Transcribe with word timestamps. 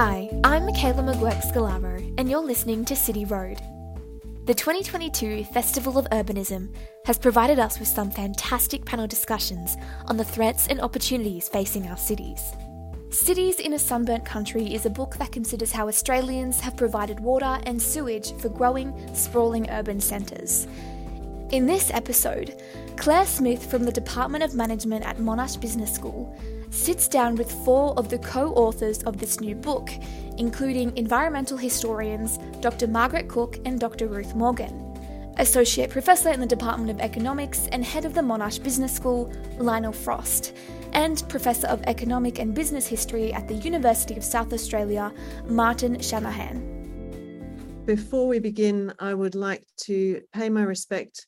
Hi, 0.00 0.30
I'm 0.44 0.64
Michaela 0.64 1.02
McGuirk 1.02 1.42
Scalaro, 1.42 2.14
and 2.18 2.30
you're 2.30 2.40
listening 2.40 2.84
to 2.84 2.94
City 2.94 3.24
Road. 3.24 3.58
The 4.44 4.54
2022 4.54 5.42
Festival 5.46 5.98
of 5.98 6.08
Urbanism 6.10 6.72
has 7.04 7.18
provided 7.18 7.58
us 7.58 7.80
with 7.80 7.88
some 7.88 8.08
fantastic 8.08 8.84
panel 8.84 9.08
discussions 9.08 9.76
on 10.06 10.16
the 10.16 10.22
threats 10.22 10.68
and 10.68 10.80
opportunities 10.80 11.48
facing 11.48 11.88
our 11.88 11.96
cities. 11.96 12.40
Cities 13.10 13.58
in 13.58 13.72
a 13.72 13.78
Sunburnt 13.80 14.24
Country 14.24 14.72
is 14.72 14.86
a 14.86 14.90
book 14.90 15.16
that 15.16 15.32
considers 15.32 15.72
how 15.72 15.88
Australians 15.88 16.60
have 16.60 16.76
provided 16.76 17.18
water 17.18 17.58
and 17.66 17.82
sewage 17.82 18.32
for 18.34 18.50
growing, 18.50 18.94
sprawling 19.16 19.68
urban 19.68 19.98
centres. 19.98 20.68
In 21.50 21.64
this 21.64 21.90
episode, 21.90 22.62
Claire 22.96 23.24
Smith 23.24 23.70
from 23.70 23.84
the 23.84 23.90
Department 23.90 24.44
of 24.44 24.54
Management 24.54 25.02
at 25.06 25.16
Monash 25.16 25.58
Business 25.58 25.90
School 25.94 26.36
sits 26.68 27.08
down 27.08 27.36
with 27.36 27.50
four 27.64 27.98
of 27.98 28.10
the 28.10 28.18
co 28.18 28.52
authors 28.52 29.02
of 29.04 29.16
this 29.16 29.40
new 29.40 29.54
book, 29.54 29.88
including 30.36 30.94
environmental 30.94 31.56
historians 31.56 32.38
Dr. 32.60 32.86
Margaret 32.86 33.28
Cook 33.28 33.58
and 33.64 33.80
Dr. 33.80 34.08
Ruth 34.08 34.34
Morgan, 34.34 34.74
Associate 35.38 35.88
Professor 35.88 36.28
in 36.28 36.40
the 36.40 36.46
Department 36.46 36.90
of 36.90 37.00
Economics 37.00 37.66
and 37.72 37.82
Head 37.82 38.04
of 38.04 38.12
the 38.12 38.20
Monash 38.20 38.62
Business 38.62 38.94
School, 38.94 39.32
Lionel 39.56 39.92
Frost, 39.92 40.54
and 40.92 41.26
Professor 41.30 41.68
of 41.68 41.82
Economic 41.84 42.40
and 42.40 42.54
Business 42.54 42.86
History 42.86 43.32
at 43.32 43.48
the 43.48 43.54
University 43.54 44.16
of 44.18 44.22
South 44.22 44.52
Australia, 44.52 45.14
Martin 45.46 45.98
Shanahan. 45.98 46.74
Before 47.86 48.28
we 48.28 48.38
begin, 48.38 48.92
I 48.98 49.14
would 49.14 49.34
like 49.34 49.64
to 49.84 50.20
pay 50.34 50.50
my 50.50 50.62
respect 50.62 51.26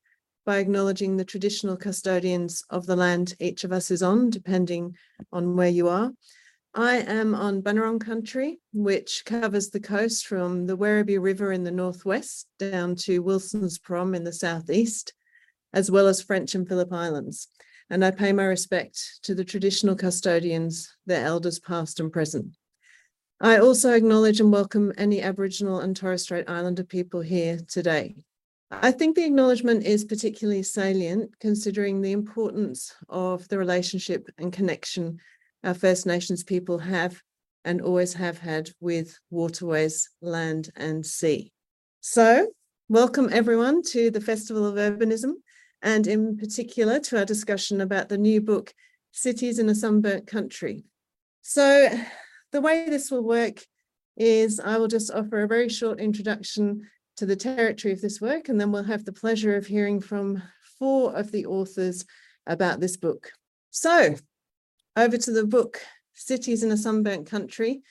by 0.50 0.58
acknowledging 0.58 1.16
the 1.16 1.24
traditional 1.24 1.76
custodians 1.76 2.64
of 2.70 2.84
the 2.84 2.96
land 2.96 3.36
each 3.38 3.62
of 3.62 3.70
us 3.70 3.88
is 3.88 4.02
on, 4.02 4.28
depending 4.30 4.96
on 5.32 5.54
where 5.54 5.68
you 5.68 5.86
are. 5.86 6.10
I 6.74 6.96
am 6.96 7.36
on 7.36 7.62
Bunurong 7.62 8.00
country, 8.00 8.58
which 8.72 9.22
covers 9.24 9.70
the 9.70 9.78
coast 9.78 10.26
from 10.26 10.66
the 10.66 10.76
Werribee 10.76 11.22
River 11.22 11.52
in 11.52 11.62
the 11.62 11.70
northwest 11.70 12.48
down 12.58 12.96
to 12.96 13.20
Wilson's 13.20 13.78
Prom 13.78 14.12
in 14.12 14.24
the 14.24 14.32
southeast, 14.32 15.12
as 15.72 15.88
well 15.88 16.08
as 16.08 16.20
French 16.20 16.56
and 16.56 16.66
Phillip 16.66 16.92
Islands. 16.92 17.46
And 17.88 18.04
I 18.04 18.10
pay 18.10 18.32
my 18.32 18.42
respect 18.42 19.20
to 19.22 19.36
the 19.36 19.44
traditional 19.44 19.94
custodians, 19.94 20.92
their 21.06 21.24
elders 21.24 21.60
past 21.60 22.00
and 22.00 22.12
present. 22.12 22.56
I 23.40 23.58
also 23.58 23.92
acknowledge 23.92 24.40
and 24.40 24.50
welcome 24.50 24.92
any 24.98 25.22
Aboriginal 25.22 25.78
and 25.78 25.96
Torres 25.96 26.24
Strait 26.24 26.50
Islander 26.50 26.82
people 26.82 27.20
here 27.20 27.60
today. 27.68 28.16
I 28.72 28.92
think 28.92 29.16
the 29.16 29.24
acknowledgement 29.24 29.84
is 29.84 30.04
particularly 30.04 30.62
salient 30.62 31.36
considering 31.40 32.00
the 32.00 32.12
importance 32.12 32.94
of 33.08 33.48
the 33.48 33.58
relationship 33.58 34.28
and 34.38 34.52
connection 34.52 35.18
our 35.64 35.74
First 35.74 36.06
Nations 36.06 36.44
people 36.44 36.78
have 36.78 37.20
and 37.64 37.80
always 37.80 38.14
have 38.14 38.38
had 38.38 38.70
with 38.80 39.18
waterways, 39.28 40.08
land, 40.22 40.70
and 40.76 41.04
sea. 41.04 41.52
So, 42.00 42.46
welcome 42.88 43.28
everyone 43.32 43.82
to 43.90 44.10
the 44.10 44.20
Festival 44.20 44.64
of 44.64 44.76
Urbanism, 44.76 45.32
and 45.82 46.06
in 46.06 46.36
particular 46.36 47.00
to 47.00 47.18
our 47.18 47.24
discussion 47.24 47.80
about 47.80 48.08
the 48.08 48.18
new 48.18 48.40
book, 48.40 48.72
Cities 49.10 49.58
in 49.58 49.68
a 49.68 49.74
Sunburnt 49.74 50.28
Country. 50.28 50.84
So, 51.42 51.90
the 52.52 52.60
way 52.60 52.88
this 52.88 53.10
will 53.10 53.24
work 53.24 53.64
is 54.16 54.60
I 54.60 54.78
will 54.78 54.88
just 54.88 55.10
offer 55.10 55.42
a 55.42 55.48
very 55.48 55.68
short 55.68 55.98
introduction 55.98 56.88
to 57.20 57.26
the 57.26 57.36
territory 57.36 57.92
of 57.92 58.00
this 58.00 58.18
work, 58.18 58.48
and 58.48 58.58
then 58.58 58.72
we'll 58.72 58.82
have 58.82 59.04
the 59.04 59.12
pleasure 59.12 59.54
of 59.54 59.66
hearing 59.66 60.00
from 60.00 60.42
four 60.78 61.14
of 61.14 61.30
the 61.30 61.44
authors 61.44 62.06
about 62.46 62.80
this 62.80 62.96
book. 62.96 63.32
So, 63.68 64.14
over 64.96 65.18
to 65.18 65.30
the 65.30 65.44
book 65.44 65.82
Cities 66.14 66.62
in 66.62 66.70
a 66.70 66.78
Sunburnt 66.78 67.26
Country 67.26 67.82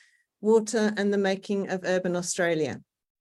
Water 0.42 0.96
and 0.98 1.14
the 1.14 1.20
Making 1.20 1.70
of 1.70 1.82
Urban 1.84 2.16
Australia. 2.16 2.82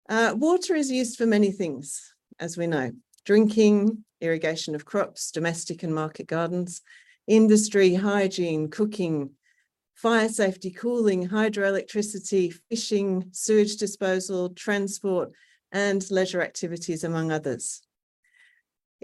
Uh, 0.09 0.33
water 0.35 0.75
is 0.75 0.91
used 0.91 1.19
for 1.19 1.27
many 1.27 1.53
things, 1.53 2.15
as 2.39 2.57
we 2.57 2.67
know 2.67 2.93
drinking, 3.27 4.03
irrigation 4.23 4.75
of 4.75 4.87
crops, 4.87 5.31
domestic 5.31 5.83
and 5.83 5.95
market 5.95 6.27
gardens, 6.27 6.81
industry, 7.27 7.95
hygiene, 7.95 8.71
cooking, 8.71 9.33
fire 9.95 10.31
safety, 10.31 10.71
cooling, 10.71 11.29
hydroelectricity, 11.29 12.55
fishing, 12.71 13.27
sewage 13.33 13.77
disposal, 13.77 14.49
transport, 14.49 15.33
and 15.73 16.09
leisure 16.11 16.43
activities, 16.43 17.05
among 17.05 17.31
others. 17.31 17.83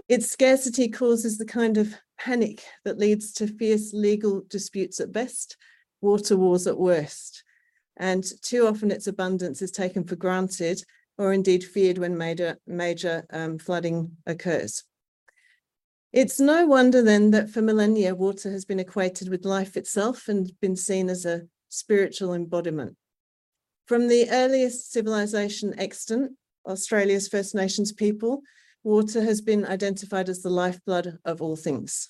Its 0.07 0.29
scarcity 0.29 0.87
causes 0.89 1.37
the 1.37 1.45
kind 1.45 1.77
of 1.77 1.95
panic 2.19 2.63
that 2.85 2.99
leads 2.99 3.33
to 3.33 3.47
fierce 3.47 3.93
legal 3.93 4.43
disputes 4.49 4.99
at 4.99 5.11
best, 5.11 5.57
water 6.01 6.37
wars 6.37 6.67
at 6.67 6.77
worst. 6.77 7.43
And 7.97 8.23
too 8.41 8.67
often 8.67 8.91
its 8.91 9.07
abundance 9.07 9.61
is 9.61 9.71
taken 9.71 10.03
for 10.03 10.15
granted 10.15 10.83
or 11.17 11.33
indeed 11.33 11.63
feared 11.63 11.97
when 11.97 12.17
major, 12.17 12.57
major 12.67 13.25
um, 13.31 13.57
flooding 13.57 14.11
occurs. 14.25 14.83
It's 16.13 16.39
no 16.39 16.65
wonder 16.65 17.01
then 17.01 17.31
that 17.31 17.49
for 17.49 17.61
millennia, 17.61 18.15
water 18.15 18.51
has 18.51 18.65
been 18.65 18.79
equated 18.79 19.29
with 19.29 19.45
life 19.45 19.75
itself 19.75 20.27
and 20.27 20.51
been 20.61 20.75
seen 20.75 21.09
as 21.09 21.25
a 21.25 21.43
spiritual 21.69 22.33
embodiment. 22.33 22.95
From 23.87 24.07
the 24.07 24.29
earliest 24.29 24.91
civilization 24.91 25.77
extant, 25.79 26.33
Australia's 26.67 27.27
First 27.27 27.55
Nations 27.55 27.91
people, 27.91 28.41
water 28.83 29.23
has 29.23 29.41
been 29.41 29.65
identified 29.65 30.29
as 30.29 30.41
the 30.41 30.49
lifeblood 30.49 31.19
of 31.25 31.41
all 31.41 31.55
things. 31.55 32.09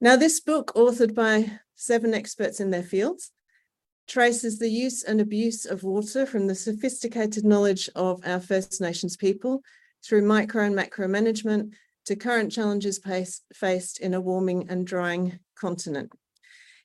Now, 0.00 0.16
this 0.16 0.40
book, 0.40 0.72
authored 0.74 1.14
by 1.14 1.58
seven 1.74 2.14
experts 2.14 2.60
in 2.60 2.70
their 2.70 2.82
fields, 2.82 3.32
traces 4.06 4.58
the 4.58 4.70
use 4.70 5.02
and 5.02 5.20
abuse 5.20 5.66
of 5.66 5.82
water 5.82 6.24
from 6.24 6.46
the 6.46 6.54
sophisticated 6.54 7.44
knowledge 7.44 7.90
of 7.94 8.20
our 8.24 8.40
First 8.40 8.80
Nations 8.80 9.16
people 9.16 9.62
through 10.04 10.22
micro 10.22 10.64
and 10.64 10.74
macro 10.74 11.08
management 11.08 11.74
to 12.06 12.16
current 12.16 12.50
challenges 12.50 12.98
faced 13.52 14.00
in 14.00 14.14
a 14.14 14.20
warming 14.20 14.66
and 14.70 14.86
drying 14.86 15.38
continent. 15.56 16.10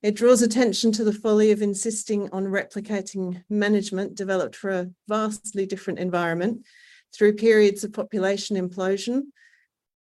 It 0.03 0.15
draws 0.15 0.41
attention 0.41 0.91
to 0.93 1.05
the 1.05 1.13
folly 1.13 1.51
of 1.51 1.61
insisting 1.61 2.29
on 2.31 2.43
replicating 2.43 3.41
management 3.49 4.15
developed 4.15 4.53
for 4.53 4.69
a 4.69 4.89
vastly 5.07 5.65
different 5.65 5.97
environment 5.97 6.65
through 7.15 7.37
periods 7.37 7.85
of 7.85 7.93
population 7.93 8.57
implosion, 8.57 9.27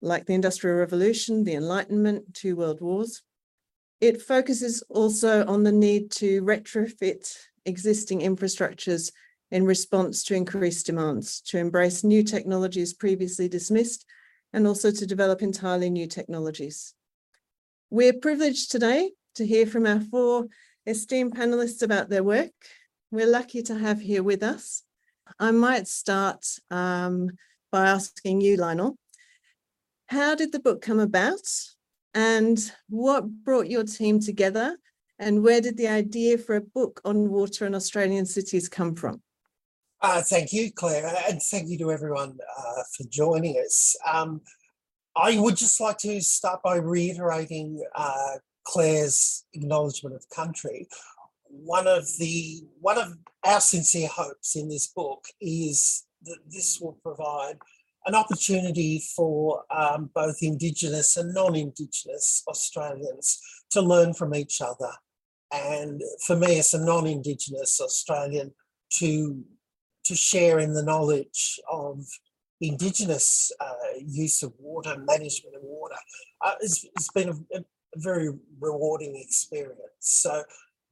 like 0.03 0.27
the 0.27 0.35
Industrial 0.35 0.77
Revolution, 0.77 1.43
the 1.43 1.55
Enlightenment, 1.55 2.35
two 2.35 2.55
world 2.55 2.81
wars. 2.81 3.23
It 3.99 4.21
focuses 4.21 4.83
also 4.89 5.43
on 5.47 5.63
the 5.63 5.71
need 5.71 6.11
to 6.11 6.43
retrofit 6.43 7.35
existing 7.65 8.19
infrastructures 8.19 9.11
in 9.49 9.65
response 9.65 10.23
to 10.25 10.35
increased 10.35 10.85
demands, 10.85 11.41
to 11.47 11.57
embrace 11.57 12.03
new 12.03 12.21
technologies 12.21 12.93
previously 12.93 13.49
dismissed, 13.49 14.05
and 14.53 14.67
also 14.67 14.91
to 14.91 15.07
develop 15.07 15.41
entirely 15.41 15.89
new 15.89 16.05
technologies. 16.05 16.93
We're 17.89 18.13
privileged 18.13 18.69
today 18.69 19.13
to 19.39 19.47
hear 19.47 19.65
from 19.65 19.87
our 19.87 20.01
four 20.01 20.47
esteemed 20.85 21.33
panelists 21.33 21.81
about 21.81 22.09
their 22.09 22.23
work. 22.23 22.51
We're 23.09 23.25
lucky 23.25 23.63
to 23.63 23.75
have 23.79 24.01
here 24.01 24.21
with 24.21 24.43
us. 24.43 24.83
I 25.39 25.51
might 25.51 25.87
start 25.87 26.45
um, 26.69 27.29
by 27.71 27.87
asking 27.87 28.41
you, 28.41 28.57
Lionel, 28.57 28.97
how 30.07 30.35
did 30.35 30.51
the 30.51 30.59
book 30.59 30.81
come 30.81 30.99
about 30.99 31.47
and 32.13 32.59
what 32.89 33.29
brought 33.45 33.69
your 33.69 33.85
team 33.85 34.19
together 34.19 34.77
and 35.19 35.41
where 35.41 35.61
did 35.61 35.77
the 35.77 35.87
idea 35.87 36.37
for 36.37 36.57
a 36.57 36.61
book 36.61 36.99
on 37.05 37.29
water 37.29 37.65
in 37.65 37.75
Australian 37.75 38.25
cities 38.25 38.67
come 38.67 38.93
from? 38.93 39.21
Uh, 40.01 40.21
thank 40.21 40.51
you, 40.51 40.69
Claire, 40.73 41.13
and 41.29 41.41
thank 41.43 41.69
you 41.69 41.77
to 41.77 41.91
everyone 41.91 42.37
uh, 42.57 42.83
for 42.97 43.05
joining 43.09 43.55
us. 43.55 43.95
Um, 44.05 44.41
I 45.15 45.39
would 45.39 45.55
just 45.55 45.79
like 45.79 45.97
to 45.99 46.19
start 46.21 46.61
by 46.61 46.75
reiterating 46.75 47.81
uh, 47.95 48.35
Claire's 48.69 49.45
acknowledgement 49.53 50.15
of 50.15 50.29
country, 50.29 50.87
one 51.49 51.87
of 51.87 52.05
the 52.19 52.61
one 52.79 52.99
of 52.99 53.17
our 53.43 53.59
sincere 53.59 54.07
hopes 54.07 54.55
in 54.55 54.69
this 54.69 54.87
book 54.87 55.25
is 55.41 56.05
that 56.23 56.37
this 56.51 56.79
will 56.79 56.99
provide 57.01 57.57
an 58.05 58.13
opportunity 58.13 59.03
for 59.15 59.63
um, 59.75 60.11
both 60.13 60.37
Indigenous 60.43 61.17
and 61.17 61.33
non-Indigenous 61.33 62.43
Australians 62.47 63.41
to 63.71 63.81
learn 63.81 64.13
from 64.13 64.35
each 64.35 64.61
other, 64.61 64.91
and 65.51 66.01
for 66.27 66.35
me 66.35 66.59
as 66.59 66.73
a 66.75 66.85
non-Indigenous 66.85 67.81
Australian 67.81 68.53
to 68.99 69.43
to 70.03 70.15
share 70.15 70.59
in 70.59 70.73
the 70.73 70.83
knowledge 70.83 71.59
of 71.71 72.05
Indigenous 72.61 73.51
uh, 73.59 73.97
use 74.05 74.43
of 74.43 74.53
water, 74.59 74.95
management 74.97 75.55
of 75.55 75.63
water. 75.63 75.95
Uh, 76.45 76.53
it's, 76.61 76.85
it's 76.95 77.11
been 77.11 77.29
a, 77.29 77.57
a 77.57 77.63
very 77.95 78.29
rewarding 78.59 79.15
experience. 79.15 79.77
So 79.99 80.43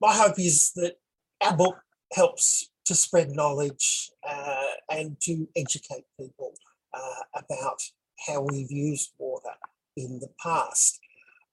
my 0.01 0.13
hope 0.13 0.39
is 0.39 0.71
that 0.75 0.95
our 1.43 1.55
book 1.55 1.77
helps 2.13 2.69
to 2.85 2.95
spread 2.95 3.31
knowledge 3.31 4.11
uh, 4.27 4.63
and 4.89 5.19
to 5.21 5.47
educate 5.55 6.05
people 6.19 6.53
uh, 6.93 7.39
about 7.43 7.81
how 8.27 8.41
we've 8.41 8.71
used 8.71 9.11
water 9.17 9.51
in 9.95 10.19
the 10.19 10.29
past. 10.41 10.99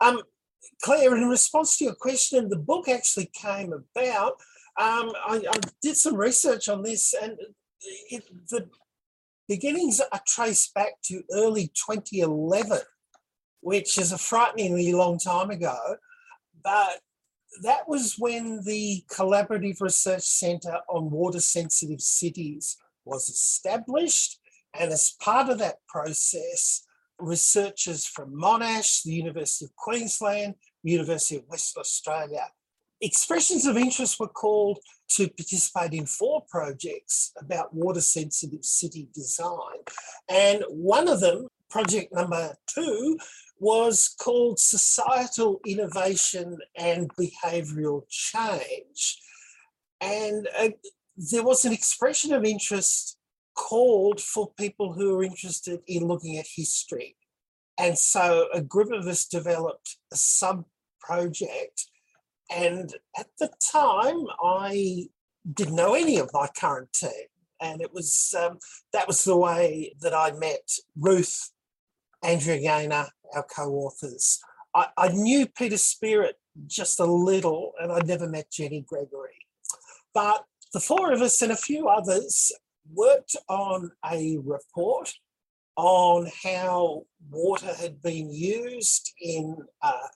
Um, 0.01 0.23
Claire, 0.83 1.17
in 1.17 1.29
response 1.29 1.77
to 1.79 1.85
your 1.85 1.95
question, 1.95 2.49
the 2.49 2.57
book 2.57 2.89
actually 2.89 3.31
came 3.35 3.73
about 3.73 4.41
Um, 4.77 5.13
I, 5.25 5.45
I, 5.49 5.61
did 5.83 5.97
some 5.97 6.17
research 6.17 6.69
on 6.69 6.83
this, 6.83 7.15
and 7.15 7.39
it, 8.11 8.25
the 8.49 8.69
beginnings 9.47 10.01
are 10.01 10.21
traced 10.27 10.75
back 10.75 11.01
to 11.05 11.23
early 11.31 11.69
2011, 11.69 12.81
which 13.65 13.97
is 13.97 14.13
a 14.13 14.19
frighteningly 14.19 14.93
long 14.93 15.19
time 15.19 15.51
ago. 15.51 15.79
But 16.63 17.01
that 17.63 17.89
was 17.89 18.17
when 18.19 18.61
the 18.65 19.05
Collaborative 19.11 19.81
Research 19.81 20.23
Centre 20.23 20.79
on 20.89 21.11
Water 21.11 21.41
Sensitive 21.41 22.03
Cities 22.03 22.77
was 23.07 23.29
established. 23.31 24.39
And 24.79 24.93
as 24.93 25.17
part 25.19 25.49
of 25.49 25.59
that 25.61 25.77
process, 25.89 26.85
researchers 27.19 28.07
from 28.07 28.35
Monash, 28.35 29.03
the 29.03 29.13
University 29.13 29.65
of 29.65 29.77
Queensland, 29.77 30.57
University 30.83 31.37
of 31.37 31.49
Western 31.49 31.81
Australia, 31.81 32.47
expressions 33.01 33.65
of 33.67 33.79
interest 33.79 34.21
were 34.21 34.29
called 34.29 34.79
to 35.09 35.29
participate 35.29 35.95
in 35.95 36.05
four 36.05 36.45
projects 36.51 37.33
about 37.41 37.73
water 37.73 38.01
sensitive 38.01 38.65
city 38.65 39.09
design. 39.15 39.79
And 40.29 40.65
one 40.69 41.09
of 41.09 41.21
them, 41.21 41.49
project 41.71 42.13
number 42.13 42.55
two, 42.67 43.19
was 43.65 44.15
called 44.21 44.59
Societal 44.59 45.59
Innovation 45.67 46.59
and 46.77 47.11
Behavioural 47.17 48.03
Change. 48.11 49.19
And 50.03 50.47
uh, 50.59 50.69
there 51.17 51.43
was 51.43 51.65
an 51.65 51.73
expression 51.73 52.35
of 52.35 52.45
interest 52.45 53.17
called 53.57 54.21
for 54.21 54.53
people 54.59 54.93
who 54.93 55.19
are 55.19 55.25
interested 55.25 55.81
in 55.87 56.07
looking 56.07 56.37
at 56.37 56.45
history. 56.55 57.17
And 57.79 57.99
so 57.99 58.49
a 58.53 58.61
group 58.61 58.93
of 58.93 59.07
us 59.07 59.25
developed 59.25 59.97
a 60.13 60.17
sub 60.17 60.67
project. 61.01 61.87
And 62.55 62.95
at 63.19 63.29
the 63.39 63.49
time, 63.73 64.27
I 64.43 65.07
didn't 65.51 65.77
know 65.77 65.95
any 65.95 66.19
of 66.19 66.29
my 66.35 66.49
current 66.55 66.93
team. 66.93 67.29
And 67.63 67.81
it 67.81 67.95
was 67.95 68.35
um, 68.39 68.59
that 68.93 69.09
was 69.09 69.25
the 69.25 69.39
way 69.39 69.95
that 70.03 70.13
I 70.13 70.33
met 70.33 70.69
Ruth, 70.99 71.51
Andrea 72.23 72.61
Gaynor, 72.61 73.07
our 73.35 73.45
co-authors. 73.45 74.41
I, 74.75 74.89
I 74.97 75.09
knew 75.09 75.47
Peter 75.47 75.77
Spearritt 75.77 76.35
just 76.67 77.01
a 77.01 77.05
little, 77.05 77.73
and 77.81 77.93
I'd 77.93 78.07
never 78.07 78.29
met 78.29 78.51
Jenny 78.51 78.85
Gregory. 78.87 79.47
But 80.13 80.45
the 80.73 80.81
four 80.81 81.13
of 81.13 81.21
us 81.21 81.43
and 81.43 81.53
a 81.53 81.57
few 81.57 81.89
others 81.89 82.53
worked 82.93 83.37
on 83.49 83.91
a 84.05 84.39
report 84.45 85.13
on 85.77 86.31
how 86.43 87.05
water 87.31 87.73
had 87.75 88.01
been 88.03 88.33
used 88.33 89.13
in 89.21 89.57
uh, 89.83 90.09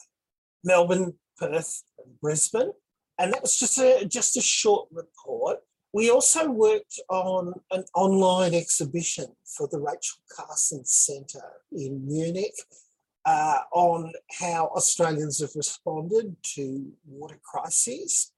Melbourne, 0.65 1.15
Perth, 1.39 1.83
and 1.99 2.21
Brisbane. 2.21 2.73
And 3.19 3.33
that 3.33 3.43
was 3.43 3.59
just 3.59 3.79
a 3.79 4.07
just 4.07 4.37
a 4.37 4.41
short 4.41 4.89
report. 4.93 5.59
We 5.93 6.11
also 6.11 6.49
worked 6.51 7.01
on 7.09 7.55
an 7.73 7.85
online 7.95 8.55
exhibition 8.55 9.27
for 9.45 9.67
the 9.69 9.81
Rachel 9.81 10.19
Carson 10.31 10.85
Centre 10.85 11.51
in 11.73 12.07
Munich 12.07 12.55
uh, 13.29 13.59
on 13.73 14.11
how 14.41 14.69
Australians 14.75 15.41
have 15.41 15.55
responded 15.55 16.35
to 16.55 16.91
water 17.07 17.39
crises. 17.43 18.33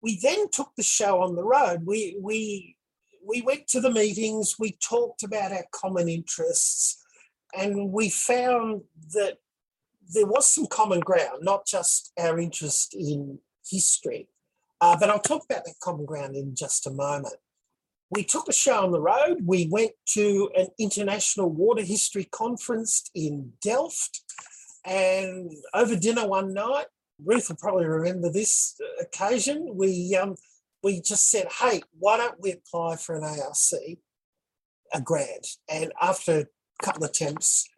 We 0.00 0.18
then 0.22 0.48
took 0.50 0.70
the 0.74 0.82
show 0.82 1.20
on 1.20 1.36
the 1.36 1.44
road. 1.44 1.82
We, 1.84 2.16
we, 2.18 2.76
we 3.22 3.42
went 3.42 3.68
to 3.68 3.80
the 3.80 3.90
meetings, 3.90 4.56
we 4.58 4.78
talked 4.82 5.22
about 5.22 5.52
our 5.52 5.66
common 5.70 6.08
interests, 6.08 7.04
and 7.54 7.92
we 7.92 8.08
found 8.08 8.82
that 9.12 9.36
there 10.14 10.26
was 10.26 10.50
some 10.50 10.66
common 10.66 11.00
ground, 11.00 11.42
not 11.42 11.66
just 11.66 12.10
our 12.18 12.38
interest 12.38 12.94
in 12.94 13.38
history. 13.70 14.28
Uh, 14.80 14.96
but 14.98 15.10
I'll 15.10 15.18
talk 15.18 15.44
about 15.44 15.66
that 15.66 15.80
common 15.82 16.06
ground 16.06 16.36
in 16.36 16.54
just 16.54 16.86
a 16.86 16.90
moment. 16.90 17.36
We 18.10 18.24
took 18.24 18.48
a 18.48 18.52
show 18.52 18.84
on 18.84 18.92
the 18.92 19.00
road. 19.00 19.38
We 19.44 19.68
went 19.70 19.92
to 20.10 20.50
an 20.56 20.68
international 20.78 21.50
water 21.50 21.82
history 21.82 22.24
conference 22.24 23.10
in 23.14 23.52
Delft. 23.60 24.22
And 24.84 25.50
over 25.74 25.96
dinner 25.96 26.26
one 26.26 26.54
night, 26.54 26.86
Ruth 27.24 27.48
will 27.48 27.56
probably 27.56 27.86
remember 27.86 28.30
this 28.30 28.78
occasion. 29.00 29.72
We 29.74 30.16
um, 30.20 30.36
we 30.82 31.00
just 31.00 31.30
said, 31.30 31.48
"Hey, 31.60 31.82
why 31.98 32.16
don't 32.18 32.40
we 32.40 32.52
apply 32.52 32.96
for 32.96 33.16
an 33.16 33.24
ARC, 33.24 33.98
a 34.92 35.00
grant?" 35.00 35.46
And 35.68 35.92
after 36.00 36.40
a 36.40 36.84
couple 36.84 37.04
of 37.04 37.10
attempts, 37.10 37.68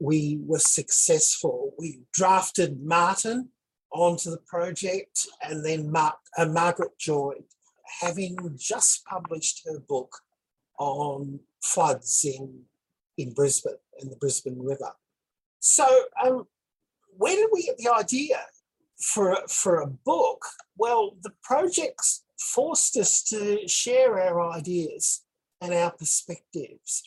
we 0.00 0.38
were 0.42 0.58
successful. 0.58 1.72
We 1.78 2.00
drafted 2.12 2.82
Martin 2.82 3.50
onto 3.92 4.30
the 4.30 4.42
project, 4.46 5.26
and 5.42 5.64
then 5.64 5.90
Mar- 5.90 6.18
uh, 6.36 6.46
Margaret 6.46 6.98
Joy, 6.98 7.34
having 8.00 8.36
just 8.56 9.04
published 9.04 9.62
her 9.66 9.80
book 9.80 10.20
on 10.78 11.40
floods 11.62 12.24
in 12.24 12.62
in 13.16 13.32
Brisbane 13.32 13.74
and 14.00 14.10
the 14.10 14.16
Brisbane 14.16 14.62
River. 14.62 14.92
So, 15.58 15.86
um, 16.24 16.46
where 17.16 17.34
did 17.34 17.48
we 17.52 17.64
get 17.64 17.78
the 17.78 17.92
idea 17.92 18.40
for 19.00 19.36
for 19.48 19.80
a 19.80 19.86
book? 19.86 20.44
Well, 20.76 21.16
the 21.22 21.32
projects 21.42 22.24
forced 22.38 22.96
us 22.96 23.22
to 23.24 23.66
share 23.66 24.20
our 24.20 24.52
ideas 24.52 25.24
and 25.60 25.74
our 25.74 25.90
perspectives. 25.90 27.02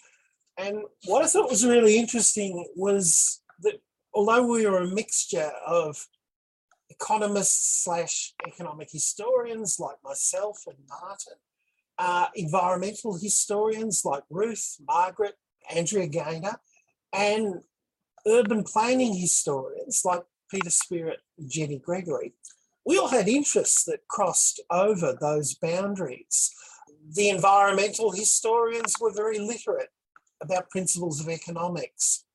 And 0.57 0.83
what 1.05 1.23
I 1.23 1.27
thought 1.27 1.49
was 1.49 1.65
really 1.65 1.97
interesting 1.97 2.67
was 2.75 3.41
that 3.61 3.81
although 4.13 4.45
we 4.45 4.67
were 4.67 4.81
a 4.81 4.87
mixture 4.87 5.51
of 5.65 6.05
economists 7.01 7.83
slash 7.83 8.33
economic 8.47 8.89
historians 8.91 9.79
like 9.79 9.97
myself 10.03 10.63
and 10.67 10.77
Martin, 10.87 11.33
uh, 11.97 12.27
environmental 12.35 13.17
historians 13.17 14.03
like 14.05 14.23
Ruth, 14.29 14.77
Margaret, 14.87 15.35
Andrea 15.73 16.07
Gaynor, 16.07 16.59
and 17.13 17.61
urban 18.27 18.63
planning 18.63 19.15
historians 19.15 20.03
like 20.05 20.23
Peter 20.49 20.69
Spearritt 20.69 21.17
and 21.37 21.49
Jenny 21.49 21.79
Gregory. 21.79 22.33
We 22.85 22.97
all 22.97 23.09
had 23.09 23.27
interests 23.27 23.83
that 23.85 24.07
crossed 24.07 24.61
over 24.69 25.17
those 25.19 25.55
boundaries. 25.55 26.51
The 27.15 27.29
environmental 27.29 28.11
historians 28.11 28.95
were 28.99 29.13
very 29.13 29.39
literate 29.39 29.89
about 30.41 30.69
principles 30.69 31.19
of 31.19 31.29
economics. 31.29 32.25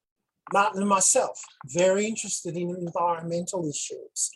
Martin 0.52 0.82
and 0.82 0.88
myself, 0.88 1.42
very 1.66 2.06
interested 2.06 2.56
in 2.56 2.70
environmental 2.76 3.68
issues. 3.68 4.30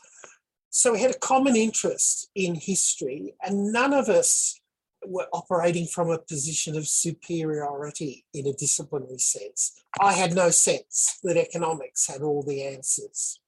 So 0.71 0.93
we 0.93 1.01
had 1.01 1.11
a 1.11 1.19
common 1.19 1.57
interest 1.57 2.31
in 2.37 2.55
history, 2.55 3.35
and 3.43 3.73
none 3.73 3.93
of 3.93 4.09
us 4.09 4.61
were 5.05 5.27
operating 5.33 5.87
from 5.87 6.11
a 6.11 6.19
position 6.19 6.77
of 6.77 6.87
superiority 6.87 8.25
in 8.33 8.47
a 8.47 8.53
disciplinary 8.53 9.19
sense. 9.19 9.83
I 10.01 10.13
had 10.13 10.33
no 10.33 10.51
sense 10.51 11.19
that 11.25 11.37
economics 11.37 12.07
had 12.07 12.23
all 12.23 12.45
the 12.45 12.63
answers 12.63 13.41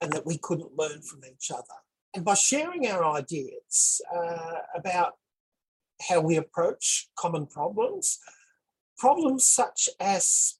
and 0.00 0.10
that 0.12 0.24
we 0.24 0.38
couldn't 0.38 0.76
learn 0.76 1.02
from 1.02 1.20
each 1.30 1.50
other. 1.50 1.64
And 2.14 2.24
by 2.24 2.34
sharing 2.34 2.86
our 2.86 3.04
ideas 3.04 4.00
uh, 4.14 4.60
about 4.74 5.14
how 6.08 6.20
we 6.20 6.36
approach 6.36 7.08
common 7.14 7.46
problems, 7.46 8.18
problems 8.96 9.46
such 9.46 9.90
as 10.00 10.56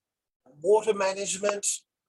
water 0.63 0.93
management, 0.93 1.67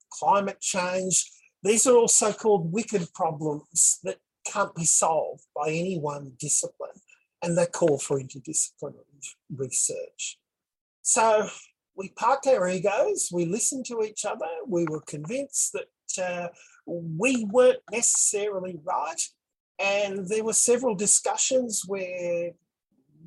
climate 0.10 0.60
change, 0.60 1.32
these 1.64 1.86
are 1.88 1.96
all 1.96 2.08
so 2.08 2.34
called 2.34 2.72
wicked 2.72 3.14
problems 3.14 4.00
that 4.04 4.18
can't 4.46 4.76
be 4.76 4.86
solved 4.86 5.44
by 5.56 5.70
any 5.70 5.98
one 5.98 6.34
discipline, 6.40 7.00
and 7.42 7.58
they 7.58 7.66
call 7.68 7.98
for 7.98 8.20
interdisciplinary 8.20 9.04
research. 9.56 10.40
So 11.02 11.50
we 11.96 12.10
parked 12.10 12.48
our 12.48 12.68
egos, 12.68 13.30
we 13.32 13.46
listened 13.46 13.86
to 13.88 14.04
each 14.04 14.26
other, 14.26 14.48
we 14.68 14.86
were 14.86 15.02
convinced 15.02 15.74
that 15.74 16.24
uh, 16.24 16.48
we 16.86 17.46
weren't 17.46 17.80
necessarily 17.92 18.80
right. 18.84 19.22
And 19.80 20.28
there 20.28 20.44
were 20.44 20.54
several 20.54 20.96
discussions 20.96 21.84
where 21.88 22.52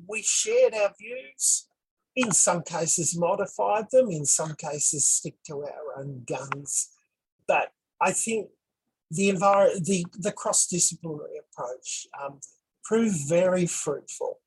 we 0.07 0.21
shared 0.21 0.73
our 0.73 0.93
views 0.99 1.67
in 2.15 2.31
some 2.31 2.63
cases 2.63 3.17
modified 3.17 3.85
them, 3.91 4.09
in 4.09 4.25
some 4.25 4.55
cases 4.55 5.07
stick 5.07 5.35
to 5.47 5.63
our 5.63 5.99
own 5.99 6.23
guns. 6.25 6.91
But 7.47 7.71
I 8.01 8.11
think 8.11 8.49
the 9.11 9.29
envir- 9.31 9.83
the, 9.83 10.05
the 10.19 10.31
cross-disciplinary 10.31 11.39
approach 11.39 12.07
um, 12.21 12.39
proved 12.83 13.29
very 13.29 13.65
fruitful. 13.65 14.39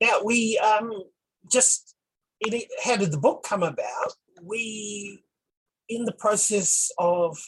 Now 0.00 0.20
we 0.24 0.58
um, 0.58 1.02
just 1.50 1.94
it, 2.40 2.70
how 2.84 2.96
did 2.96 3.10
the 3.10 3.18
book 3.18 3.42
come 3.42 3.62
about? 3.62 4.14
We 4.42 5.20
in 5.88 6.04
the 6.04 6.12
process 6.12 6.90
of 6.98 7.38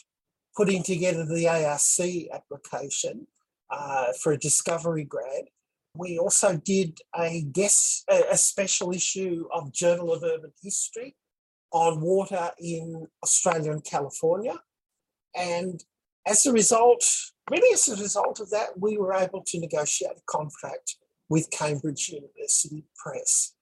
putting 0.55 0.83
together 0.83 1.25
the 1.25 1.47
ARC 1.47 2.33
application 2.33 3.27
uh, 3.69 4.07
for 4.21 4.33
a 4.33 4.37
discovery 4.37 5.05
grant, 5.05 5.47
we 5.95 6.17
also 6.17 6.57
did 6.57 6.99
a 7.15 7.41
guest, 7.51 8.05
a 8.09 8.37
special 8.37 8.91
issue 8.93 9.45
of 9.53 9.73
Journal 9.73 10.13
of 10.13 10.23
Urban 10.23 10.51
History 10.61 11.15
on 11.71 12.01
water 12.01 12.51
in 12.59 13.07
Australia 13.23 13.71
and 13.71 13.83
California. 13.83 14.55
And 15.35 15.83
as 16.27 16.45
a 16.45 16.51
result, 16.51 17.03
really 17.49 17.73
as 17.73 17.87
a 17.89 18.01
result 18.01 18.39
of 18.39 18.49
that, 18.51 18.79
we 18.79 18.97
were 18.97 19.13
able 19.13 19.43
to 19.47 19.59
negotiate 19.59 20.17
a 20.17 20.21
contract 20.27 20.95
with 21.29 21.49
Cambridge 21.51 22.09
University 22.09 22.83
Press 22.95 23.53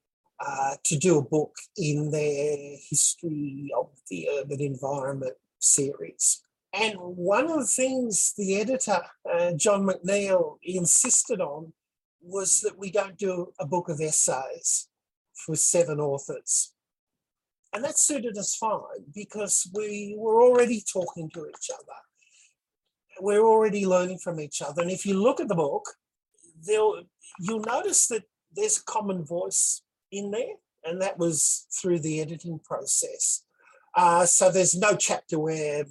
uh, 0.44 0.76
to 0.84 0.96
do 0.96 1.18
a 1.18 1.22
book 1.22 1.54
in 1.76 2.10
their 2.10 2.56
history 2.88 3.70
of 3.78 3.90
the 4.08 4.28
urban 4.38 4.60
environment 4.60 5.34
series. 5.58 6.42
And 6.72 6.96
one 6.98 7.50
of 7.50 7.58
the 7.58 7.66
things 7.66 8.32
the 8.36 8.60
editor, 8.60 9.00
uh, 9.30 9.52
John 9.52 9.86
McNeill, 9.86 10.56
insisted 10.62 11.40
on 11.40 11.72
was 12.22 12.60
that 12.60 12.78
we 12.78 12.90
don't 12.90 13.18
do 13.18 13.52
a 13.58 13.66
book 13.66 13.88
of 13.88 14.00
essays 14.00 14.88
for 15.34 15.56
seven 15.56 16.00
authors. 16.00 16.72
And 17.72 17.84
that 17.84 17.98
suited 17.98 18.36
us 18.36 18.56
fine 18.56 19.04
because 19.14 19.70
we 19.74 20.14
were 20.18 20.42
already 20.42 20.82
talking 20.92 21.30
to 21.30 21.46
each 21.46 21.70
other. 21.72 21.98
We're 23.20 23.44
already 23.44 23.86
learning 23.86 24.18
from 24.18 24.40
each 24.40 24.60
other. 24.62 24.82
And 24.82 24.90
if 24.90 25.06
you 25.06 25.22
look 25.22 25.40
at 25.40 25.48
the 25.48 25.54
book, 25.54 25.84
you'll 26.66 27.60
notice 27.60 28.08
that 28.08 28.24
there's 28.52 28.78
a 28.78 28.84
common 28.84 29.24
voice 29.24 29.82
in 30.10 30.30
there, 30.30 30.56
and 30.84 31.00
that 31.00 31.18
was 31.18 31.66
through 31.80 32.00
the 32.00 32.20
editing 32.20 32.58
process. 32.58 33.44
Uh, 33.96 34.26
so 34.26 34.50
there's 34.50 34.74
no 34.74 34.96
chapter 34.96 35.38
where 35.38 35.84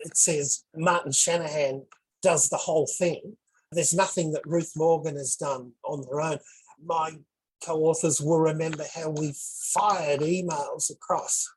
it 0.00 0.16
says 0.16 0.64
Martin 0.74 1.12
Shanahan 1.12 1.84
does 2.22 2.48
the 2.48 2.56
whole 2.56 2.86
thing. 2.86 3.36
There's 3.72 3.94
nothing 3.94 4.32
that 4.32 4.46
Ruth 4.46 4.72
Morgan 4.76 5.16
has 5.16 5.36
done 5.36 5.72
on 5.84 6.04
her 6.10 6.20
own. 6.20 6.38
My 6.84 7.16
co-authors 7.64 8.20
will 8.20 8.40
remember 8.40 8.84
how 8.94 9.10
we 9.10 9.34
fired 9.72 10.20
emails 10.20 10.90
across 10.90 11.48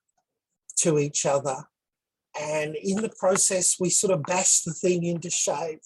to 0.77 0.99
each 0.99 1.25
other. 1.25 1.55
And 2.39 2.75
in 2.75 3.01
the 3.01 3.09
process, 3.09 3.77
we 3.79 3.89
sort 3.89 4.13
of 4.13 4.23
bashed 4.23 4.65
the 4.65 4.73
thing 4.73 5.03
into 5.03 5.29
shape. 5.29 5.81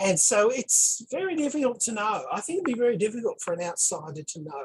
And 0.00 0.18
so 0.18 0.50
it's 0.50 1.04
very 1.10 1.36
difficult 1.36 1.80
to 1.82 1.92
know. 1.92 2.26
I 2.32 2.40
think 2.40 2.58
it'd 2.58 2.74
be 2.74 2.78
very 2.78 2.96
difficult 2.96 3.40
for 3.40 3.54
an 3.54 3.62
outsider 3.62 4.22
to 4.22 4.42
know 4.42 4.64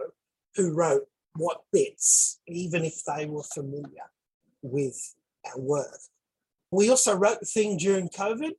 who 0.56 0.74
wrote 0.74 1.08
what 1.36 1.62
bits, 1.72 2.40
even 2.48 2.84
if 2.84 3.04
they 3.06 3.26
were 3.26 3.44
familiar 3.44 4.10
with 4.62 5.16
our 5.46 5.60
work. 5.60 6.00
We 6.72 6.90
also 6.90 7.16
wrote 7.16 7.40
the 7.40 7.46
thing 7.46 7.78
during 7.78 8.10
COVID, 8.10 8.52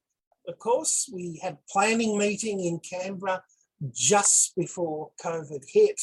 of 0.49 0.59
course. 0.59 1.09
We 1.13 1.39
had 1.43 1.59
planning 1.69 2.19
meeting 2.19 2.61
in 2.61 2.81
Canberra 2.81 3.43
just 3.93 4.55
before 4.57 5.11
COVID 5.25 5.65
hit, 5.73 6.01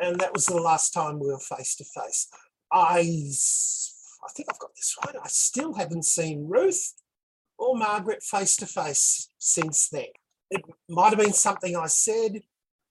and 0.00 0.18
that 0.20 0.32
was 0.32 0.46
the 0.46 0.56
last 0.56 0.92
time 0.92 1.18
we 1.18 1.28
were 1.28 1.38
face 1.38 1.76
to 1.76 1.84
face. 1.84 2.28
I, 2.72 3.00
I 3.00 4.30
think 4.34 4.48
I've 4.50 4.58
got 4.58 4.74
this 4.76 4.96
right. 5.04 5.16
I 5.22 5.28
still 5.28 5.74
haven't 5.74 6.04
seen 6.04 6.48
Ruth 6.48 6.94
or 7.58 7.76
Margaret 7.76 8.22
face 8.22 8.56
to 8.56 8.66
face 8.66 9.28
since 9.38 9.88
then. 9.90 10.06
It 10.50 10.62
might 10.88 11.10
have 11.10 11.18
been 11.18 11.32
something 11.32 11.76
I 11.76 11.86
said, 11.86 12.40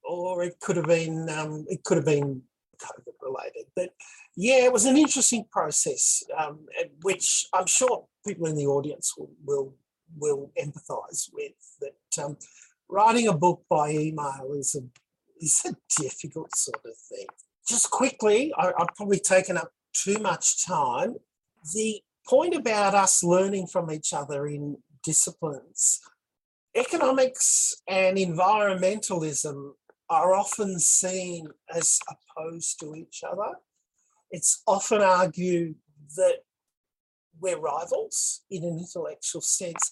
or 0.03 0.43
it 0.43 0.59
could 0.59 0.77
have 0.77 0.88
been 0.88 1.29
um, 1.29 1.65
it 1.69 1.83
could 1.83 1.98
have 1.98 2.05
been 2.05 2.43
COVID 2.79 3.13
related. 3.21 3.65
But 3.75 3.89
yeah, 4.36 4.63
it 4.65 4.74
was 4.74 4.86
an 4.86 4.98
interesting 4.98 5.45
process, 5.51 6.24
um, 6.38 6.65
which 7.01 7.48
I'm 7.53 7.67
sure 7.67 8.05
people 8.25 8.48
in 8.48 8.55
the 8.55 8.67
audience 8.67 9.13
will 9.17 9.31
will, 9.45 9.75
will 10.17 10.51
empathise 10.62 11.29
with. 11.33 11.53
That 11.81 12.24
um, 12.24 12.38
writing 12.89 13.27
a 13.27 13.34
book 13.34 13.63
by 13.69 13.91
email 13.91 14.51
is 14.58 14.75
a 14.75 14.81
is 15.41 15.62
a 15.65 16.01
difficult 16.01 16.53
sort 16.55 16.81
of 16.86 16.98
thing. 16.98 17.27
Just 17.67 17.89
quickly, 17.91 18.51
I, 18.58 18.72
I've 18.77 18.96
probably 18.96 19.19
taken 19.19 19.58
up 19.58 19.72
too 19.93 20.17
much 20.19 20.65
time. 20.65 21.15
The 21.74 22.01
point 22.27 22.55
about 22.55 22.96
us 22.96 23.24
learning 23.24 23.67
from 23.67 23.91
each 23.91 24.12
other 24.12 24.48
in 24.48 24.77
disciplines, 25.03 26.01
economics 26.75 27.74
and 27.88 28.17
environmentalism 28.17 29.72
are 30.10 30.34
often 30.34 30.79
seen 30.79 31.48
as 31.74 32.00
opposed 32.10 32.79
to 32.79 32.96
each 32.96 33.24
other. 33.29 33.55
It's 34.31 34.62
often 34.67 35.01
argued 35.01 35.75
that 36.17 36.39
we're 37.39 37.60
rivals 37.60 38.41
in 38.50 38.63
an 38.63 38.79
intellectual 38.79 39.41
sense. 39.41 39.91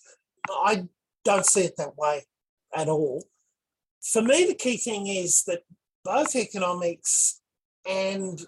I 0.49 0.87
don't 1.23 1.45
see 1.45 1.61
it 1.61 1.77
that 1.77 1.97
way 1.97 2.23
at 2.75 2.87
all. 2.87 3.25
For 4.01 4.21
me, 4.21 4.45
the 4.45 4.55
key 4.55 4.77
thing 4.77 5.07
is 5.07 5.43
that 5.45 5.63
both 6.03 6.35
economics 6.35 7.41
and 7.89 8.39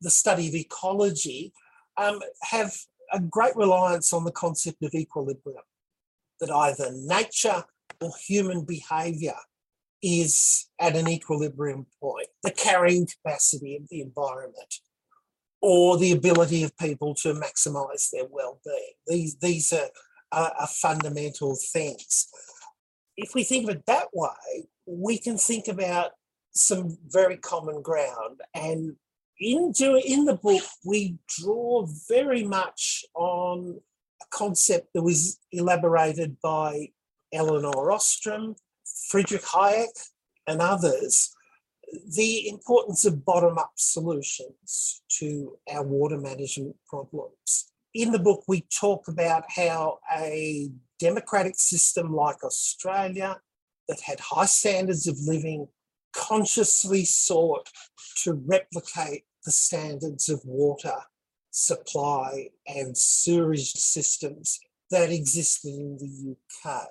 the 0.00 0.10
study 0.10 0.48
of 0.48 0.54
ecology 0.54 1.52
um, 1.96 2.20
have 2.42 2.74
a 3.12 3.20
great 3.20 3.56
reliance 3.56 4.12
on 4.12 4.24
the 4.24 4.32
concept 4.32 4.82
of 4.82 4.94
equilibrium, 4.94 5.62
that 6.40 6.50
either 6.50 6.90
nature 6.92 7.64
or 8.00 8.10
human 8.26 8.64
behaviour 8.64 9.36
is 10.02 10.68
at 10.80 10.96
an 10.96 11.08
equilibrium 11.08 11.86
point, 12.00 12.28
the 12.42 12.50
carrying 12.50 13.06
capacity 13.06 13.76
of 13.76 13.88
the 13.88 14.00
environment 14.00 14.74
or 15.62 15.96
the 15.96 16.12
ability 16.12 16.62
of 16.62 16.76
people 16.76 17.14
to 17.14 17.32
maximize 17.34 18.10
their 18.10 18.26
well-being. 18.30 18.92
These, 19.06 19.36
these 19.38 19.72
are, 19.72 19.88
are, 20.32 20.52
are 20.60 20.66
fundamental 20.66 21.56
things. 21.72 22.28
If 23.16 23.34
we 23.34 23.44
think 23.44 23.64
of 23.64 23.76
it 23.76 23.86
that 23.86 24.08
way, 24.12 24.68
we 24.86 25.18
can 25.18 25.38
think 25.38 25.68
about 25.68 26.12
some 26.54 26.98
very 27.08 27.36
common 27.36 27.82
ground. 27.82 28.40
And 28.54 28.96
in, 29.38 29.72
doing, 29.72 30.02
in 30.06 30.24
the 30.24 30.36
book, 30.36 30.62
we 30.84 31.16
draw 31.38 31.86
very 32.08 32.44
much 32.44 33.04
on 33.14 33.80
a 34.22 34.24
concept 34.30 34.88
that 34.94 35.02
was 35.02 35.38
elaborated 35.52 36.36
by 36.42 36.88
Elinor 37.32 37.92
Ostrom 37.92 38.56
Friedrich 39.08 39.42
Hayek 39.42 39.88
and 40.46 40.60
others, 40.60 41.34
the 42.16 42.48
importance 42.48 43.04
of 43.04 43.24
bottom 43.24 43.58
up 43.58 43.72
solutions 43.76 45.02
to 45.18 45.56
our 45.72 45.82
water 45.82 46.18
management 46.18 46.76
problems. 46.86 47.72
In 47.94 48.12
the 48.12 48.18
book, 48.18 48.44
we 48.48 48.62
talk 48.62 49.08
about 49.08 49.44
how 49.48 49.98
a 50.14 50.70
democratic 50.98 51.58
system 51.58 52.12
like 52.12 52.42
Australia 52.44 53.40
that 53.88 54.00
had 54.00 54.20
high 54.20 54.46
standards 54.46 55.06
of 55.06 55.16
living 55.26 55.68
consciously 56.14 57.04
sought 57.04 57.68
to 58.22 58.32
replicate 58.46 59.24
the 59.44 59.52
standards 59.52 60.28
of 60.28 60.40
water 60.44 60.96
supply 61.50 62.48
and 62.66 62.96
sewerage 62.96 63.72
systems 63.72 64.58
that 64.90 65.10
existed 65.10 65.68
in 65.68 65.96
the 65.98 66.36
UK 66.64 66.86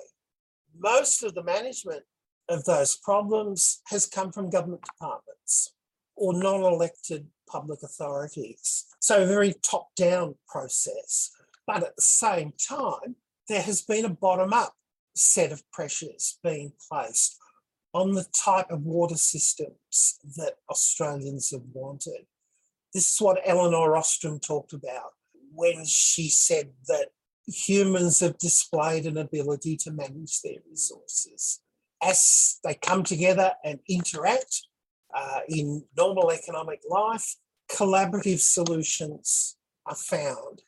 most 0.80 1.24
of 1.24 1.34
the 1.34 1.44
management 1.44 2.04
of 2.50 2.64
those 2.66 2.98
problems 2.98 3.82
has 3.88 4.06
come 4.06 4.32
from 4.32 4.50
government 4.50 4.84
departments 4.84 5.74
or 6.16 6.34
non 6.34 6.62
elected 6.62 7.28
public 7.50 7.80
authorities. 7.84 8.86
So, 9.00 9.24
a 9.24 9.28
very 9.28 9.54
top 9.62 9.90
down 9.96 10.36
process. 10.48 11.32
But 11.68 11.84
at 11.84 11.96
the 11.96 12.02
same 12.02 12.54
time, 12.70 13.16
there 13.48 13.62
has 13.62 13.82
been 13.82 14.06
a 14.06 14.10
bottom 14.10 14.54
up 14.54 14.74
set 15.16 15.52
of 15.52 15.64
pressures 15.72 16.38
being 16.44 16.74
placed 16.90 17.38
on 17.94 18.14
the 18.14 18.26
type 18.34 18.70
of 18.72 18.84
water 18.84 19.16
systems 19.16 20.20
that 20.36 20.56
Australians 20.70 21.52
have 21.52 21.64
wanted. 21.74 22.26
This 22.94 23.14
is 23.14 23.22
what 23.22 23.42
Elinor 23.46 23.96
Ostrom 23.96 24.40
talked 24.40 24.74
about 24.74 25.14
when 25.54 25.86
she 25.86 26.28
said 26.28 26.72
that 26.88 27.08
humans 27.48 28.20
have 28.20 28.38
displayed 28.38 29.06
an 29.06 29.18
ability 29.18 29.78
to 29.78 29.92
manage 29.92 30.42
their 30.42 30.58
resources. 30.70 31.62
As 32.04 32.60
they 32.64 32.74
come 32.74 33.04
together 33.04 33.54
and 33.64 33.80
interact 33.88 34.62
uh, 35.16 35.40
in 35.48 35.86
normal 35.96 36.32
economic 36.32 36.82
life, 36.90 37.36
collaborative 37.72 38.40
solutions 38.40 39.58
are 39.86 39.96
found 39.96 40.62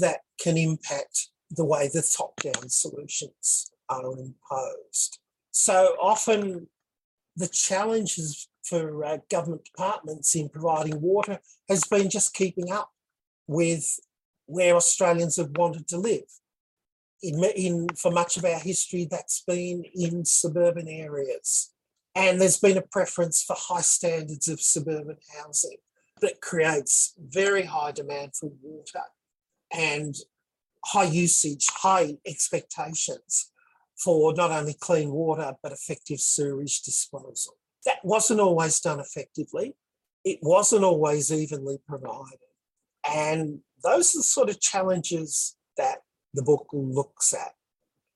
that 0.00 0.20
can 0.40 0.56
impact 0.56 1.28
the 1.56 1.64
way 1.64 1.88
the 1.88 2.02
top 2.16 2.36
down 2.40 2.68
solutions 2.68 3.72
are 3.88 4.12
imposed. 4.12 5.18
So 5.50 5.96
often, 6.00 6.68
the 7.36 7.48
challenges 7.48 8.48
for 8.64 9.04
uh, 9.04 9.18
government 9.30 9.64
departments 9.64 10.34
in 10.34 10.48
providing 10.48 11.00
water 11.00 11.38
has 11.68 11.84
been 11.84 12.08
just 12.08 12.34
keeping 12.34 12.70
up 12.72 12.90
with 13.46 13.98
where 14.46 14.74
Australians 14.74 15.36
have 15.36 15.50
wanted 15.56 15.86
to 15.88 15.98
live. 15.98 16.24
In, 17.22 17.42
in, 17.56 17.88
for 17.96 18.10
much 18.10 18.36
of 18.36 18.44
our 18.44 18.58
history, 18.58 19.06
that's 19.10 19.42
been 19.46 19.84
in 19.94 20.24
suburban 20.24 20.88
areas. 20.88 21.72
And 22.14 22.40
there's 22.40 22.58
been 22.58 22.76
a 22.76 22.82
preference 22.82 23.42
for 23.42 23.56
high 23.58 23.80
standards 23.80 24.48
of 24.48 24.60
suburban 24.60 25.16
housing 25.40 25.78
that 26.20 26.40
creates 26.40 27.14
very 27.18 27.64
high 27.64 27.92
demand 27.92 28.32
for 28.38 28.50
water 28.62 29.02
and 29.72 30.14
high 30.84 31.04
usage, 31.04 31.66
high 31.70 32.16
expectations 32.26 33.50
for 33.96 34.34
not 34.34 34.50
only 34.50 34.74
clean 34.80 35.10
water, 35.10 35.52
but 35.62 35.72
effective 35.72 36.20
sewage 36.20 36.82
disposal. 36.82 37.54
That 37.86 37.98
wasn't 38.04 38.40
always 38.40 38.80
done 38.80 39.00
effectively. 39.00 39.74
It 40.24 40.38
wasn't 40.42 40.84
always 40.84 41.32
evenly 41.32 41.78
provided. 41.86 42.38
And 43.08 43.60
those 43.82 44.14
are 44.14 44.18
the 44.18 44.24
sort 44.24 44.48
of 44.48 44.60
challenges 44.60 45.56
that 45.76 45.98
the 46.32 46.42
book 46.42 46.66
looks 46.72 47.34
at. 47.34 47.52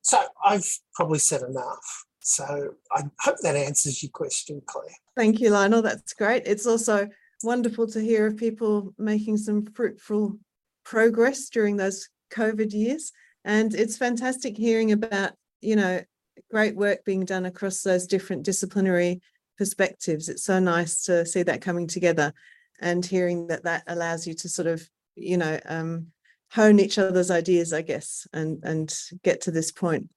So 0.02 0.18
I've 0.44 0.66
probably 0.94 1.18
said 1.18 1.42
enough. 1.42 2.04
So 2.20 2.74
I 2.92 3.02
hope 3.20 3.36
that 3.42 3.56
answers 3.56 4.02
your 4.02 4.10
question, 4.10 4.62
Claire. 4.66 4.88
Thank 5.16 5.40
you, 5.40 5.50
Lionel. 5.50 5.82
That's 5.82 6.12
great. 6.14 6.42
It's 6.46 6.66
also 6.66 7.08
wonderful 7.42 7.86
to 7.88 8.00
hear 8.00 8.26
of 8.26 8.36
people 8.36 8.94
making 8.98 9.36
some 9.36 9.66
fruitful 9.66 10.38
progress 10.84 11.48
during 11.48 11.76
those 11.76 12.08
COVID 12.30 12.72
years. 12.72 13.12
And 13.44 13.74
it's 13.74 13.96
fantastic 13.96 14.56
hearing 14.56 14.92
about, 14.92 15.32
you 15.60 15.76
know, 15.76 16.02
great 16.50 16.76
work 16.76 17.04
being 17.04 17.24
done 17.24 17.46
across 17.46 17.82
those 17.82 18.06
different 18.06 18.44
disciplinary 18.44 19.20
perspectives. 19.56 20.28
It's 20.28 20.44
so 20.44 20.58
nice 20.58 21.04
to 21.04 21.26
see 21.26 21.42
that 21.42 21.60
coming 21.60 21.86
together 21.86 22.32
and 22.80 23.04
hearing 23.04 23.48
that 23.48 23.64
that 23.64 23.82
allows 23.86 24.26
you 24.26 24.34
to 24.34 24.48
sort 24.48 24.68
of, 24.68 24.88
you 25.16 25.36
know, 25.36 25.58
um, 25.66 26.08
hone 26.52 26.80
each 26.80 26.98
other's 26.98 27.30
ideas, 27.30 27.72
I 27.72 27.82
guess, 27.82 28.26
and 28.32 28.62
and 28.62 28.94
get 29.22 29.42
to 29.42 29.50
this 29.50 29.72
point. 29.72 30.08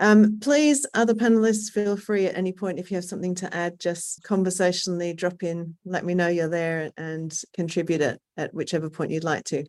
Um, 0.00 0.38
please, 0.40 0.86
other 0.94 1.14
panelists, 1.14 1.70
feel 1.70 1.96
free 1.96 2.26
at 2.26 2.36
any 2.36 2.52
point 2.52 2.78
if 2.78 2.90
you 2.90 2.96
have 2.96 3.04
something 3.04 3.34
to 3.36 3.54
add, 3.54 3.80
just 3.80 4.22
conversationally 4.22 5.12
drop 5.12 5.42
in, 5.42 5.76
let 5.84 6.04
me 6.04 6.14
know 6.14 6.28
you're 6.28 6.48
there 6.48 6.92
and 6.96 7.36
contribute 7.52 8.00
it 8.00 8.20
at 8.36 8.54
whichever 8.54 8.88
point 8.90 9.10
you'd 9.10 9.24
like 9.24 9.44
to. 9.44 9.64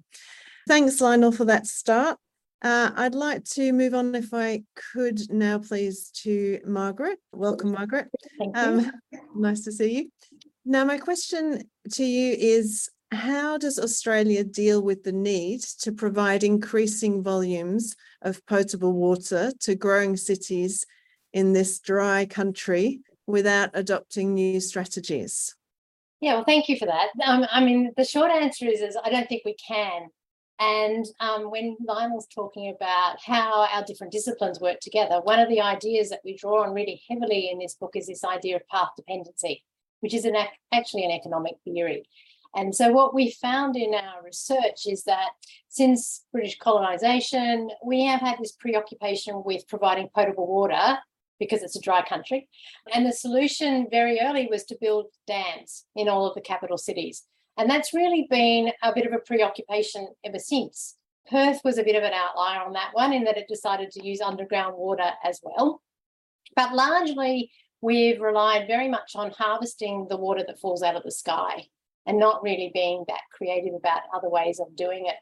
Thanks, 0.69 1.01
Lionel, 1.01 1.31
for 1.31 1.45
that 1.45 1.65
start. 1.65 2.19
Uh, 2.61 2.91
I'd 2.95 3.15
like 3.15 3.43
to 3.55 3.73
move 3.73 3.95
on 3.95 4.13
if 4.13 4.35
I 4.35 4.61
could 4.93 5.19
now, 5.33 5.57
please, 5.57 6.11
to 6.21 6.59
Margaret. 6.63 7.17
Welcome, 7.31 7.71
Margaret. 7.71 8.07
Thank 8.37 8.55
you. 8.55 8.61
Um, 8.61 8.91
nice 9.35 9.63
to 9.63 9.71
see 9.71 9.97
you. 9.97 10.11
Now, 10.65 10.85
my 10.85 10.99
question 10.99 11.63
to 11.93 12.03
you 12.03 12.35
is 12.37 12.87
how 13.11 13.57
does 13.57 13.79
Australia 13.79 14.43
deal 14.43 14.83
with 14.83 15.03
the 15.03 15.11
need 15.11 15.61
to 15.79 15.91
provide 15.91 16.43
increasing 16.43 17.23
volumes 17.23 17.95
of 18.21 18.45
potable 18.45 18.93
water 18.93 19.51
to 19.61 19.73
growing 19.73 20.15
cities 20.17 20.85
in 21.33 21.53
this 21.53 21.79
dry 21.79 22.27
country 22.27 22.99
without 23.25 23.71
adopting 23.73 24.35
new 24.35 24.59
strategies? 24.59 25.55
Yeah, 26.21 26.35
well, 26.35 26.43
thank 26.43 26.69
you 26.69 26.77
for 26.77 26.85
that. 26.85 27.07
Um, 27.25 27.47
I 27.49 27.65
mean, 27.65 27.91
the 27.97 28.05
short 28.05 28.29
answer 28.29 28.67
is, 28.67 28.81
is 28.81 28.95
I 29.03 29.09
don't 29.09 29.27
think 29.27 29.41
we 29.45 29.55
can. 29.55 30.09
And 30.59 31.05
um, 31.21 31.49
when 31.49 31.77
Lionel's 31.85 32.27
talking 32.27 32.73
about 32.75 33.17
how 33.23 33.65
our 33.73 33.83
different 33.85 34.11
disciplines 34.11 34.59
work 34.59 34.81
together, 34.81 35.21
one 35.21 35.39
of 35.39 35.47
the 35.47 35.61
ideas 35.61 36.09
that 36.09 36.19
we 36.25 36.35
draw 36.35 36.63
on 36.63 36.73
really 36.73 37.01
heavily 37.09 37.49
in 37.49 37.59
this 37.59 37.75
book 37.75 37.91
is 37.95 38.07
this 38.07 38.25
idea 38.25 38.57
of 38.57 38.67
path 38.67 38.89
dependency, 38.97 39.63
which 40.01 40.13
is 40.13 40.25
an 40.25 40.35
ac- 40.35 40.49
actually 40.73 41.05
an 41.05 41.11
economic 41.11 41.55
theory. 41.63 42.03
And 42.55 42.75
so, 42.75 42.91
what 42.91 43.13
we 43.13 43.31
found 43.31 43.77
in 43.77 43.93
our 43.93 44.23
research 44.23 44.87
is 44.87 45.03
that 45.03 45.29
since 45.69 46.25
British 46.33 46.57
colonisation, 46.57 47.69
we 47.85 48.03
have 48.05 48.19
had 48.19 48.39
this 48.39 48.53
preoccupation 48.53 49.43
with 49.45 49.67
providing 49.67 50.09
potable 50.13 50.47
water 50.47 50.97
because 51.39 51.63
it's 51.63 51.77
a 51.77 51.81
dry 51.81 52.03
country. 52.03 52.49
And 52.93 53.05
the 53.05 53.13
solution 53.13 53.87
very 53.89 54.19
early 54.19 54.47
was 54.51 54.65
to 54.65 54.77
build 54.81 55.05
dams 55.25 55.85
in 55.95 56.09
all 56.09 56.27
of 56.27 56.35
the 56.35 56.41
capital 56.41 56.77
cities. 56.77 57.23
And 57.59 57.69
that's 57.69 57.93
really 57.93 58.25
been 58.29 58.71
a 58.81 58.93
bit 58.93 59.05
of 59.05 59.11
a 59.11 59.19
preoccupation 59.19 60.07
ever 60.23 60.39
since. 60.39 60.95
Perth 61.29 61.59
was 61.65 61.77
a 61.77 61.83
bit 61.83 61.97
of 61.97 62.03
an 62.03 62.13
outlier 62.13 62.61
on 62.61 62.71
that 62.73 62.91
one 62.93 63.11
in 63.11 63.25
that 63.25 63.37
it 63.37 63.49
decided 63.49 63.91
to 63.91 64.05
use 64.05 64.21
underground 64.21 64.77
water 64.77 65.11
as 65.25 65.41
well. 65.43 65.81
But 66.55 66.73
largely, 66.73 67.51
we've 67.81 68.21
relied 68.21 68.65
very 68.65 68.87
much 68.87 69.11
on 69.13 69.31
harvesting 69.31 70.07
the 70.09 70.15
water 70.15 70.43
that 70.47 70.59
falls 70.59 70.81
out 70.81 70.95
of 70.95 71.03
the 71.03 71.11
sky 71.11 71.65
and 72.05 72.17
not 72.17 72.41
really 72.41 72.71
being 72.73 73.03
that 73.09 73.21
creative 73.35 73.73
about 73.73 74.03
other 74.15 74.29
ways 74.29 74.61
of 74.61 74.75
doing 74.77 75.07
it. 75.07 75.15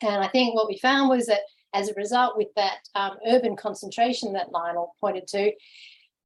And 0.00 0.24
I 0.24 0.28
think 0.28 0.54
what 0.54 0.68
we 0.68 0.78
found 0.78 1.10
was 1.10 1.26
that 1.26 1.42
as 1.74 1.90
a 1.90 1.94
result, 1.94 2.36
with 2.36 2.48
that 2.56 2.78
um, 2.94 3.18
urban 3.26 3.56
concentration 3.56 4.32
that 4.32 4.52
Lionel 4.52 4.94
pointed 5.00 5.26
to, 5.28 5.52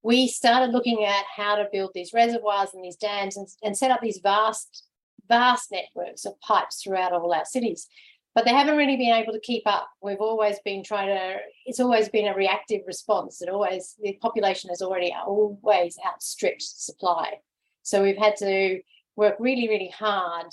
we 0.04 0.28
started 0.28 0.73
looking 0.73 1.04
at 1.04 1.25
how 1.35 1.56
to 1.56 1.68
build 1.73 1.90
these 1.95 2.12
reservoirs 2.12 2.71
and 2.75 2.85
these 2.85 2.97
dams 2.97 3.37
and, 3.37 3.49
and 3.64 3.76
set 3.76 3.90
up 3.90 4.01
these 4.01 4.20
vast, 4.22 4.85
vast 5.29 5.73
networks 5.73 6.25
of 6.25 6.41
pipes 6.41 6.83
throughout 6.83 7.12
all 7.12 7.33
our 7.33 7.45
cities. 7.45 7.89
But 8.35 8.45
they 8.45 8.53
haven't 8.53 8.77
really 8.77 8.97
been 8.97 9.15
able 9.15 9.33
to 9.33 9.41
keep 9.41 9.62
up. 9.67 9.89
We've 10.03 10.21
always 10.21 10.59
been 10.65 10.85
trying 10.85 11.09
to, 11.09 11.37
it's 11.65 11.81
always 11.81 12.11
been 12.11 12.29
a 12.29 12.35
reactive 12.35 12.83
response. 12.87 13.41
It 13.41 13.49
always, 13.49 13.95
the 14.03 14.19
population 14.21 14.69
has 14.69 14.83
already 14.83 15.15
always 15.27 15.99
outstripped 16.07 16.62
supply. 16.62 17.39
So 17.83 18.03
we've 18.03 18.19
had 18.19 18.37
to 18.37 18.81
work 19.17 19.37
really, 19.39 19.69
really 19.69 19.89
hard 19.89 20.49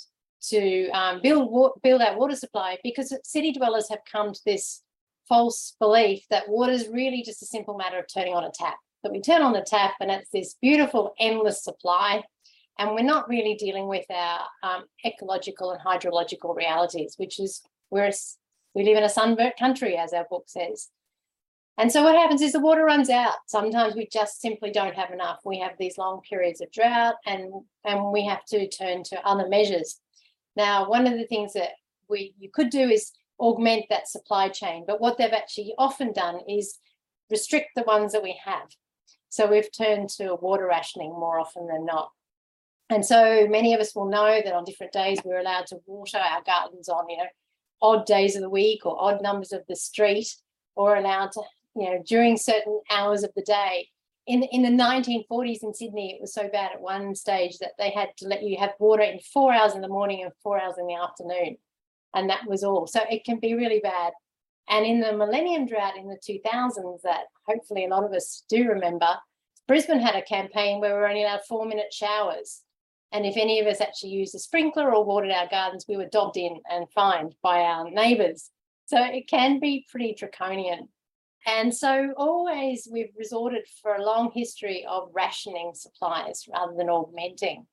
to 0.48 0.88
um, 0.90 1.20
build 1.22 1.72
build 1.82 2.02
our 2.02 2.18
water 2.18 2.36
supply 2.36 2.78
because 2.82 3.16
city 3.22 3.52
dwellers 3.52 3.88
have 3.88 4.00
come 4.10 4.32
to 4.32 4.40
this 4.44 4.82
false 5.28 5.74
belief 5.80 6.24
that 6.30 6.48
water 6.48 6.72
is 6.72 6.88
really 6.88 7.22
just 7.22 7.42
a 7.42 7.46
simple 7.46 7.76
matter 7.76 7.98
of 7.98 8.06
turning 8.12 8.34
on 8.34 8.44
a 8.44 8.50
tap. 8.52 8.76
That 9.02 9.12
we 9.12 9.20
turn 9.20 9.42
on 9.42 9.52
the 9.52 9.62
tap 9.62 9.94
and 10.00 10.10
it's 10.10 10.30
this 10.30 10.54
beautiful 10.60 11.14
endless 11.20 11.62
supply, 11.62 12.22
and 12.78 12.90
we're 12.90 13.02
not 13.02 13.28
really 13.28 13.54
dealing 13.54 13.86
with 13.86 14.04
our 14.10 14.40
um, 14.62 14.84
ecological 15.04 15.70
and 15.70 15.80
hydrological 15.80 16.56
realities, 16.56 17.14
which 17.16 17.38
is 17.38 17.62
where 17.90 18.10
we 18.74 18.84
live 18.84 18.96
in 18.96 19.04
a 19.04 19.08
sunburnt 19.08 19.56
country, 19.56 19.96
as 19.96 20.12
our 20.12 20.26
book 20.28 20.44
says. 20.46 20.88
And 21.76 21.90
so 21.90 22.04
what 22.04 22.16
happens 22.16 22.40
is 22.40 22.52
the 22.52 22.60
water 22.60 22.84
runs 22.84 23.10
out. 23.10 23.34
Sometimes 23.46 23.94
we 23.94 24.06
just 24.12 24.40
simply 24.40 24.70
don't 24.70 24.94
have 24.94 25.10
enough. 25.10 25.40
We 25.44 25.58
have 25.58 25.72
these 25.78 25.98
long 25.98 26.20
periods 26.28 26.60
of 26.60 26.70
drought 26.70 27.16
and, 27.26 27.52
and 27.84 28.12
we 28.12 28.24
have 28.26 28.44
to 28.46 28.68
turn 28.68 29.02
to 29.04 29.26
other 29.26 29.48
measures. 29.48 30.00
Now, 30.56 30.88
one 30.88 31.06
of 31.06 31.18
the 31.18 31.26
things 31.26 31.52
that 31.54 31.70
we 32.08 32.34
you 32.38 32.50
could 32.52 32.70
do 32.70 32.88
is 32.88 33.10
augment 33.40 33.86
that 33.90 34.08
supply 34.08 34.48
chain, 34.48 34.84
but 34.86 35.00
what 35.00 35.18
they've 35.18 35.32
actually 35.32 35.74
often 35.78 36.12
done 36.12 36.38
is 36.48 36.78
restrict 37.30 37.70
the 37.74 37.82
ones 37.82 38.12
that 38.12 38.22
we 38.22 38.38
have. 38.44 38.68
So 39.28 39.48
we've 39.48 39.72
turned 39.72 40.10
to 40.10 40.36
water 40.36 40.66
rationing 40.66 41.10
more 41.10 41.40
often 41.40 41.66
than 41.66 41.84
not. 41.84 42.10
And 42.94 43.04
so 43.04 43.48
many 43.48 43.74
of 43.74 43.80
us 43.80 43.92
will 43.92 44.08
know 44.08 44.40
that 44.44 44.54
on 44.54 44.64
different 44.64 44.92
days 44.92 45.18
we're 45.24 45.40
allowed 45.40 45.66
to 45.66 45.80
water 45.84 46.18
our 46.18 46.42
gardens 46.44 46.88
on, 46.88 47.08
you 47.08 47.16
know, 47.16 47.26
odd 47.82 48.06
days 48.06 48.36
of 48.36 48.42
the 48.42 48.48
week 48.48 48.86
or 48.86 48.96
odd 49.02 49.20
numbers 49.20 49.50
of 49.50 49.62
the 49.68 49.74
street, 49.74 50.28
or 50.76 50.94
allowed 50.94 51.32
to 51.32 51.42
you 51.74 51.90
know, 51.90 52.02
during 52.06 52.36
certain 52.36 52.80
hours 52.92 53.24
of 53.24 53.32
the 53.34 53.42
day. 53.42 53.88
In, 54.28 54.44
in 54.44 54.62
the 54.62 54.68
1940s 54.68 55.64
in 55.64 55.74
Sydney, 55.74 56.12
it 56.12 56.20
was 56.20 56.32
so 56.32 56.48
bad 56.48 56.70
at 56.72 56.80
one 56.80 57.16
stage 57.16 57.58
that 57.58 57.72
they 57.78 57.90
had 57.90 58.10
to 58.18 58.28
let 58.28 58.44
you 58.44 58.56
have 58.58 58.70
water 58.78 59.02
in 59.02 59.18
four 59.18 59.52
hours 59.52 59.74
in 59.74 59.80
the 59.80 59.88
morning 59.88 60.22
and 60.22 60.32
four 60.42 60.60
hours 60.60 60.76
in 60.78 60.86
the 60.86 60.94
afternoon. 60.94 61.56
And 62.14 62.30
that 62.30 62.46
was 62.46 62.62
all. 62.62 62.86
So 62.86 63.00
it 63.10 63.24
can 63.24 63.40
be 63.40 63.54
really 63.54 63.80
bad. 63.80 64.12
And 64.68 64.86
in 64.86 65.00
the 65.00 65.16
millennium 65.16 65.66
drought 65.66 65.96
in 65.98 66.06
the 66.06 66.16
2000s, 66.16 67.02
that 67.02 67.24
hopefully 67.46 67.86
a 67.86 67.88
lot 67.88 68.04
of 68.04 68.12
us 68.12 68.44
do 68.48 68.68
remember, 68.68 69.18
Brisbane 69.66 69.98
had 69.98 70.14
a 70.14 70.22
campaign 70.22 70.80
where 70.80 70.94
we 70.94 71.00
were 71.00 71.08
only 71.08 71.24
allowed 71.24 71.44
four 71.48 71.66
minute 71.66 71.92
showers. 71.92 72.62
And 73.14 73.24
if 73.24 73.36
any 73.36 73.60
of 73.60 73.68
us 73.68 73.80
actually 73.80 74.10
used 74.10 74.34
a 74.34 74.40
sprinkler 74.40 74.92
or 74.92 75.04
watered 75.04 75.30
our 75.30 75.46
gardens, 75.48 75.86
we 75.88 75.96
were 75.96 76.08
dobbed 76.08 76.36
in 76.36 76.60
and 76.68 76.90
fined 76.90 77.36
by 77.42 77.60
our 77.60 77.88
neighbours. 77.88 78.50
So 78.86 79.00
it 79.00 79.28
can 79.28 79.60
be 79.60 79.86
pretty 79.88 80.14
draconian. 80.14 80.88
And 81.46 81.72
so 81.72 82.12
always 82.16 82.88
we've 82.90 83.12
resorted 83.16 83.66
for 83.80 83.94
a 83.94 84.02
long 84.02 84.32
history 84.34 84.84
of 84.88 85.10
rationing 85.12 85.74
supplies 85.74 86.48
rather 86.52 86.74
than 86.76 86.88
augmenting. 86.88 87.66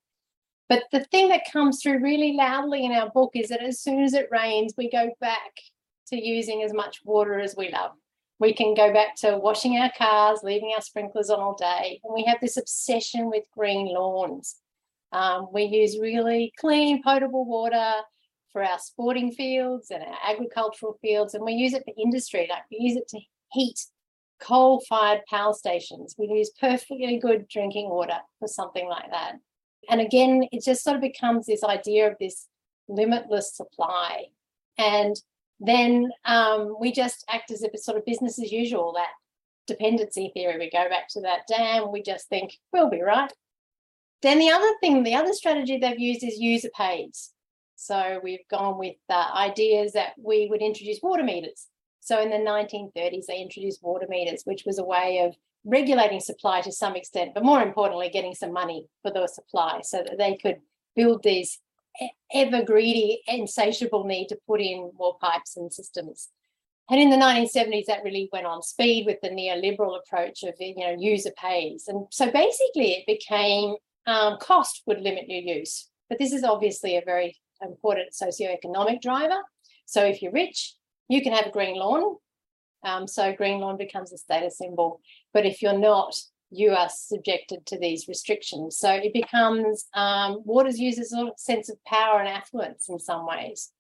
But 0.69 0.83
the 0.91 1.05
thing 1.05 1.29
that 1.29 1.51
comes 1.51 1.81
through 1.81 2.03
really 2.03 2.33
loudly 2.33 2.85
in 2.85 2.91
our 2.91 3.09
book 3.09 3.31
is 3.33 3.49
that 3.49 3.63
as 3.63 3.79
soon 3.79 4.03
as 4.03 4.13
it 4.13 4.29
rains, 4.29 4.75
we 4.77 4.91
go 4.91 5.09
back 5.19 5.53
to 6.09 6.23
using 6.23 6.61
as 6.61 6.71
much 6.71 7.01
water 7.03 7.39
as 7.39 7.55
we 7.57 7.71
love. 7.71 7.93
We 8.37 8.53
can 8.53 8.75
go 8.75 8.93
back 8.93 9.15
to 9.17 9.37
washing 9.37 9.77
our 9.77 9.91
cars, 9.97 10.41
leaving 10.43 10.71
our 10.75 10.81
sprinklers 10.81 11.31
on 11.31 11.39
all 11.39 11.55
day. 11.55 11.99
And 12.03 12.13
we 12.13 12.25
have 12.25 12.39
this 12.41 12.57
obsession 12.57 13.27
with 13.29 13.45
green 13.57 13.87
lawns. 13.87 14.60
Um, 15.11 15.47
we 15.51 15.63
use 15.63 15.99
really 15.99 16.53
clean, 16.57 17.03
potable 17.03 17.45
water 17.45 17.93
for 18.51 18.63
our 18.63 18.79
sporting 18.79 19.31
fields 19.31 19.91
and 19.91 20.03
our 20.03 20.17
agricultural 20.33 20.97
fields, 21.01 21.33
and 21.33 21.43
we 21.43 21.53
use 21.53 21.73
it 21.73 21.83
for 21.85 21.93
industry. 21.97 22.47
Like 22.49 22.63
we 22.71 22.77
use 22.79 22.97
it 22.97 23.07
to 23.09 23.19
heat 23.51 23.79
coal 24.41 24.81
fired 24.89 25.21
power 25.29 25.53
stations. 25.53 26.15
We 26.17 26.27
use 26.27 26.51
perfectly 26.59 27.17
good 27.17 27.47
drinking 27.47 27.89
water 27.89 28.17
for 28.39 28.47
something 28.47 28.87
like 28.87 29.09
that. 29.11 29.33
And 29.89 30.01
again, 30.01 30.47
it 30.51 30.63
just 30.63 30.83
sort 30.83 30.95
of 30.95 31.01
becomes 31.01 31.45
this 31.45 31.63
idea 31.63 32.07
of 32.07 32.15
this 32.19 32.47
limitless 32.87 33.55
supply. 33.55 34.25
And 34.77 35.15
then 35.59 36.09
um, 36.25 36.75
we 36.79 36.91
just 36.91 37.23
act 37.29 37.51
as 37.51 37.63
if 37.63 37.71
it's 37.73 37.85
sort 37.85 37.97
of 37.97 38.05
business 38.05 38.41
as 38.41 38.51
usual, 38.51 38.93
that 38.93 39.09
dependency 39.67 40.31
theory. 40.33 40.57
We 40.57 40.69
go 40.69 40.89
back 40.89 41.07
to 41.09 41.21
that 41.21 41.41
dam, 41.47 41.91
we 41.91 42.01
just 42.01 42.27
think 42.29 42.57
we'll 42.73 42.89
be 42.89 43.01
right. 43.01 43.31
Then 44.21 44.39
the 44.39 44.51
other 44.51 44.71
thing, 44.79 45.03
the 45.03 45.15
other 45.15 45.33
strategy 45.33 45.77
they've 45.77 45.99
used 45.99 46.23
is 46.23 46.39
user 46.39 46.69
pays. 46.75 47.31
So 47.75 48.19
we've 48.23 48.47
gone 48.49 48.77
with 48.77 48.95
uh, 49.09 49.31
ideas 49.33 49.93
that 49.93 50.13
we 50.17 50.47
would 50.47 50.61
introduce 50.61 51.01
water 51.01 51.23
meters. 51.23 51.67
So 51.99 52.21
in 52.21 52.29
the 52.29 52.37
1930s, 52.37 53.25
they 53.27 53.41
introduced 53.41 53.81
water 53.81 54.05
meters, 54.07 54.43
which 54.45 54.63
was 54.65 54.77
a 54.77 54.83
way 54.83 55.19
of 55.25 55.35
regulating 55.65 56.19
supply 56.19 56.61
to 56.61 56.71
some 56.71 56.95
extent, 56.95 57.33
but 57.33 57.43
more 57.43 57.61
importantly, 57.61 58.09
getting 58.09 58.35
some 58.35 58.53
money 58.53 58.87
for 59.01 59.11
the 59.11 59.27
supply 59.27 59.81
so 59.83 60.03
that 60.03 60.17
they 60.17 60.35
could 60.35 60.57
build 60.95 61.23
these 61.23 61.59
ever 62.33 62.63
greedy, 62.63 63.21
insatiable 63.27 64.05
need 64.05 64.27
to 64.27 64.37
put 64.47 64.61
in 64.61 64.91
more 64.97 65.17
pipes 65.19 65.57
and 65.57 65.71
systems. 65.71 66.29
and 66.89 66.99
in 66.99 67.09
the 67.09 67.15
1970s, 67.15 67.85
that 67.85 68.03
really 68.03 68.29
went 68.33 68.45
on 68.45 68.61
speed 68.61 69.05
with 69.05 69.19
the 69.21 69.29
neoliberal 69.29 69.97
approach 69.97 70.43
of 70.43 70.55
you 70.59 70.75
know 70.75 70.95
user 70.97 71.31
pays, 71.37 71.87
and 71.87 72.07
so 72.09 72.31
basically 72.31 72.91
it 72.93 73.05
became 73.05 73.75
um, 74.05 74.37
cost 74.39 74.83
would 74.85 75.01
limit 75.01 75.25
your 75.27 75.57
use. 75.57 75.89
But 76.09 76.19
this 76.19 76.33
is 76.33 76.43
obviously 76.43 76.97
a 76.97 77.03
very 77.05 77.37
important 77.61 78.09
socioeconomic 78.11 79.01
driver. 79.01 79.41
So 79.85 80.03
if 80.05 80.21
you're 80.21 80.31
rich, 80.31 80.75
you 81.07 81.21
can 81.21 81.33
have 81.33 81.47
a 81.47 81.51
green 81.51 81.75
lawn. 81.75 82.17
Um, 82.83 83.07
so 83.07 83.33
green 83.33 83.59
lawn 83.59 83.77
becomes 83.77 84.11
a 84.11 84.17
status 84.17 84.57
symbol. 84.57 85.01
But 85.33 85.45
if 85.45 85.61
you're 85.61 85.77
not, 85.77 86.15
you 86.49 86.71
are 86.71 86.89
subjected 86.89 87.65
to 87.67 87.79
these 87.79 88.07
restrictions. 88.07 88.77
So 88.77 88.91
it 88.91 89.13
becomes 89.13 89.87
um, 89.93 90.41
water's 90.43 90.79
used 90.79 90.99
as 90.99 91.13
a 91.13 91.31
sense 91.37 91.69
of 91.69 91.83
power 91.85 92.19
and 92.19 92.27
affluence 92.27 92.89
in 92.89 92.99
some 92.99 93.25
ways. 93.25 93.71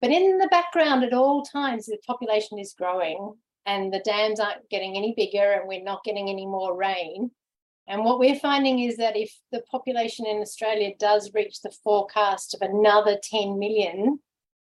But 0.00 0.10
in 0.10 0.38
the 0.38 0.48
background, 0.48 1.04
at 1.04 1.14
all 1.14 1.42
times, 1.42 1.86
the 1.86 1.96
population 2.06 2.58
is 2.58 2.74
growing 2.76 3.34
and 3.64 3.92
the 3.92 4.00
dams 4.00 4.40
aren't 4.40 4.68
getting 4.68 4.96
any 4.96 5.14
bigger 5.16 5.52
and 5.52 5.68
we're 5.68 5.82
not 5.82 6.04
getting 6.04 6.28
any 6.28 6.44
more 6.44 6.76
rain. 6.76 7.30
And 7.88 8.04
what 8.04 8.18
we're 8.18 8.38
finding 8.38 8.80
is 8.80 8.96
that 8.98 9.16
if 9.16 9.34
the 9.50 9.62
population 9.70 10.26
in 10.26 10.38
Australia 10.38 10.92
does 10.98 11.32
reach 11.34 11.60
the 11.60 11.74
forecast 11.82 12.54
of 12.54 12.62
another 12.62 13.18
10 13.22 13.58
million 13.58 14.20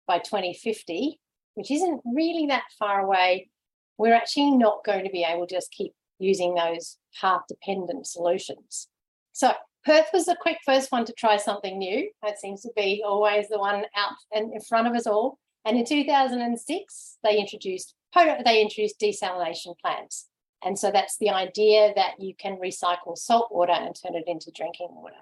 by 0.06 0.18
2050, 0.18 1.18
which 1.54 1.70
isn't 1.70 2.02
really 2.04 2.46
that 2.46 2.64
far 2.78 3.00
away, 3.00 3.48
we're 3.96 4.14
actually 4.14 4.52
not 4.52 4.84
going 4.84 5.04
to 5.04 5.10
be 5.10 5.24
able 5.24 5.46
to 5.46 5.54
just 5.54 5.72
keep 5.72 5.92
using 6.18 6.54
those 6.54 6.98
path 7.20 7.42
dependent 7.48 8.06
solutions. 8.06 8.88
So 9.32 9.52
Perth 9.84 10.08
was 10.12 10.26
the 10.26 10.36
quick 10.40 10.58
first 10.66 10.92
one 10.92 11.04
to 11.06 11.12
try 11.12 11.36
something 11.36 11.78
new. 11.78 12.10
That 12.22 12.38
seems 12.38 12.62
to 12.62 12.70
be 12.76 13.02
always 13.06 13.48
the 13.48 13.58
one 13.58 13.84
out 13.96 14.16
and 14.32 14.52
in 14.52 14.60
front 14.60 14.86
of 14.86 14.94
us 14.94 15.06
all. 15.06 15.38
And 15.64 15.76
in 15.76 15.84
2006, 15.84 17.18
they 17.22 17.38
introduced 17.38 17.94
they 18.14 18.62
introduced 18.62 19.00
desalination 19.00 19.78
plants. 19.78 20.28
And 20.64 20.78
so 20.78 20.90
that's 20.90 21.16
the 21.18 21.30
idea 21.30 21.92
that 21.94 22.20
you 22.20 22.34
can 22.34 22.56
recycle 22.56 23.16
salt 23.16 23.48
water 23.52 23.72
and 23.72 23.94
turn 23.94 24.14
it 24.14 24.24
into 24.26 24.50
drinking 24.50 24.88
water. 24.90 25.16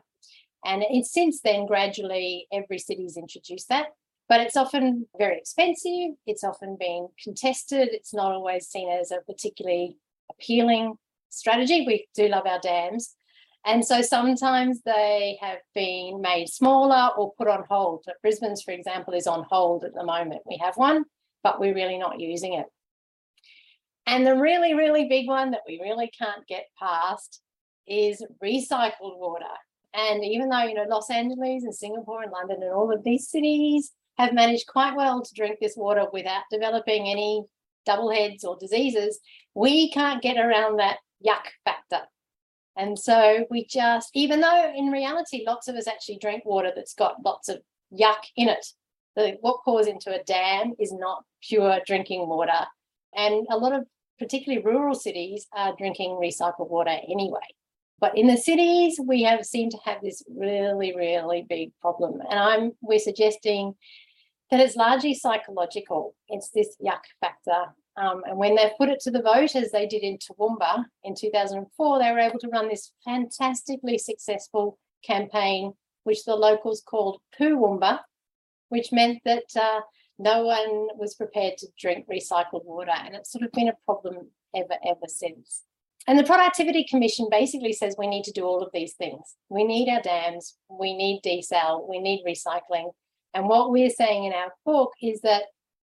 And 0.64 0.83
it's 0.88 1.12
since 1.12 1.40
then 1.42 1.66
gradually 1.66 2.46
every 2.53 2.79
city's 2.79 3.16
introduced 3.16 3.68
that, 3.68 3.88
but 4.29 4.40
it's 4.40 4.57
often 4.57 5.07
very 5.16 5.38
expensive. 5.38 6.16
It's 6.27 6.42
often 6.42 6.77
been 6.79 7.09
contested. 7.22 7.90
It's 7.92 8.14
not 8.14 8.33
always 8.33 8.66
seen 8.66 8.90
as 8.90 9.12
a 9.12 9.20
particularly 9.20 9.99
appealing 10.31 10.94
strategy. 11.29 11.85
We 11.87 12.09
do 12.14 12.29
love 12.29 12.46
our 12.46 12.59
dams, 12.59 13.14
and 13.64 13.85
so 13.85 14.01
sometimes 14.01 14.81
they 14.83 15.38
have 15.40 15.59
been 15.75 16.20
made 16.20 16.49
smaller 16.49 17.11
or 17.16 17.33
put 17.37 17.49
on 17.49 17.64
hold. 17.68 18.05
Brisbane's, 18.22 18.62
for 18.62 18.70
example, 18.70 19.12
is 19.12 19.27
on 19.27 19.44
hold 19.51 19.85
at 19.85 19.92
the 19.92 20.05
moment. 20.05 20.42
We 20.46 20.57
have 20.62 20.77
one, 20.77 21.05
but 21.42 21.61
we're 21.61 21.75
really 21.75 21.99
not 21.99 22.20
using 22.20 22.55
it. 22.55 22.66
And 24.07 24.27
the 24.27 24.37
really, 24.37 24.75
really 24.75 25.09
big 25.09 25.27
one 25.27 25.51
that 25.51 25.62
we 25.66 25.81
really 25.83 26.11
can't 26.16 26.47
get 26.47 26.66
past 26.79 27.42
is 27.87 28.25
recycled 28.42 29.19
water. 29.19 29.45
And 29.95 30.25
even 30.25 30.49
though, 30.49 30.64
you 30.64 30.75
know, 30.75 30.85
Los 30.88 31.11
Angeles 31.11 31.64
and 31.64 31.75
Singapore 31.75 32.23
and 32.23 32.33
London 32.33 32.62
and 32.62 32.73
all 32.73 32.92
of 32.92 33.03
these 33.03 33.29
cities 33.29 33.92
have 34.19 34.33
managed 34.33 34.66
quite 34.66 34.95
well 34.97 35.23
to 35.23 35.35
drink 35.35 35.59
this 35.61 35.77
water 35.77 36.07
without 36.12 36.42
developing 36.51 37.09
any 37.09 37.45
double 37.87 38.11
heads 38.11 38.45
or 38.45 38.57
diseases, 38.59 39.21
we 39.55 39.90
can't 39.90 40.23
get 40.23 40.37
around 40.37 40.79
that 40.79 40.99
yuck 41.25 41.45
factor. 41.64 42.03
And 42.77 42.99
so 42.99 43.47
we 43.51 43.64
just, 43.64 44.11
even 44.12 44.40
though 44.40 44.73
in 44.77 44.90
reality, 44.90 45.45
lots 45.47 45.69
of 45.69 45.77
us 45.77 45.88
actually 45.88 46.19
drink 46.19 46.45
water 46.45 46.73
that's 46.75 46.95
got 46.95 47.25
lots 47.25 47.49
of 47.49 47.62
yuck 47.99 48.25
in 48.37 48.49
it, 48.49 48.66
the, 49.14 49.38
what 49.40 49.64
pours 49.64 49.87
into 49.87 50.14
a 50.14 50.23
dam 50.25 50.75
is 50.79 50.92
not 50.92 51.25
pure 51.42 51.81
drinking 51.87 52.29
water. 52.29 52.66
And 53.14 53.47
a 53.51 53.57
lot 53.57 53.73
of 53.73 53.87
particularly 54.19 54.65
rural 54.65 54.95
cities 54.95 55.47
are 55.55 55.77
drinking 55.77 56.19
recycled 56.21 56.71
water 56.71 56.97
anyway. 57.09 57.41
But 57.99 58.17
in 58.17 58.27
the 58.27 58.37
cities, 58.37 59.01
we 59.03 59.23
have 59.23 59.47
seemed 59.47 59.73
to 59.73 59.79
have 59.85 60.03
this 60.03 60.23
really, 60.29 60.95
really 60.95 61.47
big 61.49 61.73
problem. 61.81 62.21
And 62.29 62.39
I'm 62.39 62.73
we're 62.83 62.99
suggesting 62.99 63.75
that 64.51 64.61
it's 64.61 64.77
largely 64.77 65.15
psychological. 65.15 66.15
It's 66.29 66.51
this 66.51 66.77
yuck 66.85 67.01
factor 67.21 67.75
um, 67.97 68.23
and 68.27 68.37
when 68.37 68.55
they 68.55 68.73
put 68.77 68.91
it 68.91 69.01
to 69.01 69.11
the 69.11 69.23
vote, 69.23 69.57
as 69.57 69.73
they 69.73 69.87
did 69.87 70.03
in 70.03 70.19
Toowoomba 70.19 70.85
in 71.05 71.15
2004, 71.15 71.99
they 71.99 72.13
were 72.13 72.19
able 72.19 72.39
to 72.41 72.49
run 72.49 72.69
this 72.69 72.93
fantastically 73.05 73.97
successful 73.97 74.79
campaign, 75.03 75.73
which 76.05 76.25
the 76.25 76.37
locals 76.37 76.83
called 76.87 77.21
Poo 77.37 77.57
Poowoomba, 77.57 78.01
which 78.69 78.93
meant 78.93 79.21
that 79.25 79.45
uh, 79.59 79.81
no 80.19 80.45
one 80.45 80.89
was 80.97 81.15
prepared 81.15 81.59
to 81.59 81.67
drink 81.79 82.07
recycled 82.09 82.65
water. 82.65 82.93
And 82.95 83.15
it's 83.15 83.31
sort 83.31 83.45
of 83.45 83.53
been 83.53 83.69
a 83.69 83.77
problem 83.85 84.29
ever, 84.55 84.77
ever 84.87 85.07
since. 85.07 85.63
And 86.07 86.19
the 86.19 86.25
Productivity 86.25 86.85
Commission 86.85 87.29
basically 87.31 87.73
says 87.73 87.97
we 87.99 88.07
need 88.07 88.25
to 88.25 88.33
do 88.33 88.45
all 88.45 88.63
of 88.63 88.71
these 88.73 88.95
things. 88.95 89.35
We 89.49 89.65
need 89.65 89.89
our 89.89 90.01
dams, 90.01 90.57
we 90.71 90.97
need 90.97 91.23
desal, 91.25 91.89
we 91.89 91.99
need 91.99 92.25
recycling. 92.27 92.91
And 93.35 93.49
what 93.49 93.71
we're 93.71 93.91
saying 93.91 94.25
in 94.25 94.33
our 94.33 94.53
book 94.65 94.93
is 95.03 95.21
that 95.23 95.45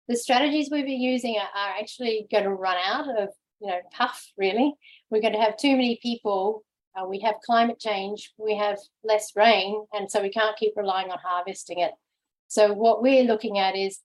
the 0.08 0.16
strategies 0.16 0.68
we've 0.70 0.84
been 0.84 1.00
using 1.00 1.36
are, 1.36 1.58
are 1.58 1.78
actually 1.78 2.26
going 2.30 2.44
to 2.44 2.50
run 2.50 2.76
out 2.84 3.08
of 3.08 3.28
you 3.60 3.68
know 3.68 3.78
puff 3.92 4.26
really 4.36 4.74
we're 5.10 5.20
going 5.20 5.34
to 5.34 5.40
have 5.40 5.56
too 5.56 5.72
many 5.72 5.98
people 6.02 6.64
uh, 6.96 7.06
we 7.06 7.20
have 7.20 7.36
climate 7.44 7.78
change 7.78 8.32
we 8.38 8.56
have 8.56 8.78
less 9.04 9.32
rain 9.36 9.84
and 9.92 10.10
so 10.10 10.20
we 10.20 10.30
can't 10.30 10.56
keep 10.56 10.72
relying 10.76 11.10
on 11.10 11.18
harvesting 11.22 11.78
it 11.78 11.92
so 12.48 12.72
what 12.72 13.02
we're 13.02 13.24
looking 13.24 13.58
at 13.58 13.76
is 13.76 14.00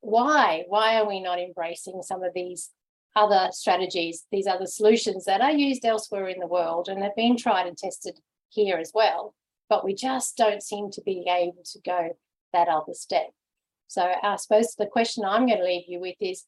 why 0.00 0.64
why 0.68 0.96
are 0.96 1.08
we 1.08 1.20
not 1.20 1.38
embracing 1.38 2.02
some 2.02 2.22
of 2.22 2.32
these 2.34 2.70
other 3.16 3.48
strategies 3.52 4.26
these 4.30 4.46
other 4.46 4.66
solutions 4.66 5.24
that 5.24 5.40
are 5.40 5.52
used 5.52 5.84
elsewhere 5.84 6.28
in 6.28 6.38
the 6.38 6.46
world 6.46 6.88
and 6.88 7.02
they've 7.02 7.16
been 7.16 7.36
tried 7.36 7.66
and 7.66 7.76
tested 7.76 8.18
here 8.48 8.76
as 8.76 8.92
well 8.94 9.34
but 9.68 9.84
we 9.84 9.94
just 9.94 10.36
don't 10.36 10.62
seem 10.62 10.90
to 10.90 11.02
be 11.02 11.26
able 11.28 11.62
to 11.64 11.78
go 11.84 12.16
that 12.52 12.68
other 12.68 12.94
step 12.94 13.30
so 13.88 14.12
I 14.22 14.36
suppose 14.36 14.74
the 14.74 14.86
question 14.86 15.24
I'm 15.24 15.46
going 15.46 15.58
to 15.58 15.64
leave 15.64 15.84
you 15.88 15.98
with 15.98 16.16
is 16.20 16.44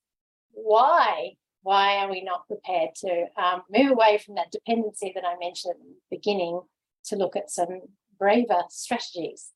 why? 0.52 1.32
Why 1.62 1.96
are 1.96 2.10
we 2.10 2.22
not 2.22 2.46
prepared 2.46 2.90
to 2.96 3.26
um, 3.36 3.62
move 3.70 3.90
away 3.90 4.18
from 4.24 4.34
that 4.36 4.50
dependency 4.50 5.12
that 5.14 5.24
I 5.24 5.36
mentioned 5.38 5.74
at 5.74 5.80
the 5.80 6.16
beginning 6.16 6.60
to 7.06 7.16
look 7.16 7.36
at 7.36 7.50
some 7.50 7.80
braver 8.18 8.62
strategies? 8.68 9.52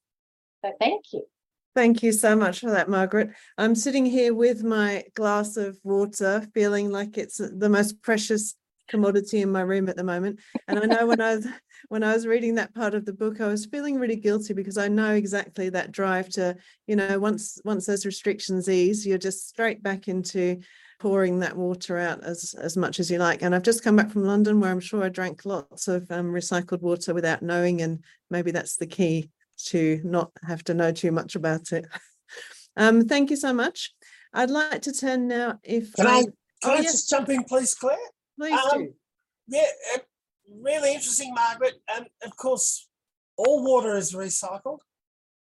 So 0.64 0.72
thank 0.80 1.04
you. 1.12 1.26
Thank 1.74 2.04
you 2.04 2.12
so 2.12 2.36
much 2.36 2.60
for 2.60 2.70
that, 2.70 2.88
Margaret. 2.88 3.30
I'm 3.58 3.74
sitting 3.74 4.06
here 4.06 4.32
with 4.32 4.62
my 4.62 5.04
glass 5.14 5.56
of 5.56 5.76
water, 5.82 6.46
feeling 6.54 6.92
like 6.92 7.18
it's 7.18 7.38
the 7.38 7.68
most 7.68 8.00
precious 8.00 8.54
commodity 8.86 9.40
in 9.40 9.50
my 9.50 9.62
room 9.62 9.88
at 9.88 9.96
the 9.96 10.04
moment. 10.04 10.38
And 10.68 10.78
I 10.78 10.86
know 10.86 11.06
when 11.06 11.20
I 11.20 11.34
was 11.34 11.48
when 11.88 12.04
I 12.04 12.14
was 12.14 12.28
reading 12.28 12.54
that 12.54 12.74
part 12.76 12.94
of 12.94 13.04
the 13.04 13.12
book, 13.12 13.40
I 13.40 13.48
was 13.48 13.66
feeling 13.66 13.98
really 13.98 14.14
guilty 14.14 14.54
because 14.54 14.78
I 14.78 14.86
know 14.86 15.14
exactly 15.14 15.68
that 15.70 15.90
drive 15.90 16.28
to, 16.30 16.56
you 16.86 16.94
know, 16.94 17.18
once 17.18 17.60
once 17.64 17.86
those 17.86 18.06
restrictions 18.06 18.68
ease, 18.68 19.04
you're 19.04 19.18
just 19.18 19.48
straight 19.48 19.82
back 19.82 20.06
into 20.06 20.60
pouring 21.00 21.40
that 21.40 21.56
water 21.56 21.98
out 21.98 22.22
as 22.22 22.54
as 22.56 22.76
much 22.76 23.00
as 23.00 23.10
you 23.10 23.18
like. 23.18 23.42
And 23.42 23.52
I've 23.52 23.64
just 23.64 23.82
come 23.82 23.96
back 23.96 24.12
from 24.12 24.24
London 24.24 24.60
where 24.60 24.70
I'm 24.70 24.78
sure 24.78 25.02
I 25.02 25.08
drank 25.08 25.44
lots 25.44 25.88
of 25.88 26.08
um, 26.12 26.26
recycled 26.26 26.82
water 26.82 27.14
without 27.14 27.42
knowing, 27.42 27.82
and 27.82 28.04
maybe 28.30 28.52
that's 28.52 28.76
the 28.76 28.86
key 28.86 29.30
to 29.66 30.00
not 30.04 30.30
have 30.46 30.64
to 30.64 30.74
know 30.74 30.92
too 30.92 31.12
much 31.12 31.34
about 31.36 31.72
it. 31.72 31.86
um, 32.76 33.06
thank 33.06 33.30
you 33.30 33.36
so 33.36 33.52
much. 33.52 33.92
I'd 34.32 34.50
like 34.50 34.82
to 34.82 34.92
turn 34.92 35.28
now 35.28 35.58
if 35.62 35.92
can 35.94 36.06
I, 36.06 36.10
I 36.10 36.22
can 36.22 36.32
oh, 36.64 36.70
I 36.72 36.80
yes. 36.80 36.92
just 36.92 37.10
jump 37.10 37.28
in, 37.28 37.44
please, 37.44 37.74
Claire? 37.74 37.96
Please 38.38 38.58
um, 38.72 38.78
do. 38.78 38.94
Yeah, 39.48 39.66
really 40.60 40.94
interesting, 40.94 41.34
Margaret. 41.34 41.74
And 41.94 42.06
of 42.24 42.36
course, 42.36 42.88
all 43.36 43.64
water 43.64 43.96
is 43.96 44.12
recycled. 44.12 44.78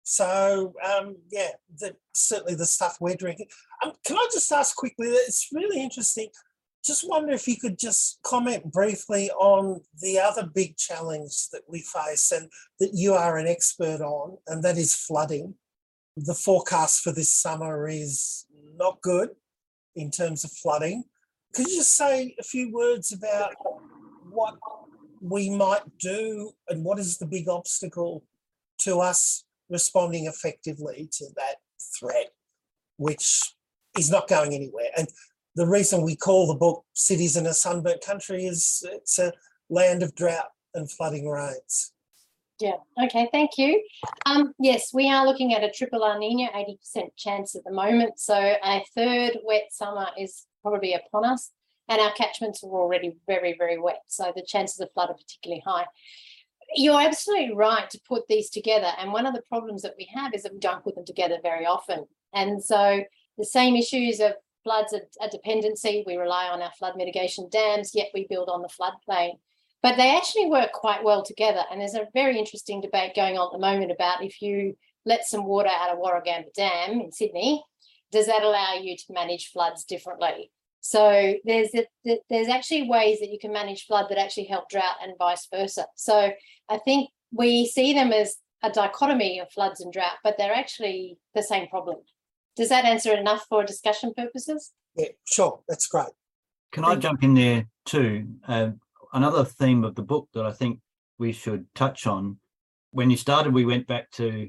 So 0.03 0.75
um, 0.85 1.17
yeah, 1.31 1.51
the, 1.79 1.95
certainly 2.15 2.55
the 2.55 2.67
stuff 2.67 2.97
we're 3.01 3.15
drinking. 3.15 3.47
Um, 3.85 3.93
can 4.05 4.17
I 4.17 4.27
just 4.33 4.51
ask 4.51 4.75
quickly? 4.75 5.09
That 5.09 5.25
it's 5.27 5.49
really 5.53 5.81
interesting. 5.83 6.29
Just 6.85 7.09
wonder 7.09 7.33
if 7.33 7.47
you 7.47 7.57
could 7.57 7.79
just 7.79 8.19
comment 8.23 8.73
briefly 8.73 9.31
on 9.33 9.83
the 10.01 10.19
other 10.19 10.47
big 10.47 10.77
challenge 10.77 11.49
that 11.53 11.63
we 11.69 11.81
face 11.83 12.33
and 12.33 12.51
that 12.79 12.93
you 12.95 13.13
are 13.13 13.37
an 13.37 13.47
expert 13.47 14.01
on, 14.01 14.39
and 14.47 14.63
that 14.63 14.79
is 14.79 14.95
flooding. 14.95 15.55
The 16.17 16.35
forecast 16.35 17.03
for 17.03 17.13
this 17.13 17.31
summer 17.31 17.87
is 17.89 18.47
not 18.77 19.01
good 19.03 19.31
in 19.95 20.11
terms 20.11 20.45
of 20.45 20.53
flooding. 20.53 21.05
Could 21.55 21.67
you 21.69 21.77
just 21.77 21.97
say 21.97 22.35
a 22.39 22.43
few 22.43 22.73
words 22.73 23.13
about 23.13 23.55
what 24.31 24.57
we 25.21 25.51
might 25.51 25.99
do 25.99 26.53
and 26.69 26.85
what 26.85 26.99
is 26.99 27.19
the 27.19 27.27
big 27.27 27.49
obstacle 27.49 28.25
to 28.81 29.01
us 29.01 29.45
responding 29.69 30.27
effectively 30.27 31.09
to 31.13 31.27
that 31.37 31.57
threat, 31.99 32.31
which 32.97 33.55
is 33.99 34.11
not 34.11 34.29
going 34.29 34.55
anywhere? 34.55 34.89
And 34.97 35.09
the 35.61 35.67
reason 35.67 36.01
we 36.01 36.17
call 36.17 36.47
the 36.47 36.55
book 36.55 36.87
Cities 36.95 37.37
in 37.37 37.45
a 37.45 37.53
Sunburnt 37.53 38.01
Country 38.01 38.47
is 38.47 38.83
it's 38.91 39.19
a 39.19 39.31
land 39.69 40.03
of 40.03 40.15
drought 40.15 40.49
and 40.73 40.91
flooding 40.91 41.29
rains. 41.29 41.93
Yeah, 42.59 42.77
okay, 43.05 43.29
thank 43.31 43.59
you. 43.59 43.83
Um, 44.25 44.55
yes, 44.59 44.95
we 44.95 45.11
are 45.11 45.27
looking 45.27 45.53
at 45.53 45.63
a 45.63 45.71
triple 45.71 46.01
La 46.01 46.17
Nina, 46.17 46.49
80% 46.55 47.11
chance 47.15 47.55
at 47.55 47.65
the 47.65 47.73
moment. 47.73 48.19
So 48.19 48.35
a 48.35 48.83
third 48.97 49.33
wet 49.45 49.65
summer 49.71 50.07
is 50.19 50.47
probably 50.63 50.95
upon 50.95 51.27
us, 51.27 51.51
and 51.91 52.01
our 52.01 52.13
catchments 52.13 52.65
are 52.65 52.71
already 52.71 53.19
very, 53.27 53.55
very 53.59 53.79
wet. 53.79 54.01
So 54.09 54.33
the 54.35 54.47
chances 54.47 54.81
of 54.81 54.91
flood 54.93 55.11
are 55.11 55.17
particularly 55.17 55.63
high. 55.67 55.85
You're 56.75 57.03
absolutely 57.03 57.55
right 57.55 57.91
to 57.91 58.01
put 58.09 58.29
these 58.29 58.49
together. 58.49 58.93
And 58.99 59.13
one 59.13 59.27
of 59.27 59.35
the 59.35 59.43
problems 59.43 59.83
that 59.83 59.97
we 59.99 60.09
have 60.15 60.33
is 60.33 60.45
that 60.45 60.55
we 60.55 60.59
don't 60.59 60.83
put 60.83 60.95
them 60.95 61.05
together 61.05 61.37
very 61.43 61.67
often. 61.67 62.07
And 62.33 62.65
so 62.65 63.05
the 63.37 63.45
same 63.45 63.77
issues 63.77 64.21
of 64.21 64.33
floods 64.63 64.93
are 64.93 65.03
a 65.21 65.29
dependency. 65.29 66.05
We 66.07 66.17
rely 66.17 66.49
on 66.49 66.63
our 66.63 66.73
flood 66.79 66.95
mitigation 66.97 67.49
dams, 67.51 67.93
yet 67.95 68.09
we 68.15 68.27
build 68.29 68.49
on 68.49 68.63
the 68.63 68.69
floodplain. 68.69 69.33
But 69.83 69.97
they 69.97 70.15
actually 70.15 70.47
work 70.47 70.73
quite 70.73 71.03
well 71.03 71.23
together. 71.23 71.65
And 71.71 71.81
there's 71.81 71.95
a 71.95 72.09
very 72.13 72.39
interesting 72.39 72.81
debate 72.81 73.15
going 73.15 73.39
on 73.39 73.49
at 73.49 73.53
the 73.53 73.67
moment 73.67 73.93
about 73.93 74.23
if 74.23 74.43
you 74.43 74.77
let 75.07 75.25
some 75.25 75.45
water 75.45 75.71
out 75.71 75.91
of 75.91 75.99
Warragamba 75.99 76.53
Dam 76.55 77.01
in 77.01 77.13
Sydney, 77.13 77.65
does 78.13 78.27
that 78.27 78.43
allow 78.43 78.75
you 78.75 78.97
to 78.97 79.13
manage 79.13 79.51
floods 79.53 79.85
differently? 79.85 80.51
So 80.81 81.35
there's 81.45 81.71
a, 81.75 82.19
there's 82.29 82.49
actually 82.49 82.89
ways 82.89 83.21
that 83.21 83.31
you 83.31 83.39
can 83.39 83.53
manage 83.53 83.87
flood 83.87 84.07
that 84.09 84.19
actually 84.19 84.47
help 84.47 84.69
drought 84.69 84.97
and 85.03 85.13
vice 85.19 85.47
versa. 85.53 85.87
So 85.95 86.31
I 86.69 86.79
think 86.79 87.11
we 87.33 87.67
see 87.67 87.93
them 87.93 88.13
as 88.13 88.37
a 88.63 88.71
dichotomy 88.71 89.39
of 89.39 89.51
floods 89.53 89.81
and 89.81 89.93
drought, 89.93 90.19
but 90.25 90.37
they're 90.37 90.55
actually 90.55 91.19
the 91.35 91.43
same 91.43 91.69
problem. 91.69 91.99
Does 92.57 92.69
that 92.69 92.85
answer 92.85 93.15
enough 93.15 93.47
for 93.49 93.65
discussion 93.65 94.13
purposes? 94.17 94.73
Yeah, 94.97 95.09
sure, 95.25 95.61
that's 95.69 95.87
great. 95.87 96.09
Can 96.73 96.85
I 96.85 96.97
jump 96.97 97.23
in 97.23 97.35
there 97.35 97.67
too? 97.85 98.27
Uh, 98.47 98.71
another 99.13 99.45
theme 99.45 99.85
of 99.85 99.95
the 99.95 100.03
book 100.03 100.29
that 100.35 100.47
I 100.47 100.53
think 100.53 100.81
we 101.19 101.33
should 101.33 101.67
touch 101.75 102.07
on. 102.07 102.39
When 102.93 103.11
you 103.11 103.17
started, 103.17 103.53
we 103.53 103.65
went 103.65 103.87
back 103.87 104.11
to 104.13 104.49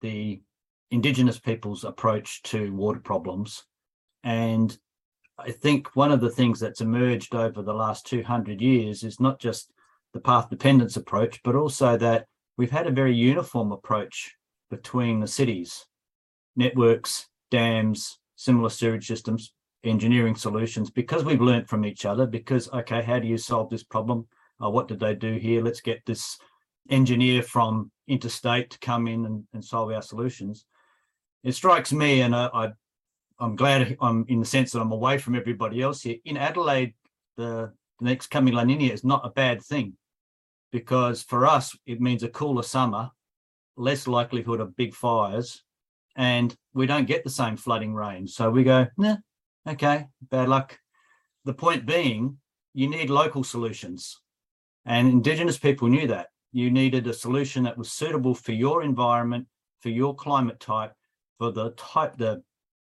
the 0.00 0.40
Indigenous 0.90 1.38
people's 1.38 1.84
approach 1.84 2.42
to 2.44 2.72
water 2.72 3.00
problems. 3.00 3.64
And 4.24 4.76
I 5.38 5.50
think 5.50 5.88
one 5.96 6.12
of 6.12 6.20
the 6.20 6.30
things 6.30 6.60
that's 6.60 6.80
emerged 6.80 7.34
over 7.34 7.62
the 7.62 7.74
last 7.74 8.06
200 8.06 8.60
years 8.60 9.02
is 9.02 9.18
not 9.18 9.40
just 9.40 9.72
the 10.12 10.20
path 10.20 10.50
dependence 10.50 10.96
approach, 10.96 11.40
but 11.42 11.56
also 11.56 11.96
that 11.96 12.26
we've 12.56 12.70
had 12.70 12.86
a 12.86 12.92
very 12.92 13.14
uniform 13.14 13.72
approach 13.72 14.36
between 14.70 15.20
the 15.20 15.26
cities, 15.26 15.86
networks, 16.56 17.28
dams, 17.52 18.18
similar 18.34 18.70
sewage 18.70 19.06
systems, 19.06 19.52
engineering 19.84 20.34
solutions 20.34 20.90
because 20.90 21.24
we've 21.24 21.40
learnt 21.40 21.68
from 21.68 21.84
each 21.84 22.06
other 22.06 22.24
because 22.24 22.70
okay 22.72 23.02
how 23.02 23.18
do 23.18 23.28
you 23.28 23.38
solve 23.38 23.68
this 23.68 23.84
problem? 23.84 24.26
Uh, 24.62 24.70
what 24.70 24.88
did 24.88 24.98
they 25.00 25.14
do 25.14 25.34
here? 25.34 25.62
Let's 25.62 25.80
get 25.80 26.00
this 26.06 26.38
engineer 26.90 27.42
from 27.42 27.90
interstate 28.08 28.70
to 28.70 28.78
come 28.78 29.06
in 29.06 29.26
and, 29.26 29.44
and 29.52 29.64
solve 29.64 29.92
our 29.92 30.02
solutions. 30.02 30.64
It 31.44 31.52
strikes 31.52 31.92
me 31.92 32.22
and 32.22 32.34
I, 32.34 32.48
I 32.54 32.72
i'm 33.42 33.56
glad 33.56 33.96
i'm 34.00 34.24
in 34.28 34.40
the 34.40 34.46
sense 34.46 34.70
that 34.70 34.80
i'm 34.80 34.92
away 34.92 35.18
from 35.18 35.34
everybody 35.34 35.82
else 35.82 36.02
here 36.02 36.16
in 36.24 36.36
adelaide 36.36 36.94
the, 37.36 37.72
the 37.98 38.04
next 38.04 38.28
coming 38.28 38.54
la 38.54 38.62
nina 38.62 38.92
is 38.92 39.04
not 39.04 39.26
a 39.26 39.30
bad 39.30 39.62
thing 39.62 39.94
because 40.70 41.22
for 41.22 41.46
us 41.46 41.76
it 41.86 42.00
means 42.00 42.22
a 42.22 42.28
cooler 42.28 42.62
summer 42.62 43.10
less 43.76 44.06
likelihood 44.06 44.60
of 44.60 44.76
big 44.76 44.94
fires 44.94 45.64
and 46.16 46.54
we 46.74 46.86
don't 46.86 47.06
get 47.06 47.24
the 47.24 47.30
same 47.30 47.56
flooding 47.56 47.94
rain 47.94 48.26
so 48.26 48.50
we 48.50 48.64
go 48.64 48.86
nah 48.96 49.16
okay, 49.68 50.06
bad 50.30 50.48
luck. 50.48 50.78
The 51.44 51.54
point 51.54 51.86
being, 51.86 52.38
you 52.74 52.88
need 52.88 53.10
local 53.10 53.44
solutions. 53.44 54.20
And 54.84 55.08
Indigenous 55.08 55.58
people 55.58 55.88
knew 55.88 56.06
that. 56.08 56.28
You 56.52 56.70
needed 56.70 57.06
a 57.06 57.14
solution 57.14 57.62
that 57.64 57.78
was 57.78 57.92
suitable 57.92 58.34
for 58.34 58.52
your 58.52 58.82
environment, 58.82 59.46
for 59.80 59.88
your 59.88 60.14
climate 60.14 60.60
type, 60.60 60.92
for 61.38 61.50
the 61.50 61.70
type, 61.70 62.16
the 62.16 62.42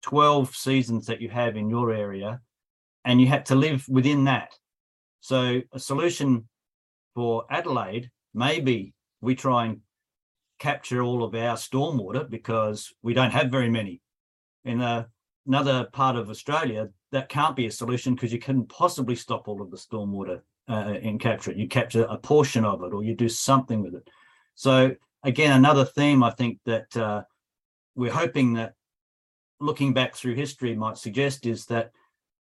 12 0.03 0.55
seasons 0.55 1.05
that 1.07 1.21
you 1.21 1.29
have 1.29 1.55
in 1.55 1.69
your 1.69 1.91
area. 1.91 2.41
And 3.05 3.21
you 3.21 3.27
had 3.27 3.45
to 3.47 3.55
live 3.55 3.85
within 3.87 4.25
that. 4.25 4.53
So 5.21 5.61
a 5.71 5.79
solution 5.79 6.47
for 7.15 7.45
Adelaide, 7.49 8.09
maybe 8.33 8.93
we 9.21 9.35
try 9.35 9.65
and 9.65 9.79
capture 10.63 11.01
all 11.03 11.25
of 11.25 11.35
our 11.35 11.57
stormwater 11.57 12.29
because 12.29 12.93
we 13.01 13.13
don't 13.13 13.31
have 13.31 13.51
very 13.51 13.69
many. 13.69 13.99
In 14.63 14.77
the 14.77 15.07
another 15.45 15.89
part 15.91 16.15
of 16.15 16.29
Australia, 16.29 16.89
that 17.11 17.27
can't 17.27 17.57
be 17.57 17.65
a 17.67 17.71
solution 17.71 18.15
because 18.15 18.31
you 18.31 18.39
couldn't 18.39 18.69
possibly 18.69 19.15
stop 19.15 19.49
all 19.49 19.61
of 19.61 19.71
the 19.71 19.77
stormwater 19.77 20.39
uh, 20.69 20.95
and 21.03 21.19
capture 21.19 21.51
it. 21.51 21.57
You 21.57 21.67
capture 21.67 22.03
a 22.03 22.17
portion 22.17 22.63
of 22.63 22.81
it 22.81 22.93
or 22.93 23.03
you 23.03 23.13
do 23.13 23.27
something 23.27 23.83
with 23.83 23.93
it. 23.93 24.09
So 24.55 24.95
again, 25.23 25.51
another 25.51 25.83
theme 25.83 26.23
I 26.23 26.29
think 26.29 26.59
that 26.65 26.95
uh, 26.95 27.23
we're 27.95 28.19
hoping 28.23 28.53
that 28.53 28.75
looking 29.59 29.93
back 29.93 30.15
through 30.15 30.35
history 30.35 30.77
might 30.77 30.97
suggest 30.97 31.45
is 31.45 31.65
that 31.65 31.91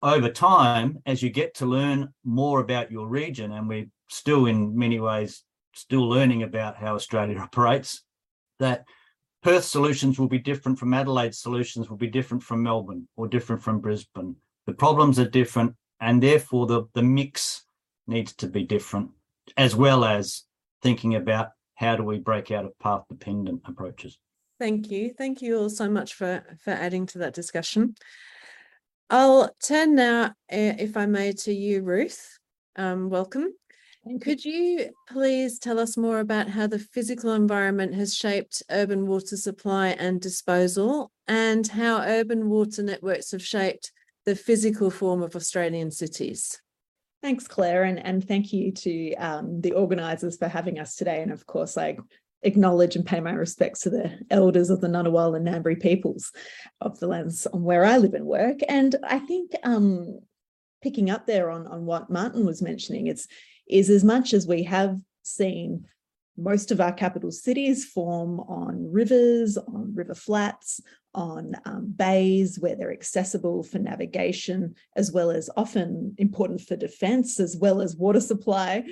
over 0.03 0.29
time, 0.29 0.99
as 1.07 1.23
you 1.23 1.31
get 1.31 1.55
to 1.55 1.67
learn 1.67 2.13
more 2.25 2.59
about 2.59 2.91
your 2.91 3.07
region, 3.07 3.53
and 3.53 3.69
we're 3.69 3.91
still 4.09 4.47
in 4.47 4.77
many 4.77 4.99
ways 4.99 5.45
still 5.75 6.09
learning 6.09 6.43
about 6.43 6.77
how 6.77 6.97
Australia 6.97 7.39
operates, 7.47 8.03
that 8.59 8.85
Perth 9.43 9.65
solutions 9.65 10.19
will 10.19 10.29
be 10.29 10.39
different 10.39 10.79
from 10.79 10.93
Adelaide 10.95 11.35
solutions 11.35 11.89
will 11.89 11.97
be 11.97 12.09
different 12.09 12.43
from 12.43 12.63
Melbourne 12.63 13.09
or 13.17 13.29
different 13.29 13.63
from 13.63 13.81
Brisbane. 13.81 14.37
The 14.67 14.75
problems 14.75 15.19
are 15.19 15.29
different 15.29 15.75
and 16.01 16.23
therefore 16.23 16.67
the, 16.67 16.85
the 16.95 17.03
mix 17.03 17.65
needs 18.07 18.33
to 18.35 18.47
be 18.47 18.65
different 18.65 19.11
as 19.57 19.77
well 19.77 20.05
as 20.05 20.45
thinking 20.83 21.15
about 21.15 21.51
how 21.75 21.97
do 21.97 22.03
we 22.03 22.19
break 22.19 22.51
out 22.51 22.65
of 22.65 22.79
path 22.79 23.03
dependent 23.09 23.63
approaches. 23.67 24.19
Thank 24.59 24.91
you. 24.91 25.15
Thank 25.17 25.41
you 25.41 25.57
all 25.57 25.71
so 25.71 25.89
much 25.89 26.15
for, 26.15 26.43
for 26.65 26.73
adding 26.73 27.07
to 27.07 27.19
that 27.19 27.35
discussion. 27.35 27.95
I'll 29.09 29.51
turn 29.65 29.95
now, 29.95 30.25
uh, 30.25 30.31
if 30.51 30.97
I 30.97 31.07
may, 31.07 31.33
to 31.33 31.53
you, 31.53 31.83
Ruth. 31.83 32.39
Um, 32.77 33.09
welcome. 33.09 33.53
Could 34.21 34.45
you 34.45 34.91
please 35.09 35.59
tell 35.59 35.79
us 35.79 35.97
more 35.97 36.21
about 36.21 36.49
how 36.49 36.67
the 36.67 36.79
physical 36.79 37.35
environment 37.35 37.95
has 37.95 38.17
shaped 38.17 38.63
urban 38.71 39.07
water 39.07 39.37
supply 39.37 39.89
and 39.89 40.21
disposal 40.21 41.11
and 41.27 41.67
how 41.67 42.01
urban 42.01 42.49
water 42.49 42.83
networks 42.83 43.33
have 43.33 43.43
shaped 43.43 43.93
the 44.25 44.35
physical 44.35 44.91
form 44.91 45.23
of 45.23 45.37
Australian 45.37 45.91
cities? 45.91 46.61
Thanks, 47.23 47.47
Claire, 47.49 47.85
and, 47.85 47.99
and 48.05 48.27
thank 48.27 48.53
you 48.53 48.73
to 48.73 49.15
um, 49.17 49.61
the 49.61 49.73
organisers 49.73 50.37
for 50.37 50.49
having 50.49 50.79
us 50.79 50.95
today. 50.95 51.21
And 51.21 51.33
of 51.33 51.47
course, 51.47 51.77
I 51.77 51.99
acknowledge 52.43 52.97
and 52.97 53.05
pay 53.05 53.21
my 53.21 53.33
respects 53.33 53.81
to 53.81 53.91
the 53.91 54.19
elders 54.31 54.71
of 54.71 54.81
the 54.81 54.89
Ngunnawal 54.89 55.37
and 55.37 55.47
Ngambri 55.47 55.81
peoples 55.81 56.33
of 56.81 56.99
the 57.01 57.09
lands 57.09 57.47
on 57.47 57.63
where 57.63 57.85
I 57.85 57.99
live 57.99 58.15
and 58.15 58.27
work. 58.27 58.59
And 58.69 58.95
I 59.03 59.19
think 59.19 59.53
um, 59.65 60.21
picking 60.83 61.11
up 61.11 61.27
there 61.27 61.51
on, 61.51 61.67
on 61.67 61.85
what 61.85 62.11
Martin 62.11 62.47
was 62.47 62.63
mentioning, 62.63 63.09
it's 63.09 63.27
is 63.69 63.91
as 63.91 64.05
much 64.05 64.33
as 64.33 64.47
we 64.47 64.63
have 64.65 64.99
seen 65.23 65.87
most 66.39 66.71
of 66.71 66.81
our 66.81 66.93
capital 66.93 67.33
cities 67.33 67.85
form 67.85 68.41
on 68.41 68.91
rivers, 68.93 69.59
on 69.59 69.93
river 69.95 70.15
flats, 70.15 70.81
on 71.15 71.55
um, 71.65 71.93
bays 71.97 72.59
where 72.61 72.77
they're 72.77 72.93
accessible 72.93 73.65
for 73.65 73.79
navigation, 73.79 74.75
as 74.95 75.11
well 75.11 75.31
as 75.31 75.51
often 75.57 76.15
important 76.17 76.61
for 76.61 76.77
defence, 76.77 77.41
as 77.41 77.57
well 77.57 77.81
as 77.81 77.97
water 77.97 78.21
supply. 78.21 78.85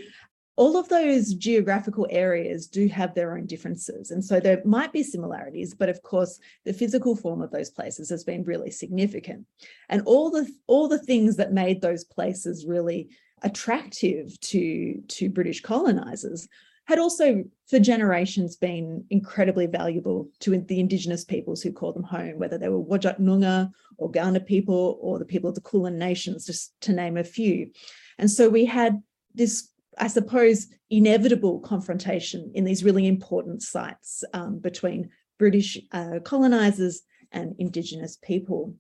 All 0.57 0.77
of 0.77 0.89
those 0.89 1.35
geographical 1.35 2.07
areas 2.11 2.67
do 2.67 2.89
have 2.89 3.15
their 3.15 3.37
own 3.37 3.47
differences. 3.47 4.11
And 4.11 4.25
so 4.25 4.41
there 4.41 4.63
might 4.65 4.93
be 4.93 5.03
similarities, 5.03 5.75
but 5.75 5.91
of 5.91 6.03
course, 6.03 6.41
the 6.65 6.73
physical 6.73 7.15
form 7.15 7.43
of 7.43 7.51
those 7.51 7.71
places 7.71 8.09
has 8.09 8.25
been 8.25 8.43
really 8.43 8.71
significant. 8.71 9.45
And 9.89 10.03
all 10.07 10.31
the, 10.31 10.51
all 10.67 10.89
the 10.89 10.99
things 10.99 11.37
that 11.37 11.53
made 11.53 11.81
those 11.81 12.05
places 12.05 12.67
really 12.67 13.11
attractive 13.43 14.39
to, 14.41 15.03
to 15.09 15.29
British 15.31 15.61
colonizers 15.61 16.49
had 16.87 16.99
also 17.01 17.45
for 17.69 17.79
generations 17.81 18.57
been 18.57 19.05
incredibly 19.11 19.67
valuable 19.67 20.29
to 20.39 20.57
the 20.57 20.79
indigenous 20.79 21.25
peoples 21.25 21.61
who 21.61 21.73
called 21.73 21.97
them 21.97 22.05
home, 22.05 22.39
whether 22.39 22.59
they 22.59 22.69
were 22.69 22.83
Whadjuk 22.83 23.19
Noongar 23.21 23.71
or 23.99 24.11
Kaurna 24.11 24.45
people 24.45 24.97
or 25.01 25.19
the 25.19 25.25
people 25.25 25.49
of 25.49 25.57
the 25.57 25.61
Kulin 25.61 25.99
Nations, 25.99 26.47
just 26.47 26.81
to 26.83 26.93
name 26.93 27.17
a 27.17 27.25
few. 27.25 27.71
And 28.19 28.31
so 28.31 28.49
we 28.49 28.65
had 28.65 29.03
this, 29.35 29.69
I 29.99 30.07
suppose, 30.07 30.69
inevitable 30.89 31.59
confrontation 31.59 32.53
in 32.55 32.65
these 32.65 32.85
really 32.85 33.09
important 33.09 33.63
sites 33.63 34.23
um, 34.33 34.61
between 34.61 35.11
British 35.39 35.79
uh, 35.91 36.21
colonizers 36.25 37.03
and 37.33 37.57
indigenous 37.59 38.17
people. 38.23 38.75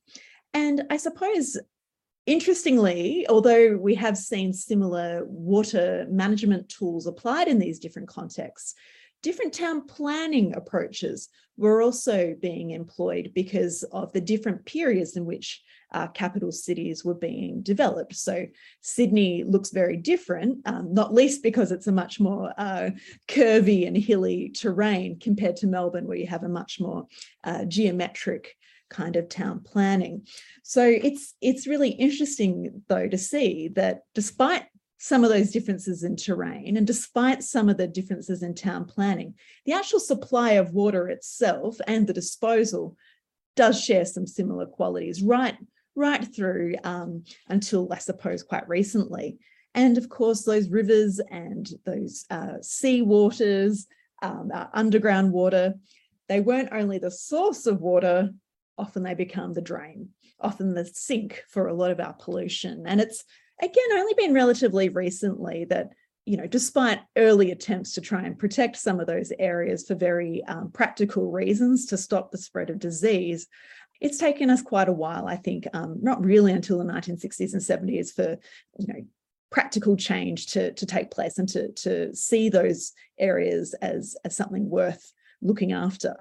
And 0.54 0.84
I 0.90 0.96
suppose 0.96 1.58
Interestingly, 2.26 3.24
although 3.28 3.76
we 3.76 3.94
have 3.94 4.18
seen 4.18 4.52
similar 4.52 5.24
water 5.26 6.06
management 6.10 6.68
tools 6.68 7.06
applied 7.06 7.46
in 7.46 7.60
these 7.60 7.78
different 7.78 8.08
contexts, 8.08 8.74
different 9.22 9.52
town 9.52 9.86
planning 9.86 10.54
approaches 10.56 11.28
were 11.56 11.80
also 11.80 12.34
being 12.40 12.72
employed 12.72 13.30
because 13.32 13.84
of 13.92 14.12
the 14.12 14.20
different 14.20 14.64
periods 14.66 15.16
in 15.16 15.24
which 15.24 15.62
uh, 15.92 16.08
capital 16.08 16.50
cities 16.50 17.04
were 17.04 17.14
being 17.14 17.62
developed. 17.62 18.16
So 18.16 18.46
Sydney 18.80 19.44
looks 19.44 19.70
very 19.70 19.96
different, 19.96 20.66
um, 20.66 20.92
not 20.92 21.14
least 21.14 21.44
because 21.44 21.70
it's 21.70 21.86
a 21.86 21.92
much 21.92 22.18
more 22.18 22.52
uh, 22.58 22.90
curvy 23.28 23.86
and 23.86 23.96
hilly 23.96 24.50
terrain 24.50 25.20
compared 25.20 25.56
to 25.58 25.68
Melbourne, 25.68 26.08
where 26.08 26.18
you 26.18 26.26
have 26.26 26.42
a 26.42 26.48
much 26.48 26.80
more 26.80 27.06
uh, 27.44 27.64
geometric 27.66 28.56
kind 28.88 29.16
of 29.16 29.28
town 29.28 29.60
planning. 29.64 30.26
So 30.62 30.84
it's 30.84 31.34
it's 31.40 31.66
really 31.66 31.90
interesting 31.90 32.82
though 32.88 33.08
to 33.08 33.18
see 33.18 33.68
that 33.74 34.02
despite 34.14 34.64
some 34.98 35.24
of 35.24 35.30
those 35.30 35.50
differences 35.50 36.02
in 36.04 36.16
terrain 36.16 36.76
and 36.76 36.86
despite 36.86 37.42
some 37.42 37.68
of 37.68 37.76
the 37.76 37.86
differences 37.86 38.42
in 38.42 38.54
town 38.54 38.86
planning, 38.86 39.34
the 39.66 39.72
actual 39.72 40.00
supply 40.00 40.52
of 40.52 40.72
water 40.72 41.08
itself 41.08 41.76
and 41.86 42.06
the 42.06 42.14
disposal 42.14 42.96
does 43.56 43.82
share 43.82 44.04
some 44.04 44.26
similar 44.26 44.66
qualities 44.66 45.22
right 45.22 45.56
right 45.94 46.34
through 46.34 46.74
um, 46.84 47.24
until 47.48 47.92
I 47.92 47.98
suppose 47.98 48.42
quite 48.42 48.68
recently. 48.68 49.38
And 49.74 49.98
of 49.98 50.08
course, 50.08 50.42
those 50.42 50.68
rivers 50.68 51.20
and 51.30 51.68
those 51.84 52.24
uh, 52.30 52.60
sea 52.62 53.02
waters, 53.02 53.86
um, 54.22 54.50
underground 54.72 55.32
water, 55.32 55.74
they 56.28 56.40
weren't 56.40 56.72
only 56.72 56.98
the 56.98 57.10
source 57.10 57.66
of 57.66 57.80
water, 57.80 58.30
often 58.78 59.02
they 59.02 59.14
become 59.14 59.52
the 59.52 59.60
drain, 59.60 60.10
often 60.40 60.74
the 60.74 60.84
sink 60.84 61.42
for 61.48 61.68
a 61.68 61.74
lot 61.74 61.90
of 61.90 62.00
our 62.00 62.12
pollution. 62.14 62.84
And 62.86 63.00
it's 63.00 63.24
again 63.62 63.92
only 63.92 64.14
been 64.14 64.34
relatively 64.34 64.88
recently 64.88 65.64
that 65.66 65.90
you 66.26 66.36
know, 66.36 66.46
despite 66.46 66.98
early 67.16 67.52
attempts 67.52 67.92
to 67.92 68.00
try 68.00 68.22
and 68.22 68.36
protect 68.36 68.76
some 68.76 68.98
of 68.98 69.06
those 69.06 69.32
areas 69.38 69.86
for 69.86 69.94
very 69.94 70.42
um, 70.46 70.72
practical 70.72 71.30
reasons 71.30 71.86
to 71.86 71.96
stop 71.96 72.32
the 72.32 72.38
spread 72.38 72.68
of 72.68 72.80
disease, 72.80 73.46
it's 74.00 74.18
taken 74.18 74.50
us 74.50 74.60
quite 74.60 74.88
a 74.88 74.92
while, 74.92 75.28
I 75.28 75.36
think, 75.36 75.68
um, 75.72 75.98
not 76.02 76.24
really 76.24 76.52
until 76.52 76.78
the 76.78 76.84
1960s 76.84 77.52
and 77.52 77.62
70s 77.62 78.12
for, 78.12 78.36
you 78.76 78.86
know, 78.88 79.06
practical 79.50 79.96
change 79.96 80.48
to, 80.48 80.72
to 80.72 80.84
take 80.84 81.12
place 81.12 81.38
and 81.38 81.48
to, 81.50 81.70
to 81.72 82.14
see 82.14 82.48
those 82.48 82.92
areas 83.18 83.74
as, 83.74 84.16
as 84.24 84.36
something 84.36 84.68
worth 84.68 85.12
looking 85.40 85.72
after 85.72 86.16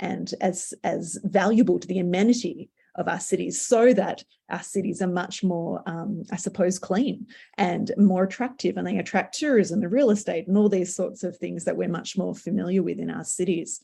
and 0.00 0.34
as, 0.40 0.74
as 0.84 1.18
valuable 1.24 1.78
to 1.78 1.88
the 1.88 1.98
amenity 1.98 2.70
of 2.96 3.08
our 3.08 3.20
cities 3.20 3.60
so 3.60 3.92
that 3.92 4.24
our 4.48 4.62
cities 4.62 5.02
are 5.02 5.08
much 5.08 5.44
more, 5.44 5.82
um, 5.86 6.22
I 6.32 6.36
suppose, 6.36 6.78
clean 6.78 7.26
and 7.58 7.92
more 7.96 8.24
attractive 8.24 8.76
and 8.76 8.86
they 8.86 8.98
attract 8.98 9.38
tourism 9.38 9.82
and 9.82 9.92
real 9.92 10.10
estate 10.10 10.46
and 10.48 10.56
all 10.56 10.68
these 10.68 10.94
sorts 10.94 11.22
of 11.22 11.36
things 11.36 11.64
that 11.64 11.76
we're 11.76 11.88
much 11.88 12.16
more 12.16 12.34
familiar 12.34 12.82
with 12.82 12.98
in 12.98 13.10
our 13.10 13.24
cities. 13.24 13.82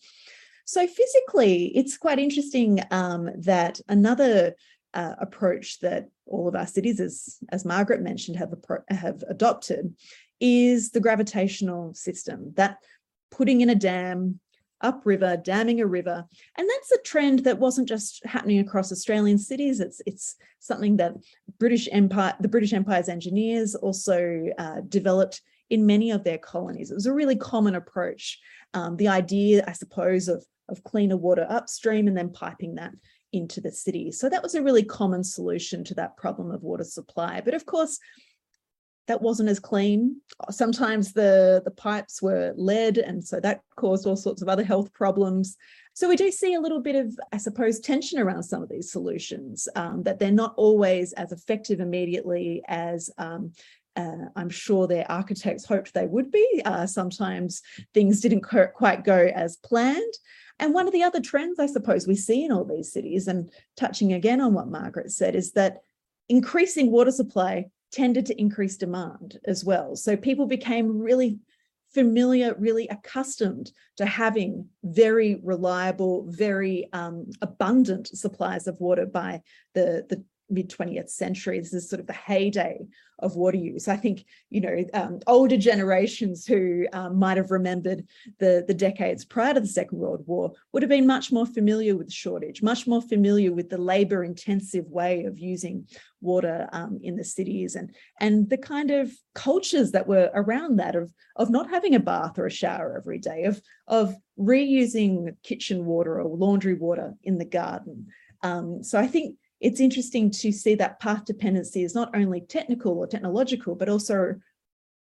So 0.64 0.87
physically, 0.87 1.77
it's 1.77 1.98
quite 1.98 2.18
interesting 2.18 2.81
um, 2.90 3.29
that 3.38 3.81
another 3.88 4.55
uh, 4.94 5.14
approach 5.18 5.81
that 5.81 6.09
all 6.27 6.48
of 6.48 6.55
our 6.55 6.66
cities, 6.66 7.01
as, 7.01 7.38
as 7.51 7.64
Margaret 7.64 8.03
mentioned, 8.03 8.37
have, 8.37 8.55
have 8.88 9.22
adopted 9.29 9.94
is 10.40 10.90
the 10.90 11.01
gravitational 11.01 11.94
system, 11.94 12.53
that 12.57 12.79
putting 13.31 13.61
in 13.61 13.70
a 13.70 13.75
dam, 13.75 14.40
upriver, 14.83 15.37
damming 15.37 15.81
a 15.81 15.87
river. 15.87 16.25
And 16.57 16.68
that's 16.68 16.92
a 16.92 17.03
trend 17.03 17.40
that 17.40 17.59
wasn't 17.59 17.88
just 17.88 18.25
happening 18.27 18.59
across 18.59 18.92
Australian 18.92 19.38
cities. 19.38 19.81
It's 19.81 20.01
it's 20.07 20.37
something 20.59 20.97
that 20.99 21.14
British 21.59 21.88
Empire, 21.92 22.35
the 22.40 22.49
British 22.49 22.73
Empire's 22.73 23.09
engineers 23.09 23.75
also 23.75 24.47
uh, 24.59 24.81
developed 24.88 25.40
in 25.71 25.87
many 25.87 26.11
of 26.11 26.23
their 26.23 26.38
colonies. 26.38 26.90
It 26.90 26.95
was 26.95 27.07
a 27.07 27.14
really 27.14 27.37
common 27.37 27.75
approach. 27.75 28.38
Um, 28.75 28.97
the 28.97 29.09
idea, 29.09 29.64
I 29.66 29.73
suppose, 29.73 30.29
of, 30.29 30.45
of 30.68 30.85
cleaner 30.85 31.16
water 31.16 31.47
upstream 31.49 32.09
and 32.09 32.16
then 32.16 32.31
piping 32.31 32.75
that 32.75 32.92
into 33.33 33.61
the 33.61 33.73
city. 33.73 34.12
So 34.12 34.29
that 34.29 34.42
was 34.42 34.55
a 34.55 34.62
really 34.62 34.83
common 34.83 35.25
solution 35.25 35.83
to 35.85 35.95
that 35.95 36.16
problem 36.18 36.51
of 36.51 36.62
water 36.62 36.85
supply. 36.85 37.40
But 37.42 37.55
of 37.55 37.64
course, 37.64 37.99
that 39.09 39.23
wasn't 39.23 39.49
as 39.49 39.59
clean. 39.59 40.21
Sometimes 40.51 41.12
the, 41.12 41.62
the 41.65 41.71
pipes 41.71 42.23
were 42.23 42.53
lead, 42.57 42.99
and 42.99 43.23
so 43.25 43.41
that 43.41 43.61
caused 43.77 44.07
all 44.07 44.17
sorts 44.17 44.43
of 44.43 44.49
other 44.49 44.65
health 44.65 44.93
problems. 44.93 45.57
So 45.95 46.09
we 46.09 46.17
do 46.17 46.31
see 46.31 46.55
a 46.55 46.61
little 46.61 46.81
bit 46.81 46.97
of, 46.97 47.19
I 47.33 47.37
suppose, 47.37 47.81
tension 47.81 48.19
around 48.19 48.45
some 48.45 48.62
of 48.62 48.69
these 48.69 48.91
solutions, 48.91 49.69
um, 49.77 50.05
that 50.05 50.19
they're 50.19 50.31
not 50.31 50.55
always 50.57 51.12
as 51.15 51.33
effective 51.33 51.81
immediately 51.81 52.62
as 52.69 53.11
um, 53.19 53.53
uh, 53.97 54.27
I'm 54.37 54.49
sure 54.49 54.87
their 54.87 55.11
architects 55.11 55.67
hoped 55.67 55.93
they 55.93 56.07
would 56.07 56.31
be. 56.31 56.62
Uh, 56.65 56.87
sometimes 56.87 57.61
things 57.93 58.21
didn't 58.21 58.43
quite 58.43 59.05
go 59.05 59.31
as 59.35 59.57
planned. 59.57 60.15
And 60.59 60.73
one 60.73 60.87
of 60.87 60.93
the 60.93 61.03
other 61.03 61.21
trends, 61.21 61.59
I 61.59 61.67
suppose, 61.67 62.07
we 62.07 62.15
see 62.15 62.45
in 62.45 62.53
all 62.53 62.65
these 62.65 62.93
cities, 62.93 63.27
and 63.29 63.51
touching 63.77 64.12
again 64.12 64.41
on 64.41 64.55
what 64.55 64.69
Margaret 64.69 65.11
said, 65.11 65.35
is 65.35 65.53
that 65.53 65.79
increasing 66.29 66.91
water 66.91 67.11
supply 67.11 67.67
tended 67.93 68.27
to 68.27 68.41
increase 68.41 68.77
demand 68.77 69.39
as 69.45 69.65
well. 69.65 69.95
So 69.97 70.17
people 70.17 70.47
became 70.47 70.99
really 70.99 71.39
familiar, 71.95 72.55
really 72.59 72.89
accustomed 72.89 73.71
to 73.97 74.07
having 74.07 74.67
very 74.83 75.41
reliable, 75.43 76.25
very 76.29 76.89
um, 76.93 77.31
abundant 77.43 78.09
supplies 78.09 78.67
of 78.67 78.81
water 78.81 79.07
by 79.07 79.43
the, 79.75 80.07
the 80.09 80.25
mid 80.53 80.71
20th 80.71 81.11
century. 81.11 81.59
This 81.59 81.73
is 81.73 81.88
sort 81.88 82.01
of 82.01 82.07
the 82.07 82.12
heyday 82.12 82.87
of 83.23 83.37
water 83.37 83.57
use. 83.57 83.88
I 83.88 83.97
think, 83.97 84.25
you 84.51 84.61
know, 84.61 84.85
um, 84.95 85.21
older 85.27 85.57
generations 85.57 86.45
who 86.45 86.87
um, 86.93 87.19
might 87.19 87.37
have 87.37 87.51
remembered 87.51 88.05
the, 88.38 88.65
the 88.67 88.75
decades 88.75 89.25
prior 89.25 89.55
to 89.55 89.61
the 89.61 89.67
Second 89.67 89.99
World 89.99 90.25
War 90.27 90.53
would 90.73 90.83
have 90.83 90.91
been 90.91 91.07
much 91.07 91.33
more 91.33 91.47
familiar 91.47 91.97
with 91.97 92.09
the 92.09 92.12
shortage, 92.12 92.62
much 92.62 92.87
more 92.87 93.01
familiar 93.01 93.53
with 93.53 93.71
the 93.71 93.79
labor 93.79 94.25
intensive 94.25 94.87
way 94.88 95.25
of 95.25 95.38
using 95.38 95.87
water 96.21 96.69
um, 96.73 96.99
in 97.03 97.17
the 97.17 97.25
cities 97.25 97.77
and, 97.77 97.95
and 98.21 98.51
the 98.51 98.59
kind 98.59 98.91
of 98.91 99.12
cultures 99.35 99.93
that 99.93 100.07
were 100.07 100.31
around 100.35 100.79
that 100.79 100.97
of, 100.97 101.12
of 101.37 101.49
not 101.49 101.71
having 101.71 101.95
a 101.95 102.01
bath 102.01 102.38
or 102.38 102.47
a 102.47 102.51
shower 102.51 102.97
every 102.97 103.19
day, 103.19 103.45
of, 103.45 103.61
of 103.87 104.17
reusing 104.38 105.35
kitchen 105.43 105.85
water 105.85 106.21
or 106.21 106.37
laundry 106.37 106.75
water 106.75 107.15
in 107.23 107.38
the 107.38 107.45
garden. 107.45 108.07
Um, 108.43 108.83
so 108.83 108.99
I 108.99 109.07
think 109.07 109.37
it's 109.62 109.81
interesting 109.81 110.31
to 110.31 110.53
see 110.53 110.75
that 110.75 111.01
path 111.01 111.25
dependency 111.25 111.85
is 111.85 111.94
not 111.94 112.14
only 112.16 112.40
technical 112.40 112.98
or 112.98 113.07
technological, 113.07 113.75
but 113.75 113.88
also 113.88 114.35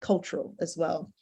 cultural 0.00 0.54
as 0.60 0.76
well. 0.76 1.12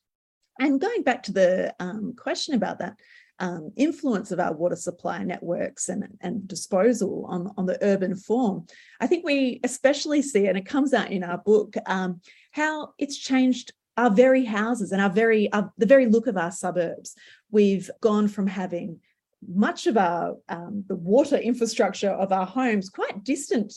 And 0.58 0.80
going 0.80 1.02
back 1.02 1.22
to 1.24 1.32
the 1.32 1.74
um, 1.78 2.14
question 2.16 2.54
about 2.54 2.78
that 2.78 2.96
um, 3.38 3.70
influence 3.76 4.32
of 4.32 4.40
our 4.40 4.54
water 4.54 4.76
supply 4.76 5.22
networks 5.22 5.90
and, 5.90 6.08
and 6.22 6.48
disposal 6.48 7.26
on, 7.28 7.52
on 7.58 7.66
the 7.66 7.78
urban 7.82 8.16
form, 8.16 8.66
I 9.00 9.06
think 9.06 9.26
we 9.26 9.60
especially 9.62 10.22
see, 10.22 10.46
and 10.46 10.56
it 10.56 10.64
comes 10.64 10.94
out 10.94 11.10
in 11.10 11.22
our 11.22 11.36
book, 11.36 11.74
um, 11.84 12.22
how 12.52 12.94
it's 12.98 13.18
changed 13.18 13.72
our 13.98 14.10
very 14.10 14.44
houses 14.44 14.92
and 14.92 15.00
our 15.00 15.10
very 15.10 15.52
our, 15.52 15.72
the 15.76 15.86
very 15.86 16.06
look 16.06 16.26
of 16.26 16.38
our 16.38 16.50
suburbs. 16.52 17.14
We've 17.50 17.90
gone 18.00 18.28
from 18.28 18.46
having 18.46 19.00
much 19.46 19.86
of 19.86 19.96
our 19.96 20.36
um, 20.48 20.84
the 20.88 20.96
water 20.96 21.36
infrastructure 21.36 22.10
of 22.10 22.32
our 22.32 22.46
homes 22.46 22.88
quite 22.88 23.24
distant 23.24 23.72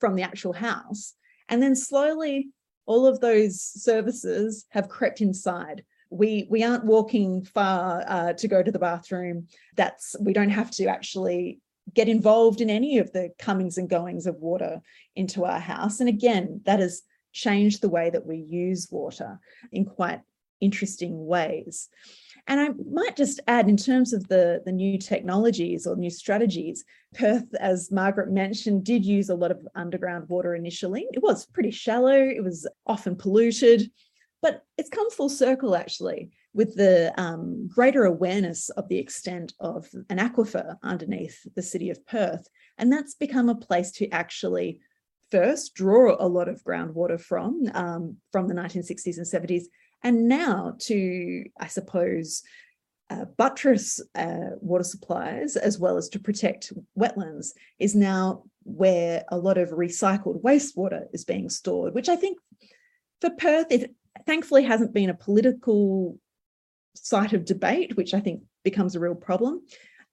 from 0.00 0.14
the 0.14 0.22
actual 0.22 0.52
house. 0.52 1.14
And 1.48 1.62
then 1.62 1.76
slowly 1.76 2.48
all 2.86 3.06
of 3.06 3.20
those 3.20 3.60
services 3.60 4.66
have 4.70 4.88
crept 4.88 5.20
inside. 5.20 5.84
We 6.10 6.46
we 6.50 6.62
aren't 6.62 6.84
walking 6.84 7.44
far 7.44 8.04
uh, 8.06 8.32
to 8.34 8.48
go 8.48 8.62
to 8.62 8.70
the 8.70 8.78
bathroom. 8.78 9.48
That's 9.76 10.14
we 10.20 10.32
don't 10.32 10.50
have 10.50 10.70
to 10.72 10.86
actually 10.86 11.60
get 11.94 12.08
involved 12.08 12.60
in 12.60 12.68
any 12.68 12.98
of 12.98 13.12
the 13.12 13.30
comings 13.38 13.78
and 13.78 13.88
goings 13.88 14.26
of 14.26 14.36
water 14.36 14.80
into 15.14 15.44
our 15.44 15.60
house. 15.60 16.00
And 16.00 16.08
again 16.08 16.60
that 16.64 16.80
has 16.80 17.02
changed 17.32 17.80
the 17.80 17.88
way 17.88 18.10
that 18.10 18.26
we 18.26 18.38
use 18.38 18.88
water 18.90 19.38
in 19.70 19.84
quite 19.84 20.20
interesting 20.60 21.26
ways 21.26 21.88
and 22.48 22.60
I 22.60 22.68
might 22.90 23.16
just 23.16 23.40
add, 23.48 23.68
in 23.68 23.76
terms 23.76 24.12
of 24.12 24.28
the, 24.28 24.62
the 24.64 24.72
new 24.72 24.98
technologies 24.98 25.86
or 25.86 25.96
new 25.96 26.10
strategies, 26.10 26.84
Perth, 27.14 27.52
as 27.58 27.90
Margaret 27.90 28.30
mentioned, 28.30 28.84
did 28.84 29.04
use 29.04 29.28
a 29.28 29.34
lot 29.34 29.50
of 29.50 29.66
underground 29.74 30.28
water 30.28 30.54
initially. 30.54 31.06
It 31.12 31.22
was 31.22 31.46
pretty 31.46 31.72
shallow, 31.72 32.14
it 32.14 32.44
was 32.44 32.66
often 32.86 33.16
polluted, 33.16 33.90
but 34.42 34.62
it's 34.78 34.90
come 34.90 35.10
full 35.10 35.28
circle 35.28 35.74
actually 35.74 36.30
with 36.54 36.76
the 36.76 37.12
um, 37.20 37.68
greater 37.68 38.04
awareness 38.04 38.70
of 38.70 38.88
the 38.88 38.98
extent 38.98 39.52
of 39.60 39.88
an 40.08 40.18
aquifer 40.18 40.76
underneath 40.82 41.46
the 41.54 41.62
city 41.62 41.90
of 41.90 42.06
Perth. 42.06 42.48
And 42.78 42.92
that's 42.92 43.14
become 43.14 43.48
a 43.48 43.54
place 43.54 43.90
to 43.92 44.08
actually 44.10 44.80
first 45.30 45.74
draw 45.74 46.16
a 46.18 46.28
lot 46.28 46.48
of 46.48 46.62
groundwater 46.62 47.20
from, 47.20 47.68
um, 47.74 48.16
from 48.30 48.46
the 48.46 48.54
1960s 48.54 49.16
and 49.16 49.26
70s, 49.26 49.64
and 50.06 50.28
now 50.28 50.76
to, 50.78 51.44
I 51.58 51.66
suppose, 51.66 52.44
uh, 53.10 53.24
buttress 53.36 54.00
uh, 54.14 54.50
water 54.60 54.84
supplies 54.84 55.56
as 55.56 55.80
well 55.80 55.96
as 55.96 56.08
to 56.10 56.20
protect 56.20 56.72
wetlands 56.96 57.48
is 57.80 57.96
now 57.96 58.44
where 58.62 59.24
a 59.32 59.36
lot 59.36 59.58
of 59.58 59.70
recycled 59.70 60.40
wastewater 60.42 61.06
is 61.12 61.24
being 61.24 61.48
stored, 61.48 61.92
which 61.92 62.08
I 62.08 62.14
think 62.14 62.38
for 63.20 63.30
Perth, 63.30 63.66
it 63.70 63.96
thankfully 64.26 64.62
hasn't 64.62 64.94
been 64.94 65.10
a 65.10 65.14
political 65.14 66.16
site 66.94 67.32
of 67.32 67.44
debate, 67.44 67.96
which 67.96 68.14
I 68.14 68.20
think 68.20 68.42
becomes 68.62 68.94
a 68.94 69.00
real 69.00 69.16
problem. 69.16 69.62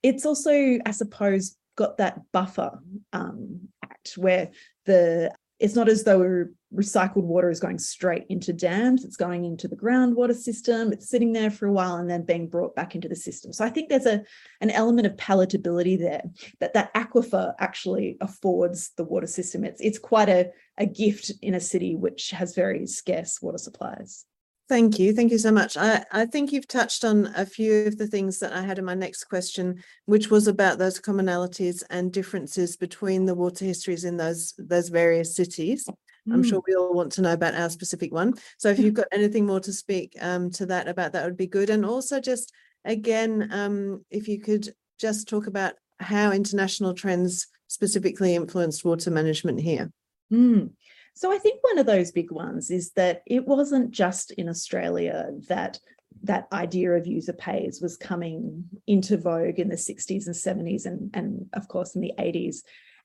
It's 0.02 0.26
also, 0.26 0.80
I 0.88 0.92
suppose, 0.92 1.56
got 1.76 1.98
that 1.98 2.20
buffer 2.32 2.80
um, 3.14 3.70
effect 3.84 4.18
where 4.18 4.50
the 4.86 5.32
it's 5.60 5.76
not 5.76 5.88
as 5.88 6.04
though 6.04 6.46
recycled 6.74 7.24
water 7.24 7.50
is 7.50 7.60
going 7.60 7.78
straight 7.78 8.26
into 8.30 8.52
dams. 8.52 9.06
It's 9.06 9.16
going 9.16 9.46
into 9.46 9.68
the 9.68 9.76
groundwater 9.76 10.36
system. 10.36 10.92
It's 10.92 11.10
sitting 11.10 11.32
there 11.32 11.52
for 11.52 11.68
a 11.68 11.72
while 11.72 11.96
and 11.96 12.10
then 12.10 12.26
being 12.26 12.48
brought 12.48 12.76
back 12.76 12.96
into 12.96 13.08
the 13.08 13.16
system. 13.16 13.54
So 13.54 13.64
i 13.64 13.70
think 13.70 13.90
there's 13.90 14.06
a 14.06 14.24
an 14.62 14.72
element 14.72 15.08
of 15.08 15.16
palatability 15.16 15.98
there 15.98 16.24
that 16.60 16.74
that 16.74 16.94
aquifer 16.94 17.54
actually 17.60 18.18
affords 18.22 18.92
the 18.98 19.04
water 19.04 19.28
system. 19.28 19.64
It's 19.64 19.82
it's 19.82 20.00
quite 20.00 20.30
a, 20.30 20.50
a 20.78 20.86
gift 20.86 21.32
in 21.42 21.54
a 21.54 21.60
city 21.60 21.96
which 21.96 22.32
has 22.32 22.56
very 22.56 22.88
scarce 22.88 23.42
water 23.42 23.58
supplies 23.58 24.26
Thank 24.70 24.98
you. 24.98 25.14
Thank 25.14 25.32
you 25.32 25.38
so 25.38 25.52
much. 25.52 25.76
I, 25.76 26.04
I 26.12 26.26
think 26.26 26.52
you've 26.52 26.68
touched 26.68 27.04
on 27.04 27.28
a 27.36 27.46
few 27.46 27.86
of 27.86 27.98
the 27.98 28.08
things 28.08 28.40
that 28.40 28.54
I 28.54 28.62
had 28.62 28.80
in 28.80 28.86
my 28.86 28.94
next 28.94 29.26
question, 29.26 29.84
which 30.06 30.32
was 30.32 30.48
about 30.48 30.78
those 30.78 31.00
commonalities 31.00 31.84
and 31.90 32.14
differences 32.14 32.78
between 32.78 33.26
the 33.26 33.36
water 33.36 33.66
histories 33.66 34.06
in 34.06 34.18
those 34.18 34.54
those 34.58 34.90
various 34.90 35.36
cities. 35.36 35.88
I'm 36.32 36.42
Mm. 36.42 36.50
sure 36.50 36.62
we 36.66 36.76
all 36.76 36.94
want 36.94 37.12
to 37.14 37.22
know 37.22 37.34
about 37.34 37.54
our 37.56 37.70
specific 37.70 38.14
one. 38.14 38.36
So 38.58 38.70
if 38.70 38.80
you've 38.80 38.94
got 38.94 39.08
anything 39.12 39.46
more 39.46 39.60
to 39.60 39.74
speak 39.74 40.16
um, 40.22 40.50
to 40.52 40.66
that 40.68 40.88
about, 40.88 41.12
that 41.12 41.26
would 41.26 41.36
be 41.36 41.48
good. 41.48 41.70
And 41.70 41.86
also 41.86 42.22
just 42.22 42.54
again, 42.86 43.50
um, 43.52 44.06
if 44.10 44.30
you 44.30 44.40
could 44.40 44.74
just 44.98 45.28
talk 45.28 45.48
about 45.48 45.74
how 46.00 46.32
international 46.32 46.94
trends 46.94 47.48
specifically 47.68 48.36
influenced 48.36 48.86
water 48.86 49.12
management 49.12 49.60
here. 49.60 49.92
Mm. 50.32 50.72
So 51.16 51.32
I 51.32 51.38
think 51.38 51.60
one 51.62 51.78
of 51.78 51.86
those 51.86 52.12
big 52.12 52.32
ones 52.32 52.72
is 52.72 52.92
that 52.92 53.22
it 53.26 53.48
wasn't 53.48 53.92
just 53.92 54.32
in 54.32 54.50
Australia 54.50 55.30
that 55.48 55.80
that 56.24 56.48
idea 56.52 56.92
of 56.92 57.08
user 57.08 57.34
pays 57.34 57.82
was 57.82 57.98
coming 57.98 58.64
into 58.88 59.18
vogue 59.18 59.60
in 59.60 59.70
the 59.70 59.76
60s 59.76 60.26
and 60.26 60.36
70s 60.36 60.86
and, 60.86 61.10
and 61.14 61.48
of 61.54 61.68
course 61.68 61.96
in 61.96 62.02
the 62.02 62.14
80s. 62.18 62.58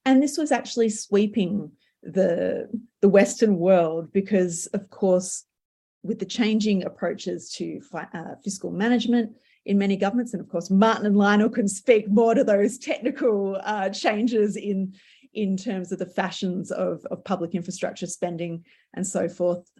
And 0.04 0.22
this 0.22 0.38
was 0.38 0.52
actually 0.52 0.90
sweeping 0.90 1.72
the, 2.02 2.68
the 3.00 3.08
Western 3.08 3.58
world 3.58 4.12
because 4.12 4.66
of 4.68 4.88
course 4.90 5.44
with 6.02 6.18
the 6.18 6.26
changing 6.26 6.84
approaches 6.84 7.50
to 7.50 7.80
uh, 7.92 8.34
fiscal 8.44 8.70
management 8.70 9.32
in 9.66 9.76
many 9.76 9.96
governments, 9.96 10.32
and 10.32 10.40
of 10.40 10.48
course 10.48 10.70
Martin 10.70 11.04
and 11.04 11.16
Lionel 11.16 11.50
can 11.50 11.68
speak 11.68 12.08
more 12.08 12.34
to 12.34 12.42
those 12.42 12.78
technical 12.78 13.60
uh, 13.62 13.90
changes 13.90 14.56
in 14.56 14.94
in 15.34 15.56
terms 15.56 15.92
of 15.92 15.98
the 15.98 16.06
fashions 16.06 16.70
of, 16.70 17.04
of 17.10 17.24
public 17.24 17.54
infrastructure 17.54 18.06
spending 18.06 18.64
and 18.94 19.06
so 19.06 19.28
forth, 19.28 19.70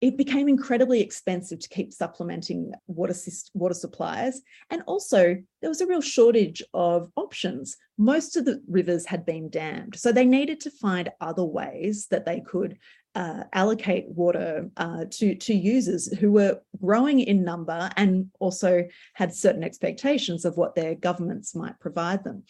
it 0.00 0.18
became 0.18 0.48
incredibly 0.48 1.00
expensive 1.00 1.58
to 1.60 1.68
keep 1.68 1.92
supplementing 1.92 2.72
water, 2.86 3.14
water 3.54 3.74
supplies. 3.74 4.42
And 4.70 4.82
also, 4.86 5.36
there 5.60 5.70
was 5.70 5.80
a 5.80 5.86
real 5.86 6.02
shortage 6.02 6.62
of 6.74 7.10
options. 7.16 7.76
Most 7.96 8.36
of 8.36 8.44
the 8.44 8.62
rivers 8.68 9.06
had 9.06 9.24
been 9.24 9.48
dammed. 9.48 9.96
So 9.96 10.12
they 10.12 10.26
needed 10.26 10.60
to 10.60 10.70
find 10.70 11.10
other 11.22 11.44
ways 11.44 12.06
that 12.10 12.26
they 12.26 12.40
could 12.40 12.76
uh, 13.14 13.44
allocate 13.52 14.08
water 14.08 14.68
uh, 14.76 15.04
to, 15.08 15.36
to 15.36 15.54
users 15.54 16.12
who 16.18 16.32
were 16.32 16.60
growing 16.82 17.20
in 17.20 17.44
number 17.44 17.88
and 17.96 18.30
also 18.40 18.84
had 19.14 19.32
certain 19.32 19.62
expectations 19.62 20.44
of 20.44 20.56
what 20.56 20.74
their 20.74 20.94
governments 20.94 21.54
might 21.54 21.78
provide 21.80 22.24
them. 22.24 22.42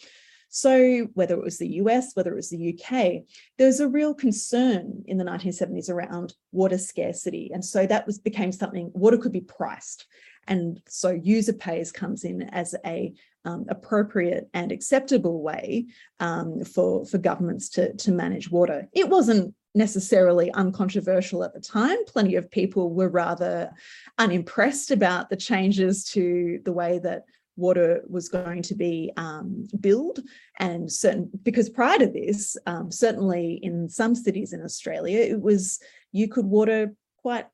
So, 0.49 1.07
whether 1.13 1.35
it 1.35 1.43
was 1.43 1.57
the 1.57 1.73
US, 1.81 2.15
whether 2.15 2.31
it 2.31 2.35
was 2.35 2.49
the 2.49 2.73
UK, 2.73 3.23
there 3.57 3.67
was 3.67 3.79
a 3.79 3.87
real 3.87 4.13
concern 4.13 5.03
in 5.05 5.17
the 5.17 5.25
1970s 5.25 5.89
around 5.89 6.33
water 6.51 6.77
scarcity. 6.77 7.51
And 7.53 7.63
so 7.63 7.85
that 7.87 8.05
was 8.05 8.19
became 8.19 8.51
something 8.51 8.91
water 8.93 9.17
could 9.17 9.31
be 9.31 9.41
priced. 9.41 10.05
And 10.47 10.81
so 10.87 11.09
user 11.09 11.53
pays 11.53 11.91
comes 11.91 12.23
in 12.23 12.43
as 12.43 12.75
a 12.85 13.13
um, 13.45 13.65
appropriate 13.69 14.49
and 14.53 14.71
acceptable 14.71 15.41
way 15.41 15.87
um, 16.19 16.63
for, 16.63 17.05
for 17.05 17.17
governments 17.17 17.69
to, 17.69 17.93
to 17.93 18.11
manage 18.11 18.49
water. 18.49 18.87
It 18.93 19.09
wasn't 19.09 19.53
necessarily 19.75 20.51
uncontroversial 20.53 21.43
at 21.43 21.53
the 21.53 21.59
time. 21.59 22.03
Plenty 22.05 22.35
of 22.35 22.49
people 22.49 22.93
were 22.93 23.09
rather 23.09 23.71
unimpressed 24.17 24.89
about 24.89 25.29
the 25.29 25.35
changes 25.35 26.05
to 26.11 26.59
the 26.63 26.71
way 26.71 26.99
that 26.99 27.25
water 27.57 28.03
was 28.07 28.29
going 28.29 28.61
to 28.61 28.75
be 28.75 29.11
um, 29.17 29.67
billed 29.79 30.19
and 30.59 30.91
certain 30.91 31.29
because 31.43 31.69
prior 31.69 31.97
to 31.97 32.07
this 32.07 32.57
um, 32.65 32.91
certainly 32.91 33.59
in 33.63 33.87
some 33.89 34.15
cities 34.15 34.53
in 34.53 34.61
australia 34.61 35.19
it 35.19 35.41
was 35.41 35.79
you 36.11 36.27
could 36.27 36.45
water 36.45 36.93
quite 37.17 37.45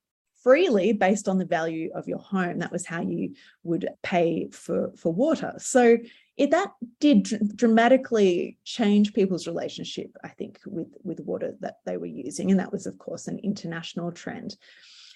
freely 0.41 0.91
based 0.91 1.27
on 1.27 1.37
the 1.37 1.45
value 1.45 1.91
of 1.93 2.07
your 2.07 2.19
home. 2.19 2.59
That 2.59 2.71
was 2.71 2.85
how 2.85 3.01
you 3.01 3.35
would 3.63 3.87
pay 4.03 4.49
for 4.49 4.91
for 4.97 5.13
water. 5.13 5.53
So 5.57 5.97
it, 6.37 6.51
that 6.51 6.71
did 6.99 7.23
dr- 7.23 7.55
dramatically 7.55 8.57
change 8.63 9.13
people's 9.13 9.45
relationship 9.45 10.15
i 10.23 10.29
think 10.29 10.59
with 10.65 10.87
with 11.03 11.19
water 11.19 11.55
that 11.59 11.77
they 11.85 11.97
were 11.97 12.05
using. 12.05 12.49
And 12.51 12.59
that 12.59 12.71
was 12.71 12.85
of 12.85 12.97
course 12.97 13.27
an 13.27 13.39
international 13.39 14.11
trend 14.11 14.55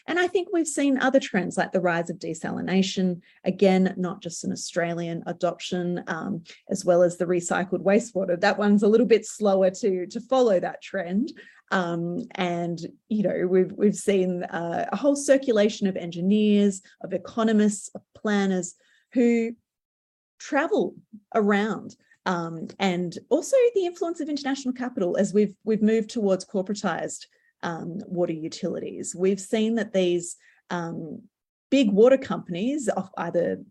and 0.07 0.19
I 0.19 0.27
think 0.27 0.49
we've 0.51 0.67
seen 0.67 0.99
other 0.99 1.19
trends 1.19 1.57
like 1.57 1.71
the 1.71 1.81
rise 1.81 2.09
of 2.09 2.19
desalination, 2.19 3.21
again, 3.43 3.93
not 3.97 4.21
just 4.21 4.43
an 4.43 4.51
Australian 4.51 5.23
adoption, 5.25 6.03
um, 6.07 6.43
as 6.69 6.85
well 6.85 7.01
as 7.01 7.17
the 7.17 7.25
recycled 7.25 7.83
wastewater. 7.83 8.39
That 8.39 8.59
one's 8.59 8.83
a 8.83 8.87
little 8.87 9.07
bit 9.07 9.25
slower 9.25 9.71
to, 9.71 10.05
to 10.07 10.19
follow 10.21 10.59
that 10.59 10.81
trend. 10.81 11.31
Um, 11.71 12.27
and 12.35 12.79
you 13.09 13.23
know 13.23 13.47
we've 13.47 13.71
we've 13.71 13.95
seen 13.95 14.43
uh, 14.43 14.85
a 14.91 14.95
whole 14.95 15.15
circulation 15.15 15.87
of 15.87 15.97
engineers, 15.97 16.81
of 17.01 17.11
economists, 17.11 17.89
of 17.95 18.01
planners 18.13 18.75
who 19.13 19.55
travel 20.39 20.93
around 21.33 21.95
um, 22.25 22.67
and 22.79 23.17
also 23.29 23.55
the 23.73 23.85
influence 23.85 24.19
of 24.19 24.29
international 24.29 24.73
capital 24.73 25.17
as 25.17 25.33
we've 25.33 25.55
we've 25.63 25.81
moved 25.81 26.09
towards 26.09 26.45
corporatized 26.45 27.25
um, 27.63 27.99
water 28.07 28.33
utilities. 28.33 29.15
We've 29.15 29.39
seen 29.39 29.75
that 29.75 29.93
these 29.93 30.35
um, 30.69 31.23
big 31.71 31.91
water 31.91 32.17
companies, 32.17 32.89
either, 33.17 33.61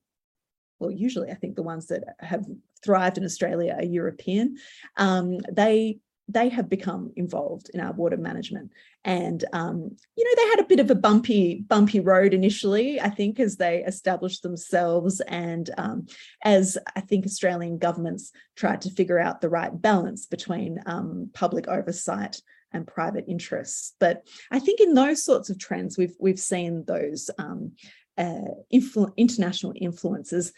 well, 0.79 0.91
usually 0.91 1.31
I 1.31 1.35
think 1.35 1.57
the 1.57 1.63
ones 1.63 1.87
that 1.87 2.05
have 2.21 2.45
thrived 2.85 3.19
in 3.19 3.25
Australia 3.25 3.75
are 3.79 3.85
European. 3.85 4.57
Um, 4.97 5.39
they 5.51 5.99
they 6.27 6.49
have 6.49 6.71
become 6.71 7.13
involved 7.17 7.71
in 7.75 7.81
our 7.81 7.93
water 7.93 8.17
management, 8.17 8.71
and 9.05 9.45
um, 9.53 9.95
you 10.17 10.25
know 10.25 10.43
they 10.43 10.49
had 10.51 10.61
a 10.61 10.69
bit 10.69 10.81
of 10.81 10.91
a 10.91 10.95
bumpy 10.95 11.65
bumpy 11.69 12.01
road 12.01 12.33
initially. 12.33 12.99
I 13.01 13.11
think 13.11 13.39
as 13.39 13.57
they 13.57 13.85
established 13.85 14.43
themselves, 14.43 15.21
and 15.21 15.69
um, 15.77 16.07
as 16.43 16.79
I 16.97 17.01
think 17.01 17.27
Australian 17.27 17.79
governments 17.79 18.33
tried 18.57 18.81
to 18.83 18.91
figure 18.91 19.19
out 19.19 19.41
the 19.41 19.51
right 19.51 19.81
balance 19.81 20.25
between 20.25 20.81
um, 20.87 21.31
public 21.35 21.69
oversight 21.69 22.41
and 22.75 22.87
private 22.87 23.25
interests. 23.29 23.95
But 23.99 24.27
I 24.51 24.59
think 24.59 24.81
in 24.81 24.95
those 24.95 25.25
sorts 25.25 25.49
of 25.49 25.59
trends, 25.59 25.97
we've 25.97 26.15
we've 26.19 26.39
seen 26.39 26.85
those 26.87 27.31
um, 27.39 27.73
uh, 28.19 28.55
influ- 28.73 29.17
international 29.17 29.73
influences 29.77 30.53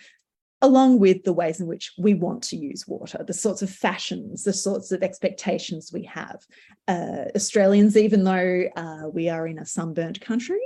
along 0.62 0.98
with 0.98 1.22
the 1.24 1.32
ways 1.32 1.60
in 1.60 1.66
which 1.66 1.92
we 1.98 2.14
want 2.14 2.42
to 2.42 2.56
use 2.56 2.88
water, 2.88 3.22
the 3.26 3.32
sorts 3.34 3.60
of 3.60 3.68
fashions, 3.68 4.42
the 4.42 4.52
sorts 4.52 4.90
of 4.90 5.02
expectations 5.02 5.90
we 5.92 6.02
have. 6.04 6.46
Uh, 6.88 7.26
Australians, 7.34 7.96
even 7.96 8.24
though 8.24 8.64
uh, 8.74 9.08
we 9.12 9.28
are 9.28 9.46
in 9.46 9.58
a 9.58 9.66
sunburnt 9.66 10.18
country, 10.20 10.60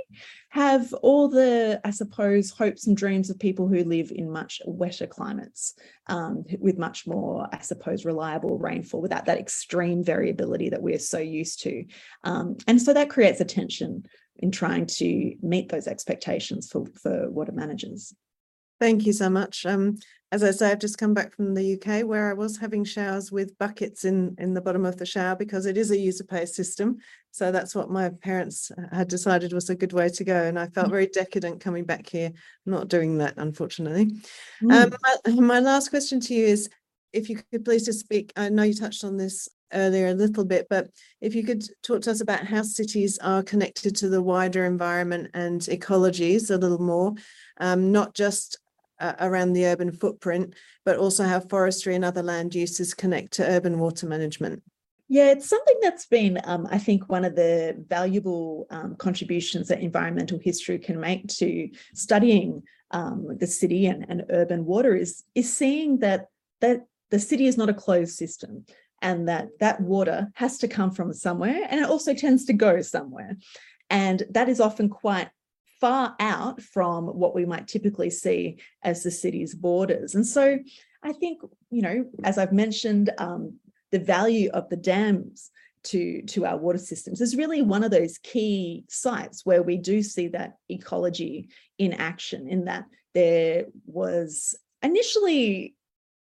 have 0.49 0.93
all 1.01 1.27
the, 1.27 1.81
I 1.83 1.89
suppose, 1.89 2.51
hopes 2.51 2.87
and 2.87 2.95
dreams 2.95 3.29
of 3.29 3.37
people 3.37 3.67
who 3.67 3.83
live 3.83 4.11
in 4.15 4.31
much 4.31 4.61
wetter 4.65 5.07
climates 5.07 5.73
um, 6.07 6.45
with 6.59 6.77
much 6.77 7.05
more, 7.05 7.47
I 7.51 7.59
suppose, 7.59 8.05
reliable 8.05 8.57
rainfall 8.57 9.01
without 9.01 9.25
that 9.25 9.39
extreme 9.39 10.03
variability 10.03 10.69
that 10.69 10.81
we're 10.81 10.99
so 10.99 11.19
used 11.19 11.63
to. 11.63 11.83
Um, 12.23 12.57
and 12.65 12.81
so 12.81 12.93
that 12.93 13.09
creates 13.09 13.41
a 13.41 13.45
tension 13.45 14.05
in 14.37 14.51
trying 14.51 14.85
to 14.85 15.35
meet 15.41 15.69
those 15.69 15.87
expectations 15.87 16.69
for, 16.71 16.85
for 17.01 17.29
water 17.29 17.51
managers. 17.51 18.13
Thank 18.81 19.05
you 19.05 19.13
so 19.13 19.29
much. 19.29 19.63
Um, 19.67 19.99
as 20.31 20.43
I 20.43 20.49
say, 20.49 20.71
I've 20.71 20.79
just 20.79 20.97
come 20.97 21.13
back 21.13 21.35
from 21.35 21.53
the 21.53 21.75
UK 21.75 22.03
where 22.03 22.31
I 22.31 22.33
was 22.33 22.57
having 22.57 22.83
showers 22.83 23.31
with 23.31 23.55
buckets 23.59 24.05
in, 24.05 24.33
in 24.39 24.55
the 24.55 24.61
bottom 24.61 24.85
of 24.87 24.97
the 24.97 25.05
shower 25.05 25.35
because 25.35 25.67
it 25.67 25.77
is 25.77 25.91
a 25.91 25.97
user 25.99 26.23
pay 26.23 26.47
system. 26.47 26.97
So 27.29 27.51
that's 27.51 27.75
what 27.75 27.91
my 27.91 28.09
parents 28.09 28.71
uh, 28.71 28.95
had 28.95 29.07
decided 29.07 29.53
was 29.53 29.69
a 29.69 29.75
good 29.75 29.93
way 29.93 30.09
to 30.09 30.23
go. 30.23 30.45
And 30.45 30.57
I 30.57 30.65
felt 30.65 30.89
very 30.89 31.05
decadent 31.05 31.61
coming 31.61 31.83
back 31.83 32.09
here, 32.09 32.31
not 32.65 32.87
doing 32.87 33.19
that, 33.19 33.35
unfortunately. 33.37 34.15
Um, 34.71 34.93
my, 35.27 35.31
my 35.33 35.59
last 35.59 35.89
question 35.89 36.19
to 36.21 36.33
you 36.33 36.47
is 36.47 36.67
if 37.13 37.29
you 37.29 37.39
could 37.51 37.63
please 37.63 37.85
just 37.85 37.99
speak, 37.99 38.33
I 38.35 38.49
know 38.49 38.63
you 38.63 38.73
touched 38.73 39.03
on 39.03 39.15
this 39.15 39.47
earlier 39.73 40.07
a 40.07 40.13
little 40.13 40.45
bit, 40.45 40.67
but 40.69 40.89
if 41.21 41.35
you 41.35 41.43
could 41.43 41.63
talk 41.83 42.01
to 42.01 42.11
us 42.11 42.21
about 42.21 42.45
how 42.45 42.63
cities 42.63 43.19
are 43.19 43.43
connected 43.43 43.95
to 43.97 44.09
the 44.09 44.23
wider 44.23 44.65
environment 44.65 45.29
and 45.33 45.61
ecologies 45.61 46.49
a 46.49 46.57
little 46.57 46.81
more, 46.81 47.13
um, 47.59 47.91
not 47.91 48.15
just 48.15 48.57
uh, 49.01 49.15
around 49.19 49.53
the 49.53 49.65
urban 49.65 49.91
footprint, 49.91 50.53
but 50.85 50.97
also 50.97 51.23
how 51.23 51.39
forestry 51.39 51.95
and 51.95 52.05
other 52.05 52.23
land 52.23 52.55
uses 52.55 52.93
connect 52.93 53.33
to 53.33 53.45
urban 53.45 53.79
water 53.79 54.07
management. 54.07 54.63
Yeah, 55.09 55.31
it's 55.31 55.49
something 55.49 55.75
that's 55.81 56.05
been, 56.05 56.39
um, 56.45 56.67
I 56.71 56.77
think, 56.77 57.09
one 57.09 57.25
of 57.25 57.35
the 57.35 57.75
valuable 57.89 58.67
um, 58.69 58.95
contributions 58.95 59.67
that 59.67 59.81
environmental 59.81 60.39
history 60.39 60.79
can 60.79 60.99
make 60.99 61.27
to 61.39 61.69
studying 61.93 62.63
um, 62.91 63.37
the 63.37 63.47
city 63.47 63.87
and, 63.87 64.05
and 64.07 64.23
urban 64.29 64.65
water 64.65 64.95
is 64.95 65.23
is 65.35 65.51
seeing 65.53 65.99
that 65.99 66.27
that 66.61 66.85
the 67.09 67.19
city 67.19 67.47
is 67.47 67.57
not 67.57 67.69
a 67.69 67.73
closed 67.73 68.15
system. 68.15 68.65
and 69.01 69.27
that 69.27 69.47
that 69.59 69.81
water 69.81 70.29
has 70.35 70.57
to 70.59 70.67
come 70.67 70.91
from 70.91 71.11
somewhere 71.13 71.67
and 71.69 71.79
it 71.81 71.89
also 71.89 72.13
tends 72.13 72.45
to 72.45 72.53
go 72.53 72.81
somewhere. 72.81 73.35
And 73.89 74.23
that 74.29 74.47
is 74.47 74.61
often 74.61 74.89
quite 74.89 75.29
far 75.81 76.15
out 76.19 76.61
from 76.61 77.07
what 77.07 77.35
we 77.35 77.45
might 77.45 77.67
typically 77.67 78.11
see 78.11 78.59
as 78.83 79.03
the 79.03 79.11
city's 79.11 79.55
borders. 79.55 80.15
And 80.15 80.25
so 80.25 80.59
I 81.03 81.11
think, 81.11 81.41
you 81.71 81.81
know, 81.81 82.05
as 82.23 82.37
I've 82.37 82.53
mentioned, 82.53 83.09
um, 83.17 83.57
the 83.91 83.99
value 83.99 84.51
of 84.51 84.69
the 84.69 84.77
dams 84.77 85.49
to, 85.85 86.21
to 86.21 86.45
our 86.45 86.57
water 86.57 86.77
systems 86.77 87.19
is 87.19 87.35
really 87.35 87.63
one 87.63 87.83
of 87.83 87.89
those 87.89 88.19
key 88.19 88.85
sites 88.87 89.43
where 89.43 89.63
we 89.63 89.77
do 89.77 90.03
see 90.03 90.27
that 90.29 90.53
ecology 90.69 91.49
in 91.79 91.93
action, 91.93 92.47
in 92.47 92.65
that 92.65 92.85
there 93.15 93.65
was 93.87 94.55
initially, 94.83 95.75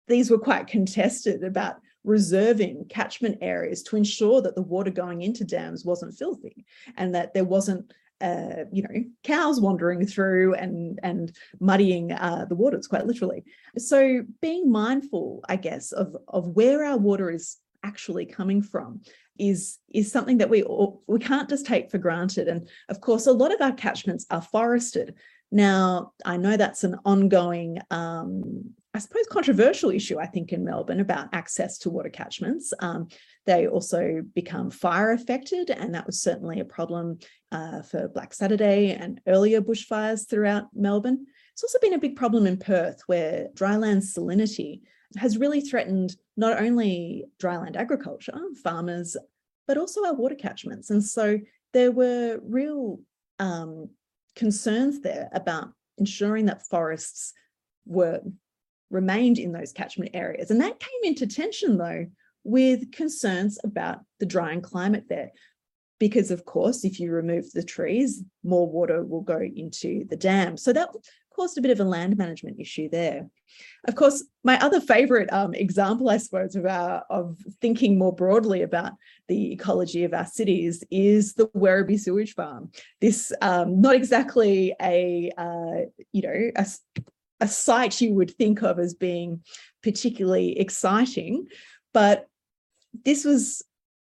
these 0.06 0.30
were 0.30 0.38
quite 0.38 0.68
contested 0.68 1.42
about 1.42 1.76
reserving 2.04 2.86
catchment 2.88 3.38
areas 3.40 3.82
to 3.82 3.96
ensure 3.96 4.40
that 4.40 4.54
the 4.54 4.62
water 4.62 4.90
going 4.90 5.22
into 5.22 5.44
dams 5.44 5.84
wasn't 5.84 6.16
filthy 6.16 6.64
and 6.96 7.14
that 7.14 7.34
there 7.34 7.44
wasn't 7.44 7.92
uh, 8.20 8.64
you 8.72 8.82
know, 8.82 9.04
cows 9.22 9.60
wandering 9.60 10.06
through 10.06 10.54
and 10.54 10.98
and 11.02 11.36
muddying 11.60 12.12
uh, 12.12 12.46
the 12.48 12.54
waters 12.54 12.86
quite 12.86 13.06
literally. 13.06 13.44
So 13.76 14.22
being 14.40 14.70
mindful, 14.70 15.44
I 15.48 15.56
guess, 15.56 15.92
of 15.92 16.16
of 16.28 16.48
where 16.48 16.84
our 16.84 16.98
water 16.98 17.30
is 17.30 17.58
actually 17.84 18.26
coming 18.26 18.62
from 18.62 19.00
is 19.38 19.78
is 19.92 20.10
something 20.10 20.38
that 20.38 20.50
we 20.50 20.62
all, 20.62 21.02
we 21.06 21.18
can't 21.18 21.48
just 21.48 21.66
take 21.66 21.90
for 21.90 21.98
granted. 21.98 22.48
And 22.48 22.68
of 22.88 23.00
course, 23.00 23.26
a 23.26 23.32
lot 23.32 23.54
of 23.54 23.60
our 23.60 23.72
catchments 23.72 24.26
are 24.30 24.42
forested. 24.42 25.14
Now, 25.50 26.12
I 26.24 26.36
know 26.36 26.56
that's 26.56 26.84
an 26.84 26.96
ongoing 27.04 27.78
um, 27.90 28.74
I 28.94 29.00
suppose, 29.00 29.26
controversial 29.30 29.90
issue, 29.90 30.18
I 30.18 30.26
think, 30.26 30.52
in 30.52 30.64
Melbourne 30.64 31.00
about 31.00 31.28
access 31.32 31.78
to 31.78 31.90
water 31.90 32.08
catchments. 32.08 32.72
Um, 32.80 33.06
they 33.48 33.66
also 33.66 34.22
become 34.34 34.70
fire 34.70 35.12
affected, 35.12 35.70
and 35.70 35.94
that 35.94 36.04
was 36.04 36.20
certainly 36.20 36.60
a 36.60 36.66
problem 36.66 37.18
uh, 37.50 37.80
for 37.80 38.06
Black 38.08 38.34
Saturday 38.34 38.90
and 38.90 39.22
earlier 39.26 39.62
bushfires 39.62 40.28
throughout 40.28 40.66
Melbourne. 40.74 41.24
It's 41.54 41.64
also 41.64 41.78
been 41.80 41.94
a 41.94 41.98
big 41.98 42.14
problem 42.14 42.46
in 42.46 42.58
Perth, 42.58 43.00
where 43.06 43.48
dryland 43.54 44.02
salinity 44.02 44.82
has 45.16 45.38
really 45.38 45.62
threatened 45.62 46.14
not 46.36 46.60
only 46.60 47.24
dryland 47.42 47.76
agriculture, 47.76 48.38
farmers, 48.62 49.16
but 49.66 49.78
also 49.78 50.04
our 50.04 50.14
water 50.14 50.34
catchments. 50.34 50.90
And 50.90 51.02
so 51.02 51.38
there 51.72 51.90
were 51.90 52.40
real 52.42 53.00
um, 53.38 53.88
concerns 54.36 55.00
there 55.00 55.30
about 55.32 55.72
ensuring 55.96 56.44
that 56.46 56.66
forests 56.66 57.32
were 57.86 58.20
remained 58.90 59.38
in 59.38 59.52
those 59.52 59.72
catchment 59.72 60.10
areas. 60.12 60.50
And 60.50 60.60
that 60.60 60.78
came 60.78 61.00
into 61.02 61.26
tension 61.26 61.78
though 61.78 62.08
with 62.44 62.92
concerns 62.92 63.58
about 63.64 64.00
the 64.20 64.26
drying 64.26 64.60
climate 64.60 65.04
there. 65.08 65.30
Because 65.98 66.30
of 66.30 66.44
course, 66.44 66.84
if 66.84 67.00
you 67.00 67.10
remove 67.10 67.50
the 67.52 67.62
trees, 67.62 68.22
more 68.44 68.68
water 68.68 69.04
will 69.04 69.22
go 69.22 69.40
into 69.40 70.04
the 70.08 70.16
dam. 70.16 70.56
So 70.56 70.72
that 70.72 70.90
caused 71.38 71.56
a 71.56 71.60
bit 71.60 71.70
of 71.70 71.80
a 71.80 71.84
land 71.84 72.16
management 72.16 72.58
issue 72.58 72.88
there. 72.88 73.28
Of 73.86 73.94
course, 73.94 74.24
my 74.44 74.58
other 74.60 74.80
favorite 74.80 75.32
um, 75.32 75.54
example, 75.54 76.08
I 76.10 76.18
suppose, 76.18 76.56
of 76.56 76.66
our 76.66 77.04
of 77.10 77.38
thinking 77.60 77.98
more 77.98 78.14
broadly 78.14 78.62
about 78.62 78.92
the 79.28 79.52
ecology 79.52 80.04
of 80.04 80.14
our 80.14 80.26
cities 80.26 80.84
is 80.90 81.34
the 81.34 81.46
Werribee 81.48 81.98
sewage 81.98 82.34
farm. 82.34 82.70
This 83.00 83.32
um, 83.40 83.80
not 83.80 83.94
exactly 83.94 84.74
a 84.82 85.30
uh, 85.36 85.86
you 86.12 86.22
know 86.22 86.50
a, 86.56 86.66
a 87.40 87.48
site 87.48 88.00
you 88.00 88.14
would 88.14 88.32
think 88.32 88.62
of 88.62 88.78
as 88.78 88.94
being 88.94 89.42
particularly 89.82 90.58
exciting. 90.58 91.46
But 91.94 92.27
this 93.04 93.24
was 93.24 93.62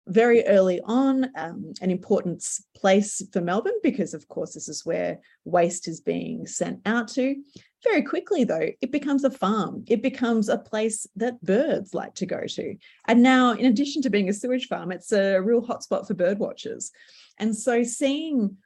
very 0.09 0.45
early 0.47 0.81
on 0.85 1.31
um, 1.37 1.73
an 1.81 1.91
important 1.91 2.45
place 2.75 3.23
for 3.33 3.41
Melbourne 3.41 3.79
because, 3.83 4.15
of 4.15 4.27
course, 4.29 4.55
this 4.55 4.69
is 4.69 4.85
where 4.85 5.21
waste 5.45 5.87
is 5.87 6.01
being 6.01 6.47
sent 6.47 6.81
out 6.87 7.09
to. 7.09 7.37
Very 7.85 8.03
quickly, 8.03 8.45
though, 8.45 8.69
it 8.81 8.93
becomes 8.93 9.25
a 9.25 9.31
farm. 9.31 9.85
It 9.89 10.03
becomes 10.03 10.49
a 10.49 10.59
place 10.59 11.07
that 11.17 11.43
birds 11.43 11.95
like 11.95 12.15
to 12.15 12.27
go 12.27 12.45
to. 12.47 12.77
And 13.07 13.23
now, 13.23 13.53
in 13.53 13.67
addition 13.67 14.03
to 14.03 14.11
being 14.11 14.29
a 14.29 14.33
sewage 14.33 14.67
farm, 14.67 14.93
it's 14.93 15.13
a 15.13 15.39
real 15.39 15.63
hotspot 15.63 16.07
for 16.07 16.15
bird 16.15 16.39
watchers. 16.39 16.91
And 17.39 17.57
so, 17.57 17.83
seeing 17.83 18.57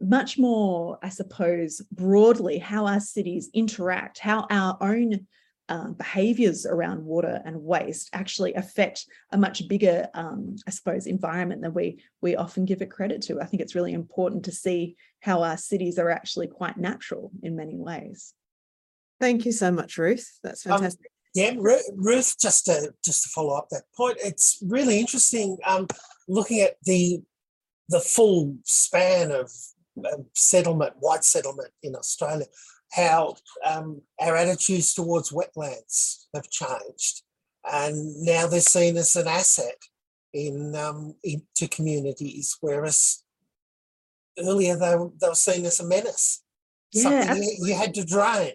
much 0.00 0.38
more, 0.38 0.98
I 1.02 1.08
suppose, 1.08 1.80
broadly 1.92 2.58
how 2.58 2.86
our 2.86 3.00
cities 3.00 3.50
interact, 3.52 4.18
how 4.18 4.46
our 4.50 4.76
own 4.80 5.26
um, 5.68 5.94
behaviors 5.94 6.66
around 6.66 7.04
water 7.04 7.40
and 7.44 7.62
waste 7.62 8.10
actually 8.12 8.54
affect 8.54 9.06
a 9.32 9.38
much 9.38 9.68
bigger, 9.68 10.08
um, 10.14 10.56
I 10.66 10.70
suppose, 10.70 11.06
environment 11.06 11.62
than 11.62 11.74
we 11.74 12.02
we 12.20 12.36
often 12.36 12.64
give 12.64 12.82
it 12.82 12.90
credit 12.90 13.22
to. 13.22 13.40
I 13.40 13.46
think 13.46 13.62
it's 13.62 13.74
really 13.74 13.92
important 13.92 14.44
to 14.46 14.52
see 14.52 14.96
how 15.20 15.42
our 15.42 15.56
cities 15.56 15.98
are 15.98 16.10
actually 16.10 16.46
quite 16.46 16.76
natural 16.76 17.30
in 17.42 17.56
many 17.56 17.76
ways. 17.76 18.34
Thank 19.20 19.44
you 19.44 19.52
so 19.52 19.70
much, 19.70 19.98
Ruth. 19.98 20.38
That's 20.42 20.64
Um, 20.66 20.72
fantastic. 20.72 21.10
Yeah, 21.34 21.52
Ru- 21.56 21.92
Ruth, 21.96 22.36
just 22.40 22.64
to 22.66 22.94
just 23.04 23.24
to 23.24 23.28
follow 23.28 23.54
up 23.56 23.68
that 23.70 23.84
point, 23.96 24.18
it's 24.24 24.58
really 24.66 24.98
interesting 24.98 25.58
um, 25.66 25.86
looking 26.28 26.60
at 26.60 26.76
the 26.84 27.22
the 27.90 28.00
full 28.00 28.56
span 28.64 29.30
of 29.30 29.50
um, 30.12 30.26
settlement, 30.34 30.94
white 31.00 31.24
settlement 31.24 31.70
in 31.82 31.94
Australia, 31.96 32.46
how 32.92 33.36
um, 33.64 34.00
our 34.20 34.36
attitudes 34.36 34.94
towards 34.94 35.30
wetlands 35.30 36.26
have 36.34 36.48
changed, 36.48 37.22
and 37.70 38.22
now 38.22 38.46
they're 38.46 38.60
seen 38.60 38.96
as 38.96 39.14
an 39.16 39.28
asset 39.28 39.76
in 40.32 40.74
um, 40.74 41.14
into 41.22 41.68
communities, 41.68 42.56
whereas 42.60 43.22
earlier 44.38 44.76
they 44.76 44.96
were, 44.96 45.10
they 45.20 45.28
were 45.28 45.34
seen 45.34 45.64
as 45.66 45.80
a 45.80 45.86
menace, 45.86 46.42
Yeah, 46.92 47.02
something 47.02 47.42
you, 47.42 47.66
you 47.68 47.74
had 47.74 47.94
to 47.94 48.04
drain, 48.04 48.52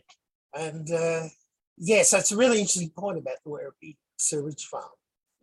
and 0.58 0.92
uh, 0.92 1.24
yeah, 1.78 2.04
so 2.04 2.18
it's 2.18 2.32
a 2.32 2.38
really 2.38 2.60
interesting 2.60 2.92
point 2.98 3.18
about 3.18 3.38
the 3.44 3.52
Werribee 3.52 3.98
sewage 4.18 4.66
farm. 4.66 4.86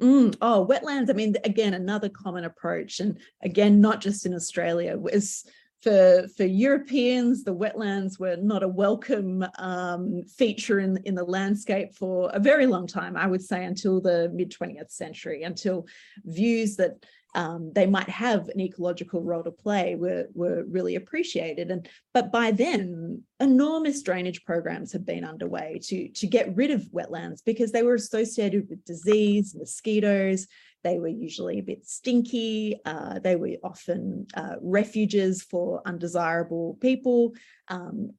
Mm, 0.01 0.37
oh, 0.41 0.67
wetlands. 0.67 1.11
I 1.11 1.13
mean, 1.13 1.37
again, 1.45 1.75
another 1.75 2.09
common 2.09 2.45
approach, 2.45 3.01
and 3.01 3.19
again, 3.43 3.81
not 3.81 4.01
just 4.01 4.25
in 4.25 4.35
Australia, 4.35 4.97
was 4.97 5.45
for 5.83 6.27
for 6.37 6.45
Europeans, 6.45 7.45
the 7.45 7.55
wetlands 7.55 8.19
were 8.19 8.37
not 8.37 8.63
a 8.63 8.69
welcome 8.69 9.45
um, 9.59 10.23
feature 10.25 10.81
in 10.81 10.99
in 11.05 11.15
the 11.15 11.25
landscape 11.25 11.95
for 11.95 12.31
a 12.33 12.39
very 12.39 12.67
long 12.67 12.87
time. 12.87 13.17
I 13.17 13.27
would 13.27 13.43
say 13.43 13.65
until 13.65 14.01
the 14.01 14.31
mid 14.35 14.51
twentieth 14.51 14.91
century, 14.91 15.43
until 15.43 15.87
views 16.25 16.77
that 16.77 17.05
um, 17.35 17.73
they 17.75 17.87
might 17.87 18.09
have 18.09 18.49
an 18.49 18.61
ecological 18.61 19.23
role 19.23 19.45
to 19.45 19.51
play 19.51 19.95
were 19.95 20.27
were 20.35 20.65
really 20.65 20.97
appreciated. 20.97 21.71
And 21.71 21.89
but 22.13 22.33
by 22.33 22.51
then, 22.51 23.23
enormous 23.39 24.03
drainage 24.03 24.45
programs 24.45 24.93
had 24.93 25.07
been 25.07 25.25
underway 25.25 25.81
to 25.85 26.09
to 26.09 26.27
get 26.27 26.55
rid 26.57 26.71
of 26.71 26.83
wetlands 26.93 27.45
because 27.45 27.73
they 27.73 27.83
were 27.83 27.95
associated 27.95 28.69
with 28.69 28.85
disease, 28.85 29.55
mosquitoes. 29.55 30.47
They 30.83 30.99
were 30.99 31.09
usually 31.09 31.59
a 31.59 31.63
bit 31.63 31.87
stinky. 31.87 32.81
Uh, 32.85 33.19
they 33.19 33.37
were 33.37 33.57
often 33.63 34.27
uh, 34.35 34.57
refuges 34.63 35.43
for 35.43 35.83
undesirable 35.85 36.79
people. 36.81 37.35
Um, 37.69 38.13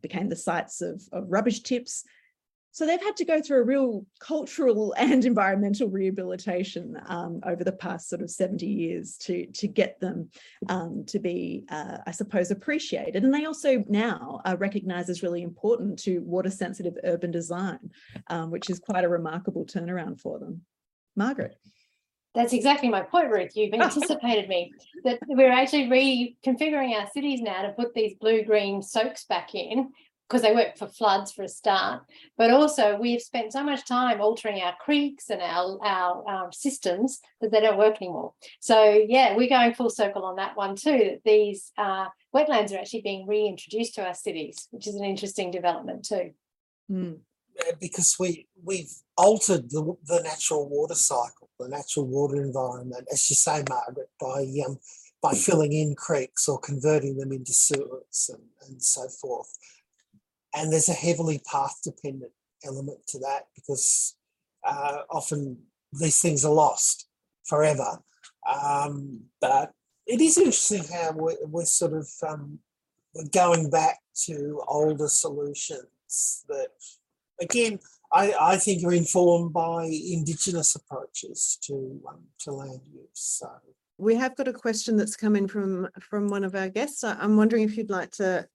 became 0.00 0.28
the 0.28 0.36
sites 0.36 0.80
of, 0.80 1.02
of 1.12 1.24
rubbish 1.28 1.60
tips. 1.60 2.04
So 2.72 2.86
they've 2.86 3.02
had 3.02 3.16
to 3.16 3.26
go 3.26 3.40
through 3.40 3.60
a 3.60 3.64
real 3.64 4.06
cultural 4.18 4.94
and 4.98 5.24
environmental 5.24 5.88
rehabilitation 5.88 6.98
um, 7.06 7.40
over 7.46 7.62
the 7.62 7.72
past 7.72 8.08
sort 8.08 8.22
of 8.22 8.30
70 8.30 8.66
years 8.66 9.16
to, 9.18 9.46
to 9.46 9.68
get 9.68 10.00
them 10.00 10.30
um, 10.68 11.04
to 11.06 11.18
be, 11.18 11.64
uh, 11.68 11.98
I 12.06 12.10
suppose, 12.10 12.50
appreciated. 12.50 13.22
And 13.22 13.32
they 13.32 13.44
also 13.44 13.84
now 13.88 14.40
are 14.44 14.56
recognised 14.56 15.10
as 15.10 15.22
really 15.22 15.42
important 15.42 15.98
to 16.00 16.20
water 16.20 16.50
sensitive 16.50 16.96
urban 17.04 17.30
design, 17.30 17.90
um, 18.28 18.50
which 18.50 18.70
is 18.70 18.78
quite 18.78 19.04
a 19.04 19.08
remarkable 19.08 19.66
turnaround 19.66 20.20
for 20.20 20.38
them. 20.38 20.62
Margaret. 21.14 21.56
That's 22.34 22.54
exactly 22.54 22.88
my 22.88 23.02
point, 23.02 23.30
Ruth. 23.30 23.52
You've 23.54 23.74
anticipated 23.80 24.48
me 24.48 24.72
that 25.04 25.18
we're 25.28 25.52
actually 25.52 25.88
reconfiguring 26.46 26.98
our 26.98 27.06
cities 27.12 27.42
now 27.42 27.60
to 27.60 27.72
put 27.72 27.92
these 27.92 28.14
blue 28.18 28.42
green 28.42 28.82
soaks 28.82 29.26
back 29.26 29.54
in 29.54 29.90
because 30.32 30.42
they 30.42 30.54
work 30.54 30.78
for 30.78 30.86
floods 30.86 31.30
for 31.30 31.42
a 31.42 31.48
start. 31.48 32.04
But 32.38 32.50
also, 32.50 32.96
we've 32.98 33.20
spent 33.20 33.52
so 33.52 33.62
much 33.62 33.86
time 33.86 34.22
altering 34.22 34.62
our 34.62 34.74
creeks 34.80 35.28
and 35.28 35.42
our, 35.42 35.78
our, 35.84 36.24
our 36.26 36.52
systems 36.52 37.20
that 37.42 37.50
they 37.50 37.60
don't 37.60 37.76
work 37.76 37.96
anymore. 38.00 38.32
So, 38.58 39.04
yeah, 39.06 39.36
we're 39.36 39.50
going 39.50 39.74
full 39.74 39.90
circle 39.90 40.24
on 40.24 40.36
that 40.36 40.56
one 40.56 40.74
too. 40.74 40.96
That 40.98 41.20
these 41.26 41.70
uh, 41.76 42.06
wetlands 42.34 42.72
are 42.72 42.78
actually 42.78 43.02
being 43.02 43.26
reintroduced 43.26 43.94
to 43.96 44.06
our 44.06 44.14
cities, 44.14 44.68
which 44.70 44.86
is 44.86 44.94
an 44.94 45.04
interesting 45.04 45.50
development 45.50 46.06
too. 46.06 46.30
Mm. 46.90 47.18
because 47.80 48.16
we 48.18 48.46
we've 48.64 48.92
altered 49.16 49.70
the, 49.70 49.94
the 50.06 50.22
natural 50.22 50.68
water 50.68 50.94
cycle, 50.94 51.50
the 51.60 51.68
natural 51.68 52.06
water 52.06 52.42
environment, 52.42 53.06
as 53.12 53.28
you 53.28 53.36
say, 53.36 53.62
Margaret, 53.68 54.08
by 54.18 54.46
um, 54.66 54.78
by 55.22 55.34
filling 55.34 55.72
in 55.72 55.94
creeks 55.94 56.48
or 56.48 56.58
converting 56.58 57.16
them 57.16 57.32
into 57.32 57.52
sewers 57.52 58.30
and, 58.32 58.42
and 58.66 58.82
so 58.82 59.06
forth. 59.08 59.56
And 60.54 60.72
there's 60.72 60.88
a 60.88 60.92
heavily 60.94 61.40
path 61.50 61.76
dependent 61.82 62.32
element 62.64 62.98
to 63.08 63.18
that 63.20 63.46
because 63.54 64.16
uh, 64.64 64.98
often 65.10 65.58
these 65.92 66.20
things 66.20 66.44
are 66.44 66.52
lost 66.52 67.08
forever. 67.44 67.98
Um, 68.50 69.22
but 69.40 69.72
it 70.06 70.20
is 70.20 70.36
interesting 70.38 70.84
how 70.92 71.12
we're, 71.12 71.36
we're 71.46 71.64
sort 71.64 71.94
of 71.94 72.08
um, 72.28 72.58
going 73.32 73.70
back 73.70 73.98
to 74.26 74.62
older 74.68 75.08
solutions 75.08 76.44
that, 76.48 76.68
again, 77.40 77.78
I, 78.12 78.34
I 78.38 78.56
think 78.56 78.84
are 78.84 78.92
informed 78.92 79.52
by 79.52 79.84
Indigenous 79.84 80.74
approaches 80.76 81.58
to 81.62 82.00
um, 82.08 82.20
to 82.40 82.52
land 82.52 82.80
use. 82.92 83.08
So 83.14 83.48
We 83.98 84.14
have 84.16 84.36
got 84.36 84.48
a 84.48 84.52
question 84.52 84.96
that's 84.96 85.16
come 85.16 85.36
in 85.36 85.46
from, 85.48 85.88
from 86.00 86.28
one 86.28 86.44
of 86.44 86.54
our 86.54 86.68
guests. 86.68 87.04
I'm 87.04 87.36
wondering 87.36 87.62
if 87.62 87.76
you'd 87.76 87.90
like 87.90 88.10
to 88.12 88.46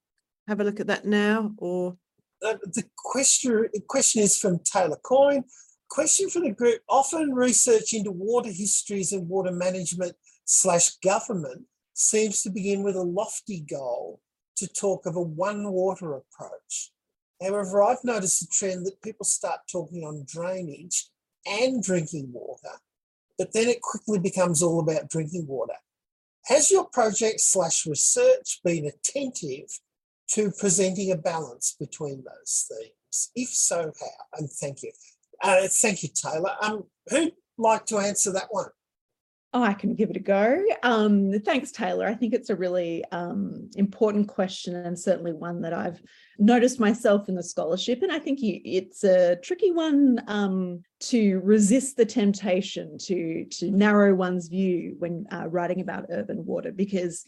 have 0.48 0.60
a 0.60 0.64
look 0.64 0.80
at 0.80 0.88
that 0.88 1.06
now 1.06 1.54
or, 1.58 1.98
uh, 2.46 2.54
the 2.74 2.84
question 2.96 3.68
question 3.88 4.22
is 4.22 4.38
from 4.38 4.60
Taylor 4.60 4.98
Coyne. 5.04 5.44
Question 5.90 6.30
for 6.30 6.40
the 6.40 6.52
group: 6.52 6.82
Often 6.88 7.34
research 7.34 7.94
into 7.94 8.12
water 8.12 8.52
histories 8.52 9.12
and 9.12 9.28
water 9.28 9.52
management 9.52 10.16
slash 10.46 10.98
government 10.98 11.66
seems 11.94 12.44
to 12.44 12.52
begin 12.52 12.84
with 12.84 12.96
a 12.96 13.02
lofty 13.02 13.62
goal 13.62 14.22
to 14.58 14.68
talk 14.68 15.06
of 15.06 15.16
a 15.16 15.22
one 15.22 15.72
water 15.72 16.14
approach. 16.14 16.92
However, 17.42 17.84
I've 17.84 18.04
noticed 18.04 18.44
a 18.44 18.48
trend 18.48 18.86
that 18.86 19.02
people 19.02 19.26
start 19.26 19.62
talking 19.72 20.04
on 20.04 20.26
drainage 20.28 21.10
and 21.46 21.82
drinking 21.82 22.32
water, 22.32 22.80
but 23.38 23.54
then 23.54 23.68
it 23.68 23.82
quickly 23.82 24.20
becomes 24.20 24.62
all 24.62 24.80
about 24.80 25.10
drinking 25.10 25.48
water. 25.48 25.76
Has 26.46 26.72
your 26.72 26.86
project 26.86 27.42
slash 27.42 27.86
research 27.86 28.60
been 28.64 28.86
attentive 28.86 29.80
to 30.30 30.52
presenting 30.52 31.12
a 31.12 31.18
balance 31.18 31.76
between 31.80 32.24
those 32.24 32.70
themes? 32.70 33.32
If 33.36 33.50
so, 33.50 33.92
how? 34.00 34.40
And 34.40 34.50
thank 34.50 34.84
you. 34.84 34.92
Uh, 35.44 35.68
thank 35.70 36.04
you, 36.04 36.10
Taylor. 36.14 36.56
Um, 36.62 36.84
who'd 37.10 37.34
like 37.58 37.86
to 37.88 37.98
answer 37.98 38.32
that 38.34 38.48
one? 38.50 38.68
Oh, 39.54 39.64
I 39.64 39.74
can 39.74 39.96
give 39.96 40.10
it 40.10 40.18
a 40.18 40.20
go. 40.20 40.62
Um, 40.84 41.32
thanks, 41.40 41.72
Taylor. 41.72 42.06
I 42.06 42.14
think 42.14 42.34
it's 42.34 42.50
a 42.50 42.56
really 42.56 43.04
um, 43.12 43.70
important 43.76 44.28
question 44.28 44.76
and 44.76 45.00
certainly 45.00 45.32
one 45.32 45.62
that 45.62 45.74
I've 45.74 46.02
noticed 46.38 46.82
myself 46.82 47.30
in 47.30 47.36
the 47.36 47.42
scholarship. 47.42 48.04
And 48.04 48.12
I 48.12 48.20
think 48.20 48.42
you, 48.42 48.60
it's 48.66 49.06
a 49.06 49.38
tricky 49.38 49.72
one 49.72 50.22
um, 50.28 50.84
to 51.00 51.40
resist 51.40 51.96
the 51.96 52.06
temptation 52.06 52.98
to, 53.00 53.46
to 53.46 53.72
narrow 53.72 54.14
one's 54.14 54.50
view 54.50 54.96
when 55.00 55.26
uh, 55.32 55.48
writing 55.48 55.80
about 55.80 56.08
urban 56.12 56.46
water, 56.46 56.74
because 56.74 57.24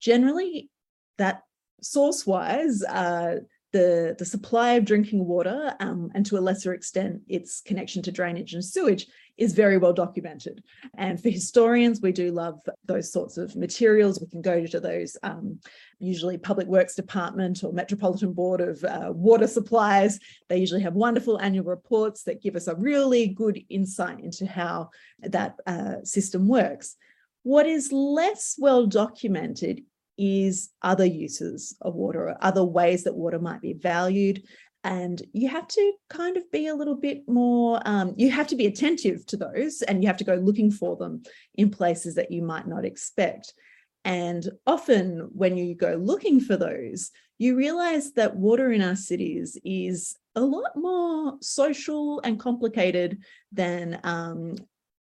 generally 0.00 0.70
that 1.18 1.42
source-wise, 1.80 2.82
uh, 2.84 3.36
the, 3.72 4.16
the 4.18 4.24
supply 4.24 4.72
of 4.72 4.86
drinking 4.86 5.26
water 5.26 5.74
um, 5.80 6.10
and 6.14 6.24
to 6.24 6.38
a 6.38 6.40
lesser 6.40 6.72
extent 6.72 7.20
its 7.28 7.60
connection 7.60 8.02
to 8.02 8.10
drainage 8.10 8.54
and 8.54 8.64
sewage 8.64 9.06
is 9.36 9.52
very 9.52 9.76
well 9.76 9.92
documented. 9.92 10.64
And 10.96 11.22
for 11.22 11.28
historians, 11.28 12.00
we 12.00 12.10
do 12.10 12.32
love 12.32 12.60
those 12.86 13.12
sorts 13.12 13.36
of 13.36 13.54
materials. 13.56 14.20
We 14.20 14.26
can 14.26 14.42
go 14.42 14.66
to 14.66 14.80
those 14.80 15.16
um, 15.22 15.60
usually 15.98 16.38
Public 16.38 16.66
Works 16.66 16.94
Department 16.94 17.62
or 17.62 17.72
Metropolitan 17.72 18.32
Board 18.32 18.60
of 18.60 18.82
uh, 18.84 19.12
Water 19.12 19.46
Supplies. 19.46 20.18
They 20.48 20.58
usually 20.58 20.82
have 20.82 20.94
wonderful 20.94 21.40
annual 21.40 21.66
reports 21.66 22.24
that 22.24 22.42
give 22.42 22.56
us 22.56 22.68
a 22.68 22.74
really 22.74 23.28
good 23.28 23.62
insight 23.68 24.20
into 24.20 24.46
how 24.46 24.90
that 25.20 25.56
uh, 25.66 26.02
system 26.04 26.48
works. 26.48 26.96
What 27.42 27.66
is 27.66 27.92
less 27.92 28.56
well 28.58 28.86
documented 28.86 29.82
is 30.18 30.70
other 30.82 31.04
uses 31.04 31.76
of 31.80 31.94
water 31.94 32.28
or 32.28 32.36
other 32.40 32.64
ways 32.64 33.04
that 33.04 33.14
water 33.16 33.38
might 33.38 33.60
be 33.60 33.72
valued. 33.72 34.42
And 34.84 35.20
you 35.32 35.48
have 35.48 35.68
to 35.68 35.92
kind 36.08 36.36
of 36.36 36.50
be 36.50 36.68
a 36.68 36.74
little 36.74 36.94
bit 36.94 37.22
more, 37.28 37.80
um, 37.84 38.14
you 38.16 38.30
have 38.30 38.46
to 38.48 38.56
be 38.56 38.66
attentive 38.66 39.26
to 39.26 39.36
those 39.36 39.82
and 39.82 40.02
you 40.02 40.08
have 40.08 40.16
to 40.18 40.24
go 40.24 40.34
looking 40.34 40.70
for 40.70 40.96
them 40.96 41.22
in 41.54 41.70
places 41.70 42.14
that 42.14 42.30
you 42.30 42.42
might 42.42 42.66
not 42.66 42.84
expect. 42.84 43.52
And 44.04 44.48
often 44.66 45.28
when 45.32 45.56
you 45.56 45.74
go 45.74 45.96
looking 45.96 46.40
for 46.40 46.56
those, 46.56 47.10
you 47.38 47.56
realize 47.56 48.12
that 48.12 48.36
water 48.36 48.72
in 48.72 48.82
our 48.82 48.96
cities 48.96 49.58
is 49.64 50.16
a 50.34 50.40
lot 50.40 50.76
more 50.76 51.36
social 51.40 52.20
and 52.20 52.38
complicated 52.38 53.18
than 53.52 54.00
um, 54.04 54.56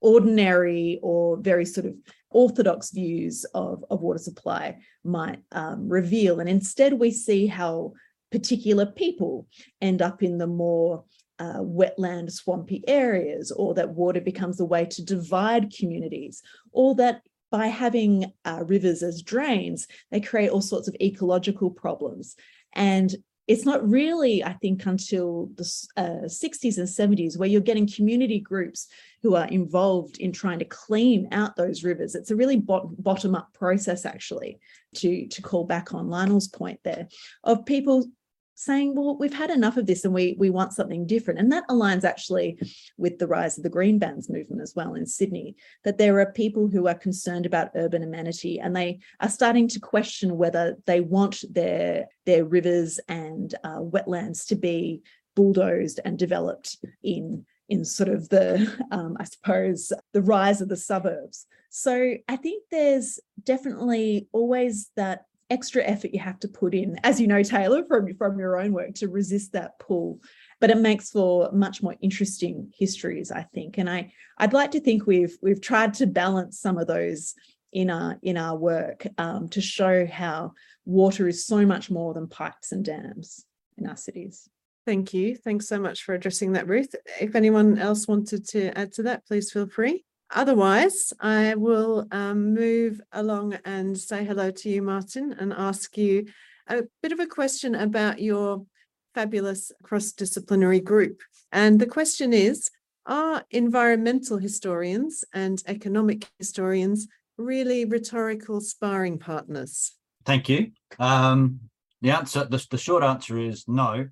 ordinary 0.04 1.00
or 1.02 1.38
very 1.38 1.64
sort 1.64 1.86
of 1.86 1.94
orthodox 2.30 2.90
views 2.90 3.46
of, 3.54 3.82
of 3.90 4.02
water 4.02 4.18
supply 4.18 4.76
might 5.02 5.40
um, 5.52 5.88
reveal. 5.88 6.40
And 6.40 6.48
instead, 6.48 6.92
we 6.92 7.10
see 7.10 7.46
how 7.46 7.94
particular 8.30 8.86
people 8.86 9.46
end 9.80 10.02
up 10.02 10.22
in 10.22 10.38
the 10.38 10.46
more 10.46 11.04
uh, 11.38 11.60
wetland, 11.60 12.30
swampy 12.30 12.82
areas, 12.86 13.50
or 13.50 13.74
that 13.74 13.94
water 13.94 14.20
becomes 14.20 14.60
a 14.60 14.64
way 14.64 14.84
to 14.84 15.04
divide 15.04 15.72
communities, 15.78 16.42
or 16.72 16.94
that 16.96 17.22
by 17.50 17.66
having 17.68 18.32
uh, 18.44 18.62
rivers 18.66 19.02
as 19.02 19.22
drains, 19.22 19.86
they 20.10 20.20
create 20.20 20.50
all 20.50 20.60
sorts 20.60 20.88
of 20.88 20.96
ecological 21.00 21.70
problems. 21.70 22.36
And 22.74 23.14
it's 23.46 23.64
not 23.64 23.86
really, 23.88 24.42
I 24.42 24.54
think, 24.54 24.86
until 24.86 25.50
the 25.56 25.70
uh, 25.96 26.26
60s 26.26 26.78
and 26.78 26.88
70s 26.88 27.36
where 27.36 27.48
you're 27.48 27.60
getting 27.60 27.86
community 27.86 28.40
groups 28.40 28.88
who 29.22 29.34
are 29.34 29.46
involved 29.46 30.18
in 30.18 30.32
trying 30.32 30.58
to 30.60 30.64
clean 30.64 31.28
out 31.32 31.56
those 31.56 31.84
rivers. 31.84 32.14
It's 32.14 32.30
a 32.30 32.36
really 32.36 32.56
bot- 32.56 33.02
bottom 33.02 33.34
up 33.34 33.52
process, 33.52 34.06
actually, 34.06 34.60
to, 34.96 35.26
to 35.28 35.42
call 35.42 35.64
back 35.64 35.92
on 35.92 36.08
Lionel's 36.08 36.48
point 36.48 36.80
there, 36.84 37.08
of 37.42 37.66
people 37.66 38.06
saying, 38.54 38.94
well, 38.94 39.16
we've 39.18 39.34
had 39.34 39.50
enough 39.50 39.76
of 39.76 39.86
this 39.86 40.04
and 40.04 40.14
we, 40.14 40.36
we 40.38 40.50
want 40.50 40.72
something 40.72 41.06
different. 41.06 41.40
And 41.40 41.50
that 41.52 41.66
aligns 41.68 42.04
actually 42.04 42.58
with 42.96 43.18
the 43.18 43.26
rise 43.26 43.56
of 43.56 43.64
the 43.64 43.70
green 43.70 43.98
bans 43.98 44.30
movement 44.30 44.62
as 44.62 44.74
well 44.76 44.94
in 44.94 45.06
Sydney, 45.06 45.56
that 45.84 45.98
there 45.98 46.18
are 46.20 46.32
people 46.32 46.68
who 46.68 46.86
are 46.86 46.94
concerned 46.94 47.46
about 47.46 47.70
urban 47.74 48.02
amenity 48.02 48.60
and 48.60 48.74
they 48.74 49.00
are 49.20 49.28
starting 49.28 49.68
to 49.68 49.80
question 49.80 50.36
whether 50.36 50.76
they 50.86 51.00
want 51.00 51.44
their, 51.50 52.06
their 52.26 52.44
rivers 52.44 53.00
and 53.08 53.54
uh, 53.64 53.78
wetlands 53.78 54.46
to 54.46 54.56
be 54.56 55.02
bulldozed 55.34 56.00
and 56.04 56.18
developed 56.18 56.76
in 57.02 57.44
in 57.68 57.84
sort 57.84 58.10
of 58.10 58.28
the, 58.28 58.70
um, 58.90 59.16
I 59.18 59.24
suppose, 59.24 59.90
the 60.12 60.22
rise 60.22 60.60
of 60.60 60.68
the 60.68 60.76
suburbs. 60.76 61.46
So 61.70 62.14
I 62.28 62.36
think 62.36 62.64
there's 62.70 63.18
definitely 63.42 64.28
always 64.32 64.90
that 64.96 65.24
extra 65.54 65.82
effort 65.84 66.12
you 66.12 66.20
have 66.20 66.40
to 66.40 66.48
put 66.48 66.74
in, 66.74 66.98
as 67.02 67.20
you 67.20 67.26
know, 67.26 67.42
Taylor, 67.42 67.84
from, 67.86 68.12
from 68.14 68.38
your 68.38 68.58
own 68.62 68.72
work 68.72 68.94
to 68.96 69.08
resist 69.08 69.52
that 69.52 69.78
pull. 69.78 70.20
But 70.60 70.70
it 70.70 70.78
makes 70.78 71.10
for 71.10 71.50
much 71.52 71.82
more 71.82 71.96
interesting 72.00 72.70
histories, 72.76 73.30
I 73.30 73.42
think. 73.54 73.78
And 73.78 73.88
I, 73.88 74.12
I'd 74.38 74.52
like 74.52 74.72
to 74.72 74.80
think 74.80 75.06
we've 75.06 75.36
we've 75.42 75.60
tried 75.60 75.94
to 75.94 76.06
balance 76.06 76.60
some 76.60 76.78
of 76.78 76.86
those 76.86 77.34
in 77.72 77.90
our 77.90 78.18
in 78.22 78.36
our 78.36 78.56
work 78.56 79.06
um, 79.18 79.48
to 79.50 79.60
show 79.60 80.06
how 80.06 80.52
water 80.84 81.28
is 81.28 81.46
so 81.46 81.64
much 81.66 81.90
more 81.90 82.14
than 82.14 82.28
pipes 82.28 82.72
and 82.72 82.84
dams 82.84 83.44
in 83.78 83.86
our 83.86 83.96
cities. 83.96 84.48
thank 84.86 85.14
you. 85.14 85.36
Thanks 85.36 85.66
so 85.66 85.78
much 85.80 86.02
for 86.04 86.14
addressing 86.14 86.52
that, 86.52 86.68
Ruth. 86.68 86.94
If 87.20 87.34
anyone 87.34 87.78
else 87.78 88.06
wanted 88.06 88.46
to 88.48 88.76
add 88.78 88.92
to 88.94 89.02
that, 89.04 89.26
please 89.26 89.50
feel 89.50 89.68
free. 89.68 90.04
Otherwise, 90.34 91.12
I 91.20 91.54
will 91.54 92.08
um, 92.10 92.52
move 92.54 93.00
along 93.12 93.54
and 93.64 93.96
say 93.96 94.24
hello 94.24 94.50
to 94.50 94.68
you, 94.68 94.82
Martin, 94.82 95.34
and 95.38 95.52
ask 95.52 95.96
you 95.96 96.26
a 96.66 96.82
bit 97.02 97.12
of 97.12 97.20
a 97.20 97.26
question 97.26 97.76
about 97.76 98.20
your 98.20 98.66
fabulous 99.14 99.70
cross-disciplinary 99.84 100.80
group. 100.80 101.20
And 101.52 101.80
the 101.80 101.86
question 101.86 102.32
is, 102.32 102.68
are 103.06 103.44
environmental 103.52 104.38
historians 104.38 105.24
and 105.32 105.62
economic 105.66 106.28
historians 106.38 107.06
really 107.38 107.84
rhetorical 107.84 108.60
sparring 108.60 109.18
partners? 109.18 109.92
Thank 110.24 110.48
you. 110.48 110.72
Um, 110.98 111.60
the 112.00 112.10
answer, 112.10 112.44
the, 112.44 112.64
the 112.70 112.78
short 112.78 113.04
answer 113.04 113.38
is 113.38 113.68
no, 113.68 114.08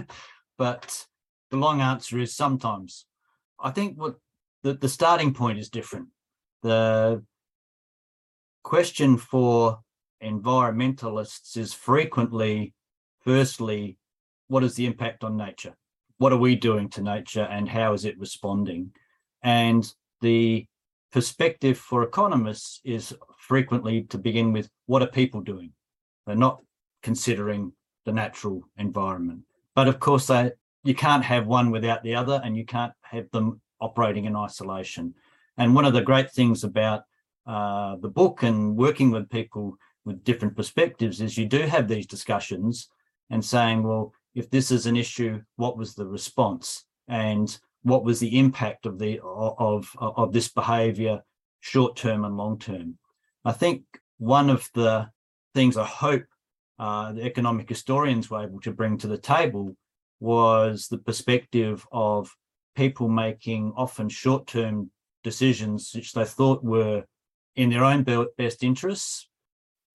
but 0.58 1.06
the 1.50 1.56
long 1.56 1.80
answer 1.80 2.20
is 2.20 2.36
sometimes. 2.36 3.04
I 3.58 3.70
think 3.70 3.98
what 3.98 4.16
the, 4.62 4.74
the 4.74 4.88
starting 4.88 5.34
point 5.34 5.58
is 5.58 5.68
different. 5.68 6.08
The 6.62 7.22
question 8.62 9.16
for 9.16 9.80
environmentalists 10.22 11.56
is 11.56 11.72
frequently, 11.72 12.74
firstly, 13.24 13.98
what 14.48 14.64
is 14.64 14.74
the 14.74 14.86
impact 14.86 15.24
on 15.24 15.36
nature? 15.36 15.74
What 16.18 16.32
are 16.32 16.38
we 16.38 16.56
doing 16.56 16.88
to 16.90 17.02
nature 17.02 17.46
and 17.50 17.68
how 17.68 17.92
is 17.92 18.04
it 18.04 18.18
responding? 18.18 18.92
And 19.42 19.92
the 20.20 20.66
perspective 21.12 21.78
for 21.78 22.02
economists 22.02 22.80
is 22.84 23.14
frequently 23.38 24.02
to 24.04 24.18
begin 24.18 24.52
with, 24.52 24.68
what 24.86 25.02
are 25.02 25.08
people 25.08 25.40
doing? 25.40 25.72
They're 26.26 26.34
not 26.36 26.62
considering 27.02 27.72
the 28.04 28.12
natural 28.12 28.62
environment. 28.78 29.42
But 29.74 29.88
of 29.88 30.00
course, 30.00 30.26
they, 30.26 30.52
you 30.84 30.94
can't 30.94 31.24
have 31.24 31.46
one 31.46 31.70
without 31.70 32.02
the 32.02 32.14
other, 32.14 32.40
and 32.42 32.56
you 32.56 32.64
can't 32.64 32.92
have 33.02 33.30
them 33.30 33.60
operating 33.80 34.24
in 34.24 34.36
isolation. 34.36 35.14
And 35.58 35.74
one 35.74 35.84
of 35.84 35.94
the 35.94 36.02
great 36.02 36.30
things 36.30 36.64
about 36.64 37.04
uh, 37.46 37.96
the 37.96 38.08
book 38.08 38.42
and 38.42 38.76
working 38.76 39.10
with 39.10 39.30
people 39.30 39.76
with 40.04 40.24
different 40.24 40.56
perspectives 40.56 41.20
is 41.20 41.38
you 41.38 41.46
do 41.46 41.60
have 41.62 41.88
these 41.88 42.06
discussions 42.06 42.88
and 43.30 43.44
saying, 43.44 43.82
well, 43.82 44.12
if 44.34 44.50
this 44.50 44.70
is 44.70 44.86
an 44.86 44.96
issue, 44.96 45.40
what 45.56 45.76
was 45.76 45.94
the 45.94 46.06
response? 46.06 46.84
And 47.08 47.56
what 47.86 48.02
was 48.02 48.18
the 48.18 48.36
impact 48.36 48.84
of 48.84 48.98
the 48.98 49.20
of 49.22 49.88
of, 49.98 50.32
this 50.32 50.48
behavior 50.48 51.22
short 51.60 51.94
term 51.94 52.24
and 52.24 52.36
long 52.36 52.58
term 52.58 52.98
i 53.44 53.52
think 53.52 53.82
one 54.18 54.50
of 54.50 54.68
the 54.74 55.08
things 55.54 55.76
i 55.76 55.84
hope 55.84 56.24
uh, 56.78 57.12
the 57.12 57.24
economic 57.24 57.68
historians 57.68 58.28
were 58.28 58.42
able 58.42 58.60
to 58.60 58.72
bring 58.72 58.98
to 58.98 59.06
the 59.06 59.16
table 59.16 59.74
was 60.18 60.88
the 60.88 60.98
perspective 60.98 61.86
of 61.92 62.34
people 62.76 63.08
making 63.08 63.72
often 63.76 64.08
short 64.08 64.46
term 64.46 64.90
decisions 65.24 65.90
which 65.94 66.12
they 66.12 66.24
thought 66.24 66.62
were 66.62 67.04
in 67.56 67.70
their 67.70 67.84
own 67.84 68.04
best 68.38 68.62
interests. 68.62 69.28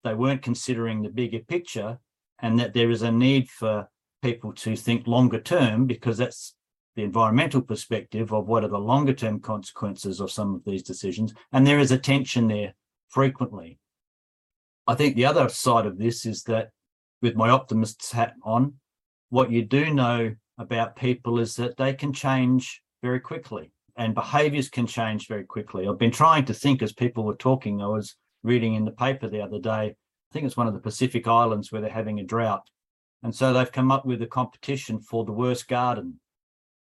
They 0.03 0.13
weren't 0.13 0.41
considering 0.41 1.01
the 1.01 1.09
bigger 1.09 1.39
picture, 1.39 1.99
and 2.39 2.59
that 2.59 2.73
there 2.73 2.89
is 2.89 3.03
a 3.03 3.11
need 3.11 3.49
for 3.49 3.87
people 4.21 4.51
to 4.53 4.75
think 4.75 5.07
longer 5.07 5.39
term 5.39 5.85
because 5.85 6.17
that's 6.17 6.55
the 6.95 7.03
environmental 7.03 7.61
perspective 7.61 8.33
of 8.33 8.47
what 8.47 8.63
are 8.63 8.69
the 8.69 8.77
longer 8.77 9.13
term 9.13 9.39
consequences 9.39 10.19
of 10.19 10.31
some 10.31 10.55
of 10.55 10.63
these 10.65 10.83
decisions. 10.83 11.33
And 11.53 11.65
there 11.65 11.79
is 11.79 11.91
a 11.91 11.97
tension 11.97 12.47
there 12.47 12.73
frequently. 13.09 13.77
I 14.87 14.95
think 14.95 15.15
the 15.15 15.25
other 15.25 15.47
side 15.49 15.85
of 15.85 15.97
this 15.97 16.25
is 16.25 16.43
that 16.43 16.71
with 17.21 17.35
my 17.35 17.49
optimist's 17.49 18.11
hat 18.11 18.33
on, 18.43 18.73
what 19.29 19.51
you 19.51 19.63
do 19.63 19.93
know 19.93 20.35
about 20.61 20.95
people 20.95 21.39
is 21.39 21.55
that 21.55 21.75
they 21.75 21.93
can 21.93 22.13
change 22.13 22.81
very 23.01 23.19
quickly 23.19 23.71
and 23.97 24.15
behaviors 24.15 24.69
can 24.69 24.87
change 24.87 25.27
very 25.27 25.43
quickly. 25.43 25.87
I've 25.87 25.97
been 25.97 26.11
trying 26.11 26.45
to 26.45 26.53
think 26.53 26.81
as 26.81 26.93
people 26.93 27.25
were 27.25 27.35
talking, 27.35 27.81
I 27.81 27.87
was 27.87 28.15
reading 28.43 28.75
in 28.75 28.85
the 28.85 28.91
paper 28.91 29.27
the 29.27 29.41
other 29.41 29.59
day, 29.59 29.69
I 29.69 29.95
think 30.33 30.45
it's 30.45 30.57
one 30.57 30.67
of 30.67 30.73
the 30.73 30.79
Pacific 30.79 31.27
Islands 31.27 31.71
where 31.71 31.81
they're 31.81 31.89
having 31.89 32.19
a 32.19 32.23
drought. 32.23 32.69
And 33.23 33.35
so 33.35 33.53
they've 33.53 33.71
come 33.71 33.91
up 33.91 34.05
with 34.05 34.21
a 34.21 34.27
competition 34.27 34.99
for 34.99 35.25
the 35.25 35.31
worst 35.31 35.67
garden. 35.67 36.19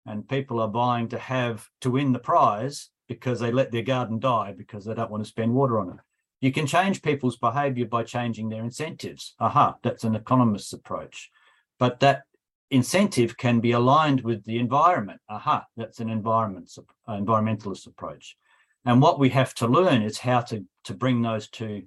And 0.06 0.28
people 0.28 0.60
are 0.60 0.68
buying 0.68 1.08
to 1.08 1.18
have 1.18 1.68
to 1.82 1.90
win 1.90 2.12
the 2.12 2.18
prize 2.18 2.90
because 3.08 3.40
they 3.40 3.52
let 3.52 3.72
their 3.72 3.82
garden 3.82 4.18
die 4.18 4.54
because 4.56 4.84
they 4.84 4.94
don't 4.94 5.10
want 5.10 5.24
to 5.24 5.28
spend 5.28 5.52
water 5.52 5.78
on 5.78 5.90
it. 5.90 5.96
You 6.40 6.52
can 6.52 6.66
change 6.66 7.02
people's 7.02 7.36
behavior 7.36 7.86
by 7.86 8.04
changing 8.04 8.48
their 8.48 8.62
incentives. 8.62 9.34
Aha, 9.38 9.76
that's 9.82 10.04
an 10.04 10.14
economist's 10.14 10.72
approach. 10.72 11.30
But 11.78 12.00
that 12.00 12.22
incentive 12.70 13.36
can 13.36 13.60
be 13.60 13.72
aligned 13.72 14.22
with 14.22 14.44
the 14.44 14.58
environment. 14.58 15.20
Aha, 15.28 15.64
that's 15.76 16.00
an 16.00 16.10
environment, 16.10 16.70
environmentalist 17.08 17.86
approach. 17.86 18.36
And 18.84 19.02
what 19.02 19.18
we 19.18 19.28
have 19.30 19.54
to 19.54 19.66
learn 19.66 20.02
is 20.02 20.18
how 20.18 20.40
to, 20.42 20.64
to 20.84 20.94
bring 20.94 21.22
those 21.22 21.48
two, 21.48 21.84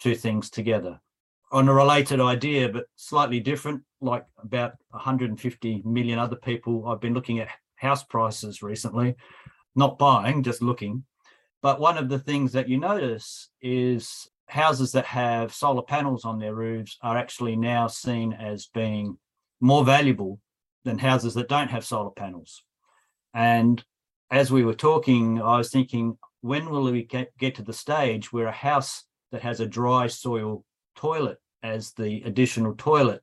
two 0.00 0.14
things 0.14 0.50
together. 0.50 1.00
On 1.52 1.68
a 1.68 1.74
related 1.74 2.20
idea, 2.20 2.68
but 2.68 2.86
slightly 2.96 3.40
different, 3.40 3.82
like 4.00 4.24
about 4.42 4.74
150 4.90 5.82
million 5.84 6.18
other 6.18 6.36
people, 6.36 6.86
I've 6.86 7.00
been 7.00 7.14
looking 7.14 7.40
at 7.40 7.48
house 7.76 8.04
prices 8.04 8.62
recently, 8.62 9.16
not 9.74 9.98
buying, 9.98 10.42
just 10.42 10.62
looking. 10.62 11.04
But 11.62 11.80
one 11.80 11.98
of 11.98 12.08
the 12.08 12.18
things 12.18 12.52
that 12.52 12.68
you 12.68 12.78
notice 12.78 13.50
is 13.60 14.28
houses 14.48 14.92
that 14.92 15.06
have 15.06 15.54
solar 15.54 15.82
panels 15.82 16.24
on 16.24 16.38
their 16.38 16.54
roofs 16.54 16.98
are 17.02 17.16
actually 17.16 17.56
now 17.56 17.86
seen 17.86 18.32
as 18.32 18.66
being 18.66 19.18
more 19.60 19.84
valuable 19.84 20.40
than 20.84 20.98
houses 20.98 21.34
that 21.34 21.48
don't 21.48 21.70
have 21.70 21.84
solar 21.84 22.10
panels. 22.10 22.62
And 23.34 23.82
as 24.30 24.50
we 24.50 24.64
were 24.64 24.74
talking, 24.74 25.40
I 25.40 25.58
was 25.58 25.70
thinking, 25.70 26.18
when 26.40 26.70
will 26.70 26.90
we 26.90 27.04
get, 27.04 27.36
get 27.36 27.56
to 27.56 27.62
the 27.62 27.72
stage 27.72 28.32
where 28.32 28.46
a 28.46 28.52
house 28.52 29.04
that 29.32 29.42
has 29.42 29.60
a 29.60 29.66
dry 29.66 30.06
soil 30.06 30.64
toilet 30.96 31.38
as 31.62 31.92
the 31.92 32.22
additional 32.22 32.74
toilet 32.74 33.22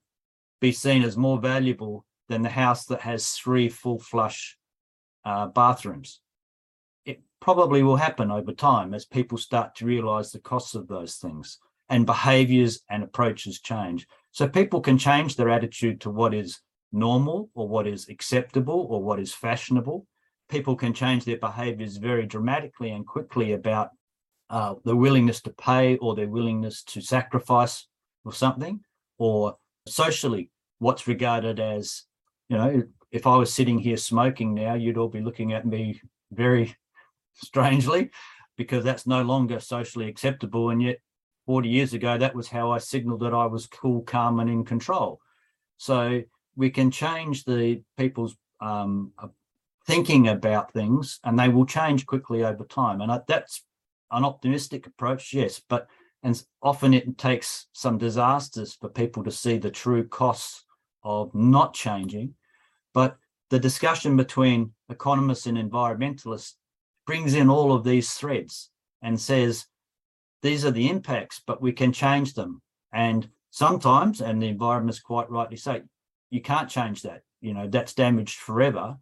be 0.61 0.71
seen 0.71 1.03
as 1.03 1.17
more 1.17 1.39
valuable 1.39 2.05
than 2.29 2.41
the 2.41 2.49
house 2.49 2.85
that 2.85 3.01
has 3.01 3.31
three 3.31 3.69
full 3.69 3.99
flush 3.99 4.57
uh, 5.25 5.47
bathrooms? 5.47 6.21
It 7.05 7.21
probably 7.39 7.83
will 7.83 7.95
happen 7.95 8.31
over 8.31 8.51
time 8.51 8.93
as 8.93 9.05
people 9.05 9.37
start 9.37 9.75
to 9.75 9.85
realize 9.85 10.31
the 10.31 10.39
costs 10.39 10.75
of 10.75 10.87
those 10.87 11.15
things 11.15 11.59
and 11.89 12.05
behaviors 12.05 12.81
and 12.89 13.03
approaches 13.03 13.59
change. 13.59 14.07
So 14.31 14.47
people 14.47 14.81
can 14.81 14.97
change 14.97 15.35
their 15.35 15.49
attitude 15.49 16.01
to 16.01 16.09
what 16.09 16.33
is 16.33 16.59
normal 16.91 17.49
or 17.53 17.67
what 17.67 17.87
is 17.87 18.09
acceptable 18.09 18.87
or 18.89 19.01
what 19.01 19.19
is 19.19 19.33
fashionable. 19.33 20.05
People 20.49 20.75
can 20.75 20.93
change 20.93 21.25
their 21.25 21.37
behaviors 21.37 21.97
very 21.97 22.25
dramatically 22.25 22.91
and 22.91 23.05
quickly 23.05 23.53
about 23.53 23.89
uh, 24.49 24.75
the 24.85 24.95
willingness 24.95 25.41
to 25.41 25.49
pay 25.49 25.97
or 25.97 26.15
their 26.15 26.29
willingness 26.29 26.83
to 26.83 27.01
sacrifice 27.01 27.87
or 28.23 28.33
something, 28.33 28.79
or 29.17 29.57
socially, 29.87 30.49
what's 30.79 31.07
regarded 31.07 31.59
as, 31.59 32.03
you 32.49 32.57
know, 32.57 32.83
if 33.11 33.27
I 33.27 33.35
was 33.35 33.53
sitting 33.53 33.79
here 33.79 33.97
smoking 33.97 34.53
now, 34.53 34.75
you'd 34.75 34.97
all 34.97 35.09
be 35.09 35.21
looking 35.21 35.53
at 35.53 35.65
me 35.65 36.01
very 36.31 36.75
strangely 37.33 38.11
because 38.57 38.83
that's 38.83 39.07
no 39.07 39.21
longer 39.21 39.59
socially 39.59 40.07
acceptable. 40.07 40.69
And 40.69 40.81
yet 40.81 40.99
40 41.47 41.69
years 41.69 41.93
ago, 41.93 42.17
that 42.17 42.35
was 42.35 42.49
how 42.49 42.71
I 42.71 42.77
signaled 42.77 43.21
that 43.21 43.33
I 43.33 43.47
was 43.47 43.65
cool, 43.65 44.01
calm, 44.01 44.39
and 44.39 44.49
in 44.49 44.65
control. 44.65 45.19
So 45.77 46.21
we 46.55 46.69
can 46.69 46.91
change 46.91 47.45
the 47.45 47.81
people's 47.97 48.35
um, 48.59 49.13
uh, 49.17 49.29
thinking 49.87 50.27
about 50.27 50.73
things, 50.73 51.19
and 51.23 51.39
they 51.39 51.49
will 51.49 51.65
change 51.65 52.05
quickly 52.05 52.43
over 52.43 52.65
time. 52.65 53.01
And 53.01 53.21
that's 53.27 53.63
an 54.11 54.25
optimistic 54.25 54.85
approach, 54.85 55.33
yes, 55.33 55.61
but 55.67 55.87
and 56.23 56.43
often 56.61 56.93
it 56.93 57.17
takes 57.17 57.67
some 57.73 57.97
disasters 57.97 58.73
for 58.73 58.89
people 58.89 59.23
to 59.23 59.31
see 59.31 59.57
the 59.57 59.71
true 59.71 60.05
costs 60.05 60.65
of 61.03 61.33
not 61.33 61.73
changing. 61.73 62.33
But 62.93 63.17
the 63.49 63.59
discussion 63.59 64.17
between 64.17 64.73
economists 64.89 65.45
and 65.45 65.57
environmentalists 65.57 66.53
brings 67.05 67.33
in 67.33 67.49
all 67.49 67.71
of 67.71 67.83
these 67.83 68.11
threads 68.13 68.71
and 69.01 69.19
says 69.19 69.67
these 70.41 70.65
are 70.65 70.71
the 70.71 70.89
impacts, 70.89 71.41
but 71.45 71.61
we 71.61 71.71
can 71.71 71.91
change 71.91 72.33
them. 72.33 72.61
And 72.93 73.29
sometimes, 73.51 74.21
and 74.21 74.41
the 74.41 74.47
environment's 74.47 74.99
quite 74.99 75.29
rightly 75.29 75.57
say, 75.57 75.81
you 76.29 76.41
can't 76.41 76.69
change 76.69 77.01
that. 77.03 77.21
You 77.41 77.53
know, 77.53 77.67
that's 77.67 77.93
damaged 77.93 78.39
forever. 78.39 78.97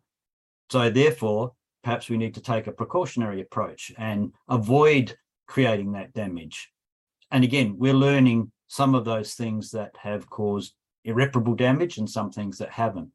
So 0.70 0.90
therefore, 0.90 1.54
perhaps 1.84 2.10
we 2.10 2.18
need 2.18 2.34
to 2.36 2.42
take 2.42 2.68
a 2.68 2.72
precautionary 2.72 3.42
approach 3.42 3.92
and 3.98 4.34
avoid 4.50 5.16
creating 5.48 5.92
that 5.94 6.14
damage. 6.14 6.72
And 7.32 7.44
again, 7.44 7.76
we're 7.78 7.94
learning 7.94 8.52
some 8.68 8.96
of 8.96 9.06
those 9.06 9.36
things 9.36 9.72
that 9.72 9.92
have 9.98 10.30
caused 10.30 10.74
irreparable 11.04 11.54
damage 11.56 11.98
and 11.98 12.10
some 12.10 12.32
things 12.32 12.58
that 12.58 12.72
haven't. 12.72 13.10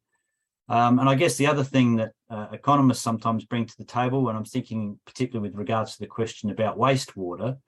Um, 0.68 1.00
and 1.00 1.08
I 1.08 1.16
guess 1.16 1.36
the 1.36 1.48
other 1.48 1.64
thing 1.64 1.96
that 1.96 2.12
uh, 2.30 2.46
economists 2.52 3.02
sometimes 3.02 3.44
bring 3.44 3.66
to 3.66 3.76
the 3.76 3.84
table, 3.84 4.28
and 4.28 4.38
I'm 4.38 4.44
thinking 4.44 5.00
particularly 5.04 5.48
with 5.48 5.58
regards 5.58 5.94
to 5.94 5.98
the 5.98 6.06
question 6.06 6.50
about 6.50 6.78
wastewater, 6.78 7.58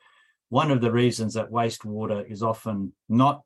one 0.53 0.71
of 0.71 0.83
the 0.83 0.93
reasons 0.93 1.33
that 1.33 1.51
wastewater 1.51 2.31
is 2.31 2.43
often 2.43 2.93
not 3.09 3.41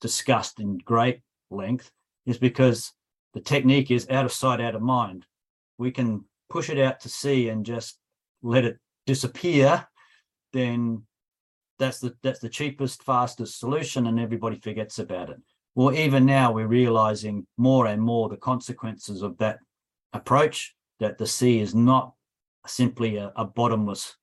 discussed 0.00 0.60
in 0.60 0.78
great 0.78 1.20
length 1.50 1.90
is 2.24 2.38
because 2.38 2.92
the 3.34 3.40
technique 3.40 3.90
is 3.90 4.08
out 4.10 4.24
of 4.24 4.30
sight, 4.30 4.60
out 4.60 4.76
of 4.76 4.80
mind. 4.80 5.26
We 5.76 5.90
can 5.90 6.24
push 6.48 6.70
it 6.70 6.78
out 6.78 7.00
to 7.00 7.08
sea 7.08 7.48
and 7.48 7.66
just 7.66 7.98
let 8.44 8.64
it 8.64 8.78
disappear, 9.06 9.88
then 10.52 11.02
that's 11.80 11.98
the 11.98 12.14
that's 12.22 12.38
the 12.38 12.48
cheapest, 12.48 13.02
fastest 13.02 13.58
solution, 13.58 14.06
and 14.06 14.20
everybody 14.20 14.60
forgets 14.60 15.00
about 15.00 15.30
it. 15.30 15.38
Well, 15.74 15.94
even 15.94 16.24
now 16.24 16.52
we're 16.52 16.68
realizing 16.68 17.44
more 17.56 17.88
and 17.88 18.00
more 18.00 18.28
the 18.28 18.36
consequences 18.36 19.20
of 19.20 19.36
that 19.38 19.58
approach, 20.12 20.76
that 21.00 21.18
the 21.18 21.26
sea 21.26 21.58
is 21.58 21.74
not 21.74 22.14
simply 22.68 23.16
a, 23.16 23.32
a 23.34 23.44
bottomless 23.44 24.14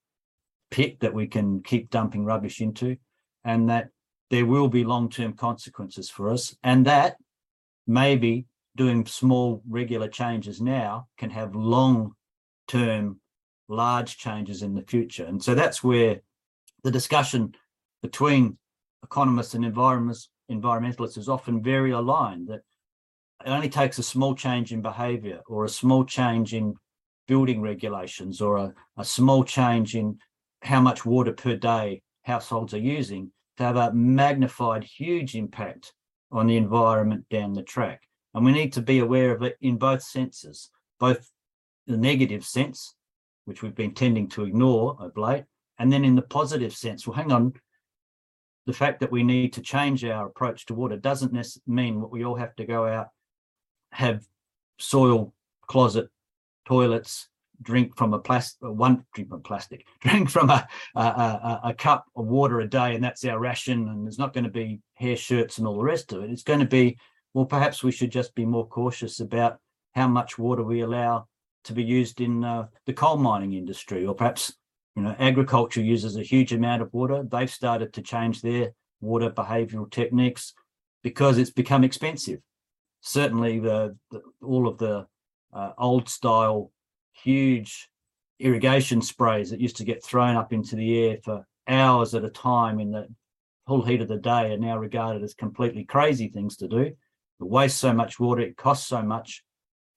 pit 0.74 1.00
that 1.02 1.14
we 1.14 1.28
can 1.28 1.62
keep 1.62 1.92
dumping 1.92 2.26
rubbish 2.26 2.60
into, 2.60 2.98
and 3.46 3.70
that 3.70 3.90
there 4.32 4.48
will 4.48 4.68
be 4.68 4.84
long 4.84 5.08
term 5.08 5.34
consequences 5.34 6.10
for 6.10 6.32
us, 6.32 6.56
and 6.64 6.88
that 6.88 7.16
maybe 7.86 8.48
doing 8.76 9.06
small 9.06 9.62
regular 9.70 10.08
changes 10.08 10.60
now 10.60 11.08
can 11.20 11.30
have 11.30 11.56
long 11.56 12.14
term 12.68 13.20
large 13.70 14.18
changes 14.18 14.64
in 14.64 14.74
the 14.74 14.82
future. 14.82 15.26
And 15.26 15.44
so 15.44 15.54
that's 15.54 15.84
where 15.84 16.22
the 16.84 16.90
discussion 16.90 17.54
between 18.02 18.58
economists 19.04 19.54
and 19.54 19.64
environmentalists, 19.64 20.30
environmentalists 20.50 21.20
is 21.20 21.30
often 21.30 21.62
very 21.62 21.92
aligned 21.92 22.48
that 22.48 22.62
it 23.46 23.50
only 23.50 23.70
takes 23.70 24.00
a 24.00 24.04
small 24.04 24.34
change 24.34 24.74
in 24.74 24.82
behavior 24.82 25.42
or 25.48 25.66
a 25.66 25.70
small 25.70 26.04
change 26.04 26.56
in 26.56 26.74
building 27.28 27.62
regulations 27.62 28.42
or 28.42 28.58
a, 28.58 28.74
a 28.98 29.06
small 29.06 29.44
change 29.44 29.96
in 29.96 30.18
how 30.64 30.82
much 30.82 31.06
water 31.06 31.34
per 31.34 31.56
day 31.56 32.02
households 32.24 32.74
are 32.74 32.80
using 32.80 33.32
to 33.58 33.64
have 33.64 33.76
a 33.76 33.94
magnified 33.94 34.84
huge 34.84 35.36
impact 35.36 35.94
on 36.32 36.48
the 36.48 36.58
environment 36.58 37.26
down 37.30 37.54
the 37.54 37.62
track. 37.62 38.02
And 38.34 38.44
we 38.44 38.52
need 38.52 38.74
to 38.74 38.82
be 38.82 39.00
aware 39.00 39.32
of 39.32 39.44
it 39.44 39.58
in 39.62 39.78
both 39.78 40.02
senses, 40.02 40.72
both 41.00 41.30
the 41.86 41.98
negative 41.98 42.44
sense, 42.44 42.96
which 43.46 43.62
we've 43.62 43.76
been 43.76 43.94
tending 43.94 44.28
to 44.30 44.46
ignore 44.46 44.98
of 45.00 45.16
late, 45.18 45.44
and 45.78 45.92
then 45.92 46.06
in 46.06 46.16
the 46.16 46.22
positive 46.22 46.74
sense, 46.74 47.06
well, 47.06 47.16
hang 47.16 47.32
on, 47.32 47.54
the 48.66 48.74
fact 48.74 49.02
that 49.02 49.12
we 49.12 49.22
need 49.22 49.54
to 49.54 49.62
change 49.62 50.06
our 50.06 50.28
approach 50.28 50.66
to 50.66 50.74
water 50.74 50.96
doesn't 50.96 51.38
mean 51.68 52.00
what 52.00 52.12
we 52.12 52.24
all 52.24 52.36
have 52.36 52.56
to 52.56 52.66
go 52.66 52.88
out, 52.88 53.10
have 53.92 54.26
soil 54.80 55.34
closet 55.68 56.10
toilets, 56.66 57.28
drink 57.64 57.98
from 57.98 58.14
a 58.14 58.20
plastic, 58.20 58.62
one 58.62 59.06
drink 59.14 59.30
from 59.30 59.42
plastic, 59.42 59.86
drink 60.02 60.30
from 60.30 60.50
a, 60.50 60.68
a, 60.96 61.02
a, 61.02 61.62
a 61.66 61.74
cup 61.74 62.06
of 62.16 62.26
water 62.26 62.60
a 62.60 62.68
day, 62.68 62.96
and 62.96 63.04
that's 63.04 63.26
our 63.26 63.40
ration. 63.40 63.88
And 63.88 64.06
there's 64.06 64.20
not 64.20 64.34
going 64.34 64.44
to 64.44 64.50
be 64.50 64.82
hair 64.96 65.16
shirts 65.16 65.58
and 65.58 65.68
all 65.68 65.78
the 65.78 65.84
rest 65.84 66.12
of 66.14 66.24
it. 66.24 66.30
It's 66.30 66.44
going 66.44 66.60
to 66.60 66.66
be, 66.66 66.98
well, 67.34 67.46
perhaps 67.46 67.84
we 67.84 67.92
should 67.92 68.12
just 68.12 68.36
be 68.36 68.46
more 68.46 68.68
cautious 68.68 69.20
about 69.20 69.60
how 69.94 70.08
much 70.08 70.38
water 70.38 70.64
we 70.64 70.82
allow 70.82 71.28
to 71.66 71.74
be 71.74 71.84
used 71.84 72.20
in 72.20 72.44
uh, 72.44 72.68
the 72.86 72.94
coal 72.94 73.18
mining 73.18 73.54
industry, 73.54 74.06
or 74.06 74.14
perhaps 74.14 74.54
you 74.96 75.02
know 75.02 75.16
agriculture 75.18 75.82
uses 75.82 76.18
a 76.18 76.24
huge 76.24 76.54
amount 76.54 76.82
of 76.82 76.94
water. 76.94 77.24
They've 77.24 77.50
started 77.50 77.94
to 77.94 78.02
change 78.02 78.42
their 78.42 78.74
water 79.02 79.30
behavioural 79.30 79.90
techniques 79.90 80.54
because 81.04 81.38
it's 81.38 81.52
become 81.52 81.84
expensive. 81.84 82.40
Certainly, 83.02 83.60
the, 83.60 83.98
the 84.12 84.22
all 84.42 84.68
of 84.68 84.78
the 84.78 85.08
uh, 85.54 85.72
old 85.78 86.10
style 86.10 86.72
huge 87.14 87.90
irrigation 88.40 89.02
sprays 89.02 89.50
that 89.50 89.62
used 89.62 89.78
to 89.78 89.86
get 89.86 90.04
thrown 90.04 90.36
up 90.36 90.52
into 90.52 90.76
the 90.76 91.00
air 91.06 91.18
for 91.24 91.46
hours 91.68 92.14
at 92.14 92.26
a 92.26 92.30
time 92.30 92.80
in 92.80 92.92
the 92.92 93.08
full 93.68 93.84
heat 93.84 94.02
of 94.02 94.08
the 94.08 94.18
day 94.18 94.52
are 94.52 94.58
now 94.58 94.78
regarded 94.78 95.24
as 95.24 95.34
completely 95.34 95.86
crazy 95.86 96.28
things 96.28 96.58
to 96.58 96.68
do. 96.68 96.80
It 96.80 96.96
wastes 97.40 97.80
so 97.80 97.94
much 97.94 98.20
water, 98.20 98.42
it 98.42 98.58
costs 98.58 98.88
so 98.88 99.02
much. 99.02 99.44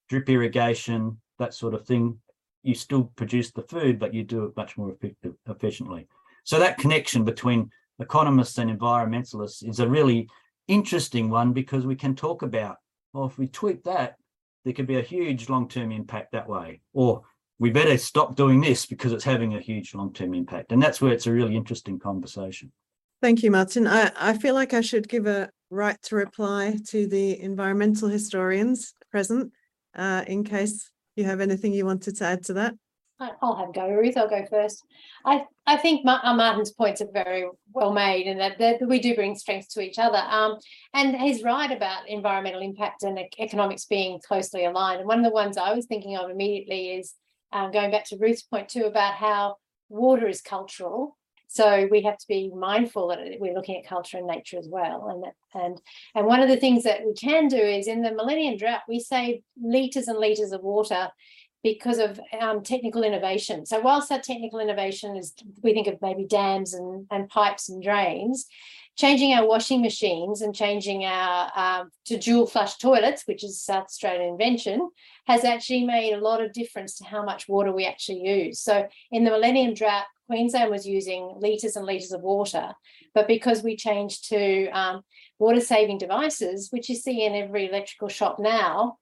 Drip 0.09 0.29
irrigation, 0.29 1.21
that 1.39 1.55
sort 1.55 1.75
of 1.75 1.87
thing. 1.87 2.19
You 2.62 2.75
still 2.75 3.05
produce 3.17 3.53
the 3.53 3.62
food, 3.62 3.99
but 3.99 4.14
you 4.14 4.25
do 4.25 4.45
it 4.45 4.57
much 4.57 4.77
more 4.77 4.91
effective, 4.91 5.35
efficiently. 5.49 6.07
So 6.45 6.59
that 6.59 6.79
connection 6.79 7.25
between 7.25 7.71
economists 7.99 8.59
and 8.59 8.71
environmentalists 8.71 9.69
is 9.69 9.81
a 9.81 9.89
really 9.89 10.29
interesting 10.69 11.31
one 11.31 11.53
because 11.53 11.87
we 11.87 11.97
can 11.97 12.14
talk 12.14 12.43
about, 12.43 12.77
well, 13.12 13.27
if 13.27 13.39
we 13.39 13.49
tweak 13.49 13.83
that, 13.85 14.17
there 14.67 14.75
could 14.75 14.89
be 14.89 14.99
a 14.99 15.03
huge 15.03 15.49
long-term 15.49 15.93
impact 15.93 16.33
that 16.33 16.49
way. 16.49 16.81
Or 16.93 17.23
we 17.61 17.71
better 17.71 17.97
stop 17.97 18.35
doing 18.35 18.61
this 18.61 18.85
because 18.85 19.12
it's 19.12 19.23
having 19.23 19.55
a 19.55 19.61
huge 19.61 19.95
long-term 19.95 20.35
impact. 20.35 20.73
And 20.73 20.83
that's 20.83 21.01
where 21.01 21.12
it's 21.12 21.29
a 21.29 21.33
really 21.33 21.55
interesting 21.55 22.01
conversation. 22.01 22.73
Thank 23.23 23.45
you, 23.45 23.53
Martin. 23.53 23.87
I, 23.87 24.11
I 24.17 24.37
feel 24.37 24.55
like 24.57 24.75
I 24.75 24.81
should 24.81 25.09
give 25.09 25.29
a 25.29 25.51
right 25.71 25.97
to 26.03 26.17
reply 26.17 26.79
to 26.89 27.07
the 27.07 27.41
environmental 27.41 28.09
historians 28.09 28.93
present 29.12 29.53
uh, 29.95 30.25
in 30.27 30.43
case 30.43 30.91
you 31.14 31.23
have 31.23 31.41
anything 31.41 31.73
you 31.73 31.87
wanted 31.87 32.17
to 32.17 32.25
add 32.25 32.45
to 32.47 32.55
that. 32.55 32.75
I'll 33.19 33.57
have 33.57 33.73
go, 33.73 33.89
Ruth. 33.89 34.17
I'll 34.17 34.29
go 34.29 34.45
first. 34.45 34.85
I, 35.25 35.45
I 35.67 35.77
think 35.79 36.07
uh, 36.07 36.35
Martin's 36.35 36.73
points 36.73 37.01
are 37.01 37.09
very 37.12 37.49
well 37.73 37.93
made 37.93 38.27
and 38.27 38.39
that, 38.41 38.59
that 38.59 38.87
we 38.87 38.99
do 38.99 39.14
bring 39.14 39.35
strengths 39.35 39.73
to 39.75 39.81
each 39.81 39.99
other. 39.99 40.19
Um, 40.19 40.59
and 40.93 41.17
he's 41.17 41.43
right 41.43 41.71
about 41.71 42.09
environmental 42.09 42.61
impact 42.61 43.05
and 43.05 43.19
economics 43.39 43.87
being 43.87 44.21
closely 44.27 44.67
aligned. 44.67 45.01
And 45.01 45.09
one 45.09 45.19
of 45.19 45.25
the 45.25 45.31
ones 45.31 45.57
I 45.57 45.73
was 45.73 45.87
thinking 45.87 46.17
of 46.17 46.31
immediately 46.31 46.91
is 46.91 47.14
um, 47.53 47.71
going 47.71 47.91
back 47.91 48.05
to 48.07 48.19
Ruth's 48.19 48.43
point 48.43 48.69
too 48.69 48.85
about 48.85 49.14
how 49.14 49.57
water 49.89 50.29
is 50.29 50.43
cultural. 50.43 51.17
So 51.49 51.89
we 51.91 52.03
have 52.03 52.19
to 52.19 52.27
be 52.29 52.51
mindful 52.55 53.09
that 53.09 53.21
we're 53.39 53.55
looking 53.55 53.77
at 53.77 53.89
culture 53.89 54.19
and 54.19 54.27
nature 54.27 54.59
as 54.59 54.69
well. 54.69 55.09
And 55.09 55.23
that, 55.23 55.35
and 55.55 55.81
and 56.14 56.27
one 56.27 56.43
of 56.43 56.49
the 56.49 56.57
things 56.57 56.83
that 56.83 57.01
we 57.07 57.14
can 57.14 57.47
do 57.49 57.57
is 57.57 57.87
in 57.87 58.03
the 58.03 58.12
Millennium 58.12 58.59
Drought, 58.59 58.81
we 58.89 58.99
save 59.01 59.43
liters 59.57 60.09
and 60.09 60.19
liters 60.19 60.53
of 60.53 60.62
water 60.62 61.09
because 61.67 61.99
of 61.99 62.21
um, 62.41 62.62
technical 62.62 63.03
innovation. 63.03 63.67
So 63.67 63.81
whilst 63.81 64.09
that 64.11 64.23
technical 64.23 64.61
innovation 64.61 65.17
is, 65.17 65.35
we 65.64 65.75
think 65.75 65.89
of 65.89 66.01
maybe 66.01 66.25
dams 66.25 66.75
and, 66.75 67.09
and 67.11 67.29
pipes 67.29 67.69
and 67.69 67.83
drains, 67.83 68.47
changing 68.97 69.33
our 69.33 69.49
washing 69.49 69.83
machines 69.83 70.43
and 70.43 70.55
changing 70.55 71.05
our 71.05 71.51
um, 71.57 71.91
to 72.05 72.19
dual 72.19 72.47
flush 72.47 72.77
toilets, 72.77 73.25
which 73.27 73.43
is 73.43 73.61
South 73.61 73.87
Australian 73.87 74.29
invention, 74.29 74.89
has 75.27 75.43
actually 75.43 75.85
made 75.85 76.12
a 76.12 76.21
lot 76.21 76.41
of 76.41 76.53
difference 76.53 76.99
to 76.99 77.05
how 77.05 77.25
much 77.25 77.49
water 77.49 77.73
we 77.73 77.85
actually 77.85 78.21
use. 78.21 78.61
So 78.61 78.87
in 79.11 79.25
the 79.25 79.33
Millennium 79.33 79.75
Drought, 79.75 80.07
Queensland 80.29 80.71
was 80.71 80.87
using 80.87 81.35
litres 81.41 81.75
and 81.75 81.85
litres 81.85 82.12
of 82.12 82.21
water, 82.21 82.75
but 83.12 83.27
because 83.27 83.64
we 83.64 83.75
changed 83.75 84.29
to 84.29 84.69
um, 84.69 85.03
water 85.41 85.61
saving 85.61 85.99
devices, 85.99 86.69
which 86.71 86.89
you 86.89 86.95
see 86.95 87.25
in 87.25 87.35
every 87.35 87.69
electrical 87.69 88.09
shop 88.09 88.39
now, 88.39 88.99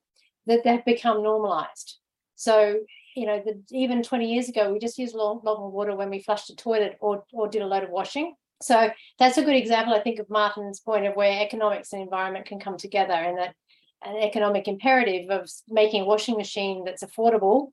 that 0.47 0.63
they've 0.63 0.85
become 0.85 1.21
normalised. 1.21 1.99
So, 2.35 2.79
you 3.15 3.25
know, 3.25 3.41
the, 3.43 3.61
even 3.71 4.03
20 4.03 4.33
years 4.33 4.49
ago, 4.49 4.71
we 4.71 4.79
just 4.79 4.97
used 4.97 5.15
long, 5.15 5.41
long 5.43 5.71
water 5.71 5.95
when 5.95 6.09
we 6.09 6.21
flushed 6.21 6.49
a 6.49 6.55
toilet 6.55 6.97
or, 6.99 7.23
or 7.33 7.47
did 7.47 7.61
a 7.61 7.67
load 7.67 7.83
of 7.83 7.89
washing. 7.89 8.35
So 8.61 8.89
that's 9.19 9.37
a 9.37 9.43
good 9.43 9.55
example, 9.55 9.93
I 9.93 10.01
think, 10.01 10.19
of 10.19 10.29
Martin's 10.29 10.79
point 10.79 11.05
of 11.05 11.15
where 11.15 11.41
economics 11.41 11.93
and 11.93 12.01
environment 12.01 12.45
can 12.45 12.59
come 12.59 12.77
together 12.77 13.13
and 13.13 13.37
that 13.37 13.55
an 14.03 14.17
economic 14.17 14.67
imperative 14.67 15.29
of 15.29 15.49
making 15.67 16.03
a 16.03 16.05
washing 16.05 16.37
machine 16.37 16.83
that's 16.85 17.03
affordable, 17.03 17.71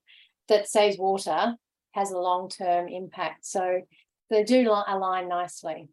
that 0.49 0.69
saves 0.69 0.99
water, 0.99 1.57
has 1.93 2.11
a 2.11 2.19
long-term 2.19 2.89
impact. 2.89 3.47
So 3.47 3.83
they 4.31 4.45
do 4.45 4.69
align 4.71 5.29
nicely. 5.29 5.89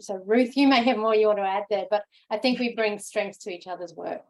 So 0.00 0.22
Ruth, 0.24 0.56
you 0.56 0.68
may 0.68 0.82
have 0.84 0.96
more 0.96 1.14
you 1.14 1.26
want 1.26 1.38
to 1.38 1.44
add 1.44 1.64
there, 1.68 1.86
but 1.90 2.04
I 2.30 2.38
think 2.38 2.58
we 2.58 2.74
bring 2.74 2.98
strengths 2.98 3.38
to 3.38 3.50
each 3.50 3.66
other's 3.66 3.94
work. 3.94 4.22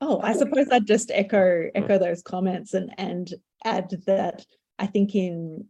Oh, 0.00 0.20
I 0.22 0.34
suppose 0.34 0.66
I'd 0.70 0.86
just 0.86 1.10
echo 1.12 1.70
echo 1.74 1.98
those 1.98 2.22
comments 2.22 2.74
and 2.74 2.92
and 2.98 3.32
add 3.64 3.90
that 4.06 4.44
I 4.78 4.86
think 4.86 5.14
in 5.14 5.66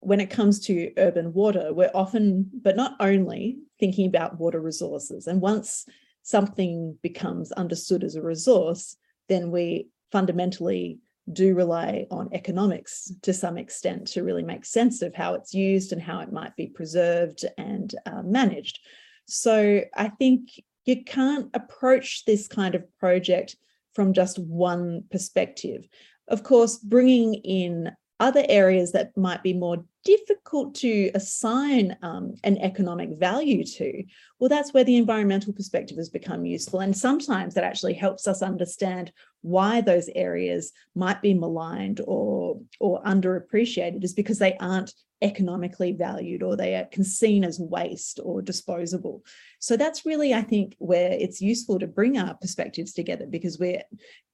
when 0.00 0.20
it 0.20 0.30
comes 0.30 0.60
to 0.60 0.92
urban 0.96 1.32
water, 1.32 1.72
we're 1.72 1.90
often, 1.94 2.50
but 2.62 2.76
not 2.76 2.96
only, 3.00 3.58
thinking 3.78 4.06
about 4.06 4.38
water 4.38 4.60
resources. 4.60 5.26
And 5.26 5.40
once 5.40 5.86
something 6.22 6.98
becomes 7.02 7.52
understood 7.52 8.02
as 8.02 8.16
a 8.16 8.22
resource, 8.22 8.96
then 9.28 9.50
we 9.50 9.88
fundamentally 10.10 10.98
do 11.32 11.54
rely 11.54 12.06
on 12.10 12.30
economics 12.32 13.12
to 13.22 13.32
some 13.32 13.58
extent 13.58 14.06
to 14.08 14.24
really 14.24 14.42
make 14.42 14.64
sense 14.64 15.02
of 15.02 15.14
how 15.14 15.34
it's 15.34 15.54
used 15.54 15.92
and 15.92 16.02
how 16.02 16.20
it 16.20 16.32
might 16.32 16.56
be 16.56 16.66
preserved 16.66 17.44
and 17.58 17.94
uh, 18.06 18.22
managed. 18.22 18.80
So 19.26 19.82
I 19.94 20.08
think 20.08 20.50
you 20.86 21.04
can't 21.04 21.50
approach 21.54 22.24
this 22.24 22.48
kind 22.48 22.74
of 22.74 22.84
project 22.98 23.56
from 23.94 24.12
just 24.12 24.38
one 24.38 25.04
perspective. 25.10 25.86
Of 26.28 26.42
course, 26.42 26.78
bringing 26.78 27.34
in 27.34 27.90
other 28.18 28.44
areas 28.48 28.92
that 28.92 29.16
might 29.16 29.42
be 29.42 29.52
more 29.52 29.84
difficult 30.04 30.74
to 30.76 31.10
assign 31.14 31.96
um, 32.02 32.34
an 32.44 32.58
economic 32.58 33.10
value 33.18 33.64
to, 33.64 34.02
well, 34.38 34.48
that's 34.48 34.72
where 34.72 34.84
the 34.84 34.96
environmental 34.96 35.52
perspective 35.52 35.96
has 35.96 36.08
become 36.08 36.44
useful. 36.44 36.80
And 36.80 36.96
sometimes 36.96 37.54
that 37.54 37.64
actually 37.64 37.94
helps 37.94 38.26
us 38.26 38.42
understand 38.42 39.12
why 39.42 39.80
those 39.80 40.08
areas 40.14 40.72
might 40.94 41.22
be 41.22 41.34
maligned 41.34 42.00
or, 42.06 42.60
or 42.78 43.02
underappreciated, 43.04 44.04
is 44.04 44.14
because 44.14 44.38
they 44.38 44.56
aren't 44.58 44.92
economically 45.22 45.92
valued 45.92 46.42
or 46.42 46.56
they 46.56 46.74
are 46.74 46.88
seen 47.02 47.44
as 47.44 47.60
waste 47.60 48.20
or 48.22 48.40
disposable. 48.40 49.22
So 49.58 49.76
that's 49.76 50.06
really, 50.06 50.32
I 50.32 50.42
think, 50.42 50.76
where 50.78 51.12
it's 51.12 51.42
useful 51.42 51.78
to 51.78 51.86
bring 51.86 52.18
our 52.18 52.34
perspectives 52.34 52.92
together 52.92 53.26
because 53.26 53.58
we're 53.58 53.82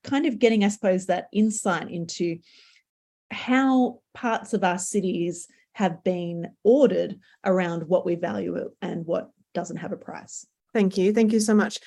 kind 0.05 0.27
of 0.27 0.39
getting, 0.39 0.65
I 0.65 0.69
suppose, 0.69 1.07
that 1.07 1.27
insight 1.33 1.91
into 1.91 2.39
how 3.31 4.01
parts 4.17 4.55
of 4.55 4.65
our 4.65 4.79
cities 4.79 5.47
have 5.73 6.03
been 6.03 6.51
ordered 6.65 7.21
around 7.45 7.87
what 7.87 8.07
we 8.07 8.15
value 8.15 8.71
and 8.81 9.07
what 9.07 9.31
doesn't 9.55 9.77
have 9.77 9.93
a 9.93 9.97
price. 9.97 10.47
Thank 10.73 10.97
you. 10.97 11.13
Thank 11.13 11.33
you 11.33 11.41
so 11.41 11.55
much. 11.55 11.79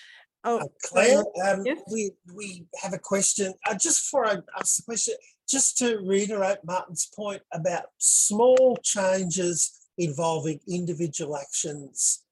Oh, 0.44 0.60
uh, 0.60 0.66
Claire, 0.84 1.24
um, 1.46 1.66
yes? 1.66 1.82
we 1.92 2.12
we 2.34 2.66
have 2.82 2.94
a 2.94 3.00
question. 3.00 3.54
Uh, 3.68 3.74
just 3.74 4.06
before 4.06 4.28
I 4.28 4.38
ask 4.58 4.78
the 4.78 4.84
question, 4.84 5.16
just 5.50 5.78
to 5.80 5.98
reiterate 5.98 6.60
Martin's 6.64 7.10
point 7.14 7.42
about 7.52 7.86
small 7.98 8.78
changes 8.84 9.90
involving 9.98 10.60
individual 10.68 11.36
actions 11.36 12.24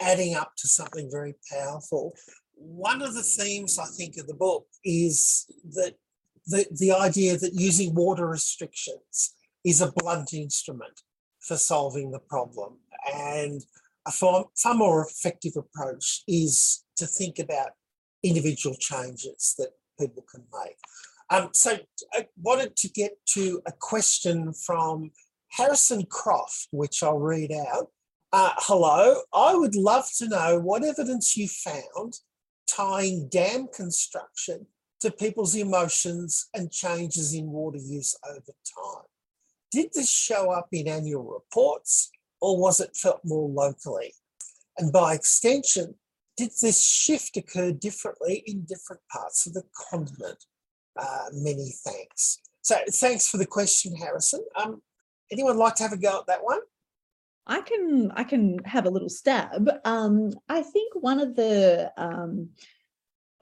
adding 0.00 0.34
up 0.34 0.52
to 0.58 0.68
something 0.68 1.08
very 1.10 1.34
powerful. 1.50 2.12
One 2.54 3.02
of 3.02 3.14
the 3.14 3.22
themes 3.22 3.78
I 3.78 3.86
think 3.96 4.18
of 4.18 4.26
the 4.26 4.34
book 4.34 4.66
is 4.84 5.46
that 5.74 5.94
the, 6.46 6.66
the 6.70 6.92
idea 6.92 7.36
that 7.36 7.54
using 7.54 7.94
water 7.94 8.26
restrictions 8.26 9.34
is 9.64 9.80
a 9.80 9.92
blunt 9.92 10.32
instrument 10.34 11.02
for 11.40 11.56
solving 11.56 12.10
the 12.10 12.18
problem. 12.18 12.78
And 13.14 13.62
a 14.06 14.10
far, 14.10 14.46
far 14.56 14.74
more 14.74 15.06
effective 15.06 15.52
approach 15.56 16.22
is 16.26 16.84
to 16.96 17.06
think 17.06 17.38
about 17.38 17.70
individual 18.22 18.76
changes 18.78 19.54
that 19.58 19.70
people 19.98 20.24
can 20.32 20.44
make. 20.64 20.76
Um, 21.30 21.50
so 21.52 21.78
I 22.12 22.26
wanted 22.40 22.76
to 22.76 22.88
get 22.88 23.12
to 23.34 23.62
a 23.66 23.72
question 23.72 24.52
from 24.52 25.12
Harrison 25.50 26.04
Croft, 26.06 26.68
which 26.70 27.02
I'll 27.02 27.18
read 27.18 27.52
out. 27.52 27.88
Uh, 28.32 28.52
hello, 28.58 29.22
I 29.32 29.54
would 29.54 29.74
love 29.74 30.06
to 30.18 30.28
know 30.28 30.58
what 30.58 30.84
evidence 30.84 31.36
you 31.36 31.48
found 31.48 32.18
tying 32.66 33.28
dam 33.28 33.68
construction 33.74 34.66
to 35.02 35.10
people's 35.10 35.54
emotions 35.54 36.48
and 36.54 36.70
changes 36.70 37.34
in 37.34 37.46
water 37.46 37.78
use 37.78 38.16
over 38.28 38.40
time. 38.40 39.04
Did 39.70 39.90
this 39.94 40.10
show 40.10 40.50
up 40.50 40.68
in 40.72 40.88
annual 40.88 41.24
reports 41.24 42.10
or 42.40 42.60
was 42.60 42.80
it 42.80 42.96
felt 42.96 43.20
more 43.24 43.48
locally? 43.48 44.14
And 44.78 44.92
by 44.92 45.14
extension, 45.14 45.94
did 46.36 46.50
this 46.60 46.84
shift 46.84 47.36
occur 47.36 47.72
differently 47.72 48.42
in 48.46 48.64
different 48.64 49.02
parts 49.10 49.46
of 49.46 49.52
the 49.52 49.64
continent? 49.90 50.44
uh, 50.96 51.26
many 51.32 51.72
thanks. 51.84 52.38
So 52.62 52.76
thanks 52.90 53.28
for 53.28 53.38
the 53.38 53.46
question, 53.46 53.96
Harrison. 53.96 54.44
Um, 54.56 54.82
anyone 55.30 55.56
like 55.56 55.74
to 55.76 55.82
have 55.82 55.92
a 55.92 55.96
go 55.96 56.20
at 56.20 56.26
that 56.26 56.44
one? 56.44 56.60
I 57.46 57.60
can 57.60 58.12
I 58.14 58.22
can 58.22 58.58
have 58.64 58.86
a 58.86 58.90
little 58.90 59.08
stab. 59.08 59.68
Um, 59.84 60.32
I 60.48 60.62
think 60.62 60.92
one 60.94 61.18
of 61.18 61.34
the 61.34 61.90
um, 61.96 62.50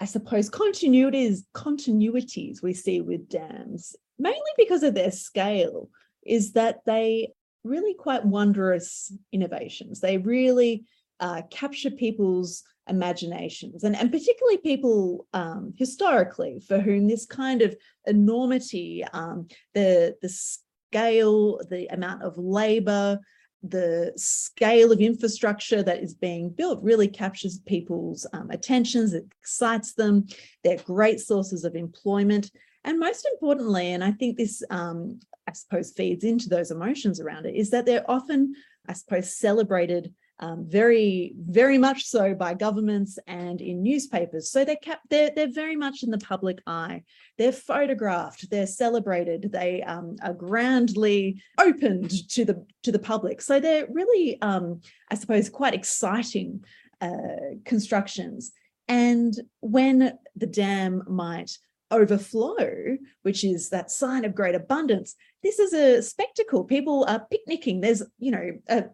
I 0.01 0.07
suppose 0.07 0.49
continuities 0.49 1.43
continuities 1.55 2.63
we 2.63 2.73
see 2.73 3.03
with 3.03 3.29
dams, 3.29 3.95
mainly 4.19 4.41
because 4.57 4.83
of 4.83 4.95
their 4.95 5.11
scale, 5.11 5.91
is 6.25 6.53
that 6.53 6.81
they 6.87 7.33
really 7.65 7.95
quite 7.95 8.25
wondrous 8.25 9.13
innovations. 9.31 10.01
They 10.01 10.17
really 10.17 10.87
uh, 11.21 11.43
capture 11.51 11.91
people's 11.91 12.63
imaginations 12.89 13.85
and, 13.85 13.95
and 13.95 14.11
particularly 14.11 14.57
people 14.59 15.27
um, 15.35 15.75
historically 15.77 16.61
for 16.67 16.81
whom 16.81 17.07
this 17.07 17.27
kind 17.27 17.61
of 17.61 17.77
enormity, 18.07 19.05
um, 19.13 19.47
the, 19.75 20.17
the 20.23 20.31
scale, 20.31 21.61
the 21.69 21.87
amount 21.89 22.23
of 22.23 22.39
labor, 22.39 23.21
the 23.63 24.13
scale 24.17 24.91
of 24.91 25.01
infrastructure 25.01 25.83
that 25.83 26.03
is 26.03 26.15
being 26.15 26.51
built 26.51 26.83
really 26.83 27.09
captures 27.09 27.59
people's 27.67 28.27
um, 28.33 28.51
attentions, 28.51 29.13
it 29.13 29.27
excites 29.41 29.93
them. 29.95 30.27
They're 30.65 30.79
great 30.79 31.21
sources 31.21 31.65
of 31.65 31.75
employment. 31.75 32.51
And 32.85 32.99
most 32.99 33.29
importantly, 33.31 33.93
and 33.93 34.03
I 34.03 34.13
think 34.13 34.39
this, 34.39 34.63
um, 34.71 35.21
I 35.47 35.53
suppose, 35.53 35.93
feeds 35.93 36.25
into 36.25 36.49
those 36.49 36.71
emotions 36.71 37.21
around 37.21 37.45
it, 37.45 37.55
is 37.55 37.71
that 37.71 37.85
they're 37.85 38.11
often, 38.11 38.55
I 38.89 38.95
suppose, 38.95 39.37
celebrated 39.37 40.15
um, 40.41 40.65
very, 40.67 41.35
very 41.39 41.79
much 41.79 42.05
so 42.05 42.35
by 42.35 42.55
governments 42.55 43.19
and 43.27 43.61
in 43.61 43.83
newspapers. 43.83 44.51
So 44.51 44.65
they're 44.65 44.77
kept, 44.77 45.09
they're, 45.11 45.31
they're 45.35 45.53
very 45.53 45.77
much 45.77 46.03
in 46.03 46.11
the 46.11 46.19
public 46.19 46.59
eye. 46.67 47.03
They're 47.39 47.53
photographed, 47.53 48.51
they're 48.51 48.67
celebrated, 48.67 49.51
they 49.53 49.83
um, 49.83 50.17
are 50.23 50.33
grandly 50.33 51.43
opened 51.59 52.11
to 52.31 52.45
the 52.45 52.67
to 52.83 52.93
the 52.93 52.99
public. 52.99 53.43
So 53.43 53.61
they're 53.61 53.87
really, 53.91 54.41
um, 54.41 54.81
I 55.11 55.15
suppose, 55.15 55.49
quite 55.51 55.75
exciting 55.75 56.65
uh, 57.01 57.57
constructions. 57.65 58.53
And 58.89 59.35
when 59.61 60.19
the 60.37 60.47
dam 60.47 61.03
might 61.07 61.53
overflow, 61.91 62.97
which 63.23 63.45
is 63.45 63.71
that 63.71 63.91
sign 63.91 64.25
of 64.25 64.35
great 64.35 64.55
abundance, 64.55 65.15
this 65.43 65.59
is 65.59 65.73
a 65.73 66.03
spectacle. 66.03 66.65
People 66.65 67.05
are 67.09 67.27
picnicking. 67.31 67.81
There's, 67.81 68.03
you 68.19 68.31
know, 68.31 68.53
a 68.69 68.85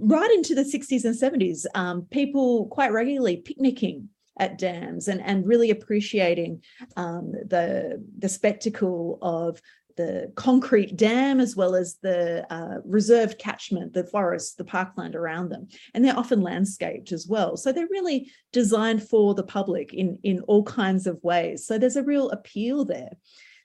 right 0.00 0.30
into 0.30 0.54
the 0.54 0.62
60s 0.62 1.04
and 1.04 1.14
70s, 1.14 1.66
um, 1.74 2.06
people 2.10 2.66
quite 2.68 2.92
regularly 2.92 3.38
picnicking 3.38 4.08
at 4.38 4.58
dams 4.58 5.08
and, 5.08 5.20
and 5.20 5.46
really 5.46 5.70
appreciating 5.70 6.62
um, 6.96 7.32
the, 7.32 8.02
the 8.18 8.28
spectacle 8.28 9.18
of 9.20 9.60
the 9.96 10.32
concrete 10.34 10.96
dam 10.96 11.40
as 11.40 11.54
well 11.54 11.74
as 11.74 11.98
the 12.02 12.46
uh, 12.50 12.78
reserved 12.84 13.38
catchment, 13.38 13.92
the 13.92 14.04
forest, 14.04 14.56
the 14.56 14.64
parkland 14.64 15.14
around 15.14 15.50
them. 15.50 15.68
And 15.92 16.02
they're 16.02 16.18
often 16.18 16.40
landscaped 16.40 17.12
as 17.12 17.26
well. 17.26 17.56
So 17.58 17.70
they're 17.70 17.86
really 17.90 18.30
designed 18.50 19.02
for 19.02 19.34
the 19.34 19.42
public 19.42 19.92
in, 19.92 20.18
in 20.22 20.40
all 20.42 20.62
kinds 20.62 21.06
of 21.06 21.22
ways. 21.22 21.66
So 21.66 21.76
there's 21.76 21.96
a 21.96 22.02
real 22.02 22.30
appeal 22.30 22.86
there. 22.86 23.10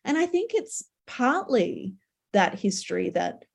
And 0.04 0.18
I 0.18 0.26
think 0.26 0.52
it's 0.54 0.84
partly 1.08 1.94
that 2.34 2.60
history 2.60 3.12
that 3.12 3.46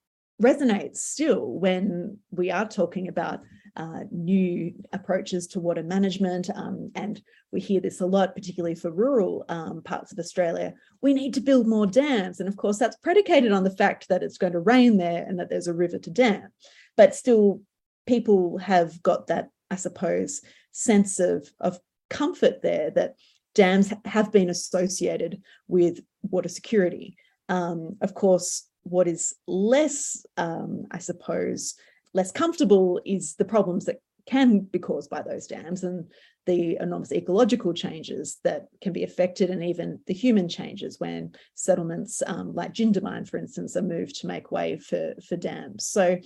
resonates 0.40 0.98
still 0.98 1.46
when 1.46 2.18
we 2.30 2.50
are 2.50 2.66
talking 2.66 3.08
about 3.08 3.40
uh, 3.76 4.00
new 4.10 4.72
approaches 4.92 5.46
to 5.46 5.60
water 5.60 5.82
management. 5.82 6.50
Um, 6.54 6.90
and 6.94 7.20
we 7.52 7.60
hear 7.60 7.80
this 7.80 8.00
a 8.00 8.06
lot, 8.06 8.34
particularly 8.34 8.74
for 8.74 8.90
rural 8.90 9.44
um, 9.48 9.82
parts 9.82 10.12
of 10.12 10.18
Australia. 10.18 10.74
We 11.00 11.14
need 11.14 11.34
to 11.34 11.40
build 11.40 11.66
more 11.66 11.86
dams. 11.86 12.40
And 12.40 12.48
of 12.48 12.56
course, 12.56 12.78
that's 12.78 12.96
predicated 12.96 13.52
on 13.52 13.64
the 13.64 13.76
fact 13.76 14.08
that 14.08 14.22
it's 14.22 14.38
going 14.38 14.52
to 14.54 14.60
rain 14.60 14.96
there 14.96 15.24
and 15.24 15.38
that 15.38 15.50
there's 15.50 15.68
a 15.68 15.74
river 15.74 15.98
to 15.98 16.10
dam. 16.10 16.48
But 16.96 17.14
still, 17.14 17.60
people 18.06 18.58
have 18.58 19.02
got 19.02 19.28
that, 19.28 19.50
I 19.70 19.76
suppose, 19.76 20.40
sense 20.72 21.20
of, 21.20 21.48
of 21.60 21.78
comfort 22.08 22.62
there 22.62 22.90
that 22.90 23.14
dams 23.54 23.92
have 24.04 24.32
been 24.32 24.50
associated 24.50 25.42
with 25.68 26.00
water 26.22 26.48
security. 26.48 27.16
Um, 27.48 27.96
of 28.00 28.14
course, 28.14 28.66
what 28.90 29.08
is 29.08 29.34
less, 29.46 30.26
um, 30.36 30.86
I 30.90 30.98
suppose, 30.98 31.76
less 32.12 32.32
comfortable 32.32 33.00
is 33.06 33.36
the 33.36 33.44
problems 33.44 33.84
that 33.86 34.00
can 34.26 34.60
be 34.60 34.78
caused 34.78 35.10
by 35.10 35.22
those 35.22 35.46
dams 35.46 35.84
and 35.84 36.06
the 36.46 36.76
enormous 36.80 37.12
ecological 37.12 37.72
changes 37.72 38.38
that 38.42 38.66
can 38.80 38.92
be 38.92 39.04
affected 39.04 39.50
and 39.50 39.62
even 39.62 40.00
the 40.06 40.14
human 40.14 40.48
changes 40.48 40.98
when 40.98 41.32
settlements 41.54 42.22
um, 42.26 42.54
like 42.54 42.74
Jindabyne, 42.74 43.28
for 43.28 43.38
instance, 43.38 43.76
are 43.76 43.82
moved 43.82 44.16
to 44.16 44.26
make 44.26 44.50
way 44.50 44.76
for, 44.76 45.14
for 45.26 45.36
dams. 45.36 45.86
So 45.86 46.18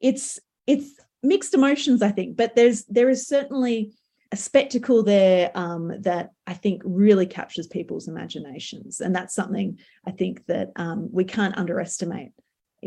it's 0.00 0.38
it's 0.66 0.94
mixed 1.22 1.54
emotions, 1.54 2.02
I 2.02 2.10
think, 2.10 2.36
but 2.36 2.56
there's 2.56 2.84
there 2.86 3.08
is 3.08 3.26
certainly 3.28 3.92
a 4.32 4.36
spectacle 4.36 5.02
there 5.02 5.50
um, 5.54 5.92
that 6.00 6.30
I 6.46 6.54
think 6.54 6.82
really 6.84 7.26
captures 7.26 7.66
people's 7.66 8.08
imaginations, 8.08 9.00
and 9.00 9.14
that's 9.14 9.34
something 9.34 9.78
I 10.06 10.10
think 10.10 10.46
that 10.46 10.70
um, 10.76 11.10
we 11.12 11.24
can't 11.24 11.56
underestimate 11.56 12.30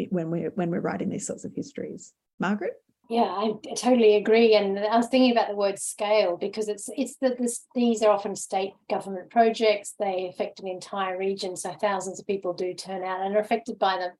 when 0.10 0.32
we're 0.32 0.50
when 0.50 0.72
we're 0.72 0.82
writing 0.82 1.10
these 1.10 1.28
sorts 1.28 1.46
of 1.46 1.54
histories. 1.56 2.14
Margaret. 2.39 2.74
Yeah, 3.08 3.22
I 3.22 3.54
totally 3.76 4.16
agree. 4.16 4.56
And 4.56 4.80
I 4.80 4.98
was 4.98 5.08
thinking 5.08 5.32
about 5.32 5.48
the 5.48 5.56
word 5.56 5.78
scale 5.78 6.38
because 6.38 6.68
it's 6.68 6.89
it's 6.98 7.16
that 7.18 7.38
these 7.76 8.02
are 8.02 8.10
often 8.10 8.36
state 8.36 8.74
government 8.89 9.30
projects. 9.30 9.93
They 10.00 10.28
affect 10.28 10.60
an 10.60 10.68
entire 10.68 11.16
region, 11.16 11.56
so 11.56 11.72
thousands 11.74 12.20
of 12.20 12.26
people 12.26 12.54
do 12.54 12.74
turn 12.74 13.04
out 13.04 13.22
and 13.22 13.36
are 13.36 13.39
affected 13.39 13.78
by 13.78 14.00
them. 14.00 14.12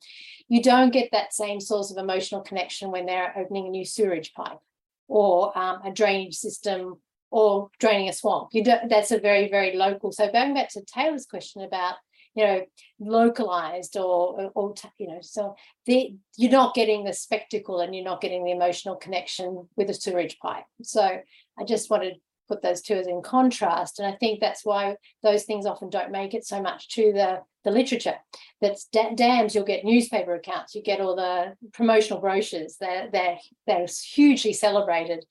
You 0.48 0.62
don't 0.62 0.94
get 0.94 1.10
that 1.12 1.34
same 1.34 1.60
source 1.60 1.90
of 1.90 1.98
emotional 1.98 2.42
connection 2.42 2.92
when 2.92 3.08
they're 3.08 3.34
opening 3.36 3.66
a 3.66 3.72
new 3.72 3.86
sewerage 3.86 4.34
pipe 4.36 4.60
or 5.08 5.58
um, 5.58 5.82
a 5.84 5.92
drainage 5.92 6.36
system 6.36 6.98
or 7.32 7.70
draining 7.80 8.10
a 8.10 8.14
swamp. 8.14 8.50
You 8.52 8.64
don't, 8.64 8.90
that's 8.90 9.12
a 9.12 9.20
very, 9.20 9.50
very 9.50 9.76
local. 9.76 10.12
So 10.12 10.32
going 10.32 10.54
back 10.54 10.70
to 10.70 10.82
Taylor's 10.86 11.26
question 11.26 11.62
about, 11.62 11.96
you 12.34 12.46
know, 12.46 12.66
localized 13.00 13.96
or, 13.98 14.52
or 14.56 14.74
you 14.98 15.08
know, 15.08 15.20
so 15.22 15.56
the, 15.86 16.16
you're 16.36 16.52
not 16.52 16.76
getting 16.76 17.04
the 17.04 17.14
spectacle 17.14 17.80
and 17.80 17.96
you're 17.96 18.04
not 18.04 18.22
getting 18.22 18.44
the 18.44 18.52
emotional 18.52 18.96
connection 18.96 19.68
with 19.76 19.90
a 19.90 19.94
sewage 19.94 20.38
pipe. 20.40 20.66
So 20.82 21.02
I 21.02 21.64
just 21.64 21.90
wanted 21.90 22.16
to 22.16 22.20
put 22.48 22.62
those 22.62 22.82
two 22.82 22.96
as 22.96 23.08
in 23.08 23.22
contrast. 23.22 24.00
And 24.00 24.08
I 24.08 24.18
think 24.18 24.40
that's 24.40 24.66
why 24.66 24.98
those 25.24 25.44
things 25.44 25.66
often 25.66 25.90
don't 25.90 26.12
make 26.12 26.34
it 26.34 26.46
so 26.46 26.62
much 26.62 26.90
to 26.90 27.12
the, 27.14 27.40
the 27.64 27.72
literature. 27.72 28.16
That's 28.62 28.86
dams, 28.86 29.56
you'll 29.56 29.64
get 29.64 29.86
newspaper 29.86 30.36
accounts, 30.36 30.76
you 30.76 30.84
get 30.84 31.02
all 31.02 31.16
the 31.16 31.56
promotional 31.74 32.20
brochures, 32.20 32.78
they're, 32.80 33.10
they're, 33.12 33.38
they're 33.66 33.88
hugely 34.14 34.54
celebrated 34.54 35.26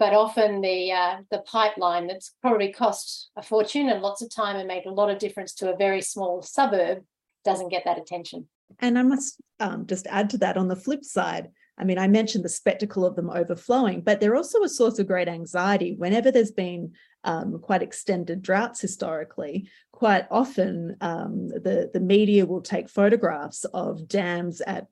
but 0.00 0.14
often 0.14 0.62
the 0.62 0.90
uh, 0.90 1.18
the 1.30 1.40
pipeline 1.40 2.08
that's 2.08 2.34
probably 2.40 2.72
cost 2.72 3.30
a 3.36 3.42
fortune 3.42 3.90
and 3.90 4.02
lots 4.02 4.22
of 4.22 4.34
time 4.34 4.56
and 4.56 4.66
made 4.66 4.86
a 4.86 4.90
lot 4.90 5.10
of 5.10 5.18
difference 5.18 5.54
to 5.54 5.72
a 5.72 5.76
very 5.76 6.00
small 6.00 6.42
suburb 6.42 7.04
doesn't 7.44 7.68
get 7.68 7.84
that 7.84 7.98
attention. 7.98 8.48
And 8.80 8.98
I 8.98 9.02
must 9.02 9.40
um, 9.60 9.86
just 9.86 10.06
add 10.08 10.30
to 10.30 10.38
that 10.38 10.56
on 10.56 10.68
the 10.68 10.74
flip 10.74 11.04
side. 11.04 11.50
I 11.76 11.84
mean, 11.84 11.98
I 11.98 12.08
mentioned 12.08 12.44
the 12.44 12.48
spectacle 12.48 13.04
of 13.04 13.14
them 13.14 13.30
overflowing, 13.30 14.00
but 14.00 14.20
they're 14.20 14.36
also 14.36 14.62
a 14.62 14.68
source 14.68 14.98
of 14.98 15.06
great 15.06 15.28
anxiety. 15.28 15.94
Whenever 15.96 16.30
there's 16.30 16.50
been 16.50 16.92
um, 17.24 17.58
quite 17.60 17.82
extended 17.82 18.42
droughts 18.42 18.80
historically, 18.80 19.68
quite 19.92 20.26
often 20.30 20.96
um, 21.02 21.48
the 21.48 21.90
the 21.92 22.00
media 22.00 22.46
will 22.46 22.62
take 22.62 22.88
photographs 22.88 23.66
of 23.66 24.08
dams 24.08 24.62
at 24.62 24.86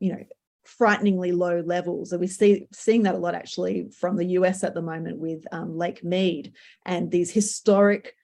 you 0.00 0.12
know 0.12 0.24
frighteningly 0.64 1.32
low 1.32 1.62
levels. 1.64 2.12
And 2.12 2.20
we 2.20 2.26
see 2.26 2.66
seeing 2.72 3.02
that 3.02 3.14
a 3.14 3.18
lot 3.18 3.34
actually 3.34 3.88
from 3.98 4.16
the 4.16 4.26
US 4.38 4.64
at 4.64 4.74
the 4.74 4.82
moment 4.82 5.18
with 5.18 5.44
um, 5.52 5.76
Lake 5.76 6.02
Mead 6.02 6.52
and 6.84 7.10
these 7.10 7.30
historic, 7.30 8.14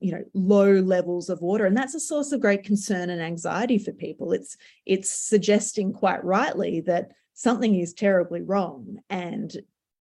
you 0.00 0.12
know, 0.12 0.24
low 0.34 0.72
levels 0.72 1.30
of 1.30 1.40
water. 1.40 1.66
And 1.66 1.76
that's 1.76 1.94
a 1.94 2.00
source 2.00 2.32
of 2.32 2.40
great 2.40 2.64
concern 2.64 3.10
and 3.10 3.22
anxiety 3.22 3.78
for 3.78 3.92
people. 3.92 4.32
It's 4.32 4.56
it's 4.86 5.10
suggesting 5.10 5.92
quite 5.92 6.24
rightly 6.24 6.80
that 6.82 7.12
something 7.34 7.74
is 7.74 7.94
terribly 7.94 8.42
wrong. 8.42 8.98
And 9.08 9.52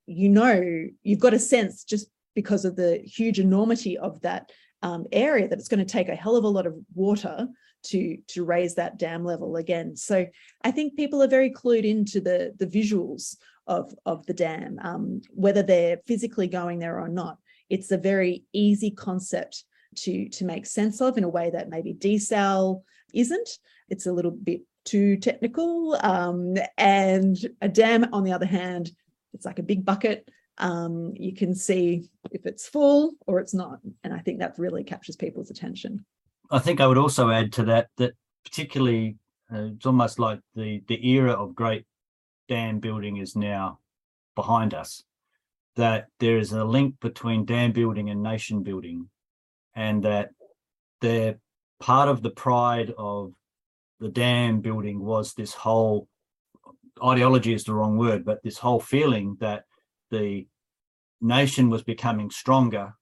you 0.07 0.31
know, 0.31 0.87
you've 1.03 1.19
got 1.19 1.35
a 1.35 1.39
sense 1.39 1.85
just 1.85 2.09
because 2.35 2.65
of 2.65 2.77
the 2.77 2.99
huge 3.05 3.39
enormity 3.39 3.99
of 3.99 4.21
that 4.23 4.51
um, 4.83 5.07
area 5.13 5.49
that 5.49 5.59
it's 5.59 5.69
going 5.69 5.85
to 5.85 5.93
take 5.93 6.09
a 6.09 6.15
hell 6.15 6.37
of 6.37 6.45
a 6.45 6.49
lot 6.49 6.67
of 6.67 6.75
water 6.95 7.49
to 7.85 8.19
to 8.29 8.45
raise 8.45 8.75
that 8.75 8.99
dam 8.99 9.25
level 9.25 9.57
again. 9.57 9.97
So 9.97 10.27
I 10.63 10.71
think 10.71 10.97
people 10.97 11.23
are 11.23 11.29
very 11.29 11.51
clued 11.51 11.85
into 11.85 12.21
the 12.21 12.55
the 12.59 12.67
visuals 12.67 13.37
of 13.67 13.95
of 14.07 14.27
the 14.27 14.35
dam, 14.35 14.79
um, 14.83 15.23
whether 15.31 15.63
they're 15.63 16.01
physically 16.07 16.49
going 16.49 16.79
there 16.79 17.01
or 17.01 17.09
not. 17.09 17.39
It's 17.69 17.91
a 17.91 17.99
very 17.99 18.45
easy 18.53 18.91
concept 18.91 19.65
to 19.97 20.29
to 20.31 20.45
make 20.45 20.67
sense 20.67 21.01
of 21.01 21.19
in 21.19 21.25
a 21.25 21.29
way 21.29 21.51
that 21.51 21.69
maybe 21.69 21.95
desal 21.95 22.83
isn't. 23.15 23.49
It's 23.89 24.07
a 24.07 24.13
little 24.13 24.31
bit 24.31 24.63
too 24.85 25.17
technical. 25.17 25.99
Um, 26.03 26.55
and 26.79 27.37
a 27.61 27.69
dam, 27.69 28.07
on 28.13 28.25
the 28.25 28.33
other 28.33 28.47
hand, 28.47 28.91
it's 29.35 29.45
like 29.45 29.59
a 29.59 29.63
big 29.63 29.85
bucket. 29.85 30.29
Um, 30.57 31.13
you 31.15 31.35
can 31.35 31.55
see 31.55 32.09
if 32.33 32.47
it's 32.47 32.67
full 32.67 33.13
or 33.27 33.39
it's 33.39 33.55
not. 33.55 33.81
And 34.03 34.13
I 34.13 34.19
think 34.19 34.39
that 34.39 34.59
really 34.59 34.85
captures 34.85 35.17
people's 35.17 35.51
attention. 35.51 36.05
I 36.51 36.59
think 36.59 36.81
I 36.81 36.87
would 36.87 36.99
also 36.99 37.31
add 37.31 37.53
to 37.55 37.65
that 37.65 37.89
that 37.99 38.13
particularly 38.45 39.17
uh, 39.53 39.71
it's 39.75 39.87
almost 39.87 40.19
like 40.19 40.41
the 40.55 40.83
the 40.87 41.07
era 41.09 41.33
of 41.33 41.55
great 41.55 41.85
dam 42.49 42.81
building 42.81 43.19
is 43.19 43.37
now 43.37 43.81
behind 44.35 44.75
us. 44.75 45.03
That 45.77 46.09
there 46.19 46.39
is 46.39 46.53
a 46.53 46.65
link 46.65 46.97
between 47.01 47.45
dam 47.45 47.73
building 47.73 48.11
and 48.11 48.23
nation 48.23 48.63
building, 48.63 49.11
and 49.75 50.03
that 50.05 50.31
they're 51.01 51.39
part 51.81 52.09
of 52.09 52.23
the 52.23 52.31
pride 52.31 52.93
of 52.97 53.33
the 54.01 54.09
dam 54.09 54.61
building 54.61 55.01
was 55.01 55.35
this 55.35 55.53
whole 55.53 56.09
ideology 57.05 57.53
is 57.53 57.65
the 57.65 57.75
wrong 57.75 57.97
word, 57.97 58.25
but 58.25 58.43
this 58.43 58.59
whole 58.59 58.81
feeling 58.81 59.37
that 59.41 59.65
the 60.11 60.47
nation 61.21 61.69
was 61.69 61.83
becoming 61.83 62.31
stronger 62.31 62.95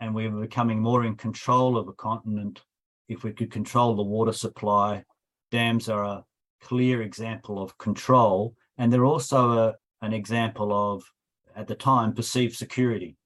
and 0.00 0.14
we 0.14 0.28
were 0.28 0.40
becoming 0.40 0.80
more 0.80 1.04
in 1.04 1.16
control 1.16 1.76
of 1.76 1.88
a 1.88 1.92
continent 1.92 2.60
if 3.08 3.24
we 3.24 3.32
could 3.32 3.50
control 3.50 3.94
the 3.94 4.02
water 4.02 4.32
supply. 4.32 5.04
Dams 5.50 5.88
are 5.88 6.04
a 6.04 6.24
clear 6.60 7.02
example 7.02 7.62
of 7.62 7.76
control, 7.78 8.54
and 8.76 8.92
they're 8.92 9.04
also 9.04 9.58
a, 9.58 9.74
an 10.02 10.12
example 10.12 10.72
of, 10.72 11.02
at 11.56 11.66
the 11.66 11.74
time, 11.74 12.12
perceived 12.12 12.54
security. 12.54 13.16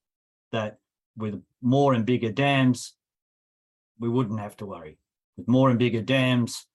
That 0.53 0.79
with 1.17 1.43
more 1.61 1.95
and 1.95 2.07
bigger 2.07 2.31
dams, 2.31 2.95
we 3.99 4.09
wouldn't 4.09 4.41
have 4.41 4.57
to 4.59 4.67
worry. 4.67 4.99
With 5.37 5.49
more 5.49 5.71
and 5.71 5.79
bigger 5.79 6.03
dams, 6.03 6.67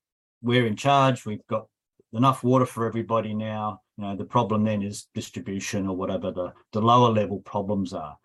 we're 0.42 0.66
in 0.66 0.76
charge. 0.76 1.26
We've 1.26 1.46
got 1.48 1.68
enough 2.14 2.44
water 2.44 2.66
for 2.66 2.86
everybody 2.86 3.34
now. 3.34 3.82
You 3.98 4.04
know, 4.04 4.16
the 4.16 4.26
problem 4.26 4.64
then 4.64 4.82
is 4.82 5.08
distribution 5.14 5.88
or 5.88 5.96
whatever 5.96 6.32
the, 6.32 6.54
the 6.72 6.82
lower 6.82 7.12
level 7.12 7.40
problems 7.40 7.94
are. 7.94 8.16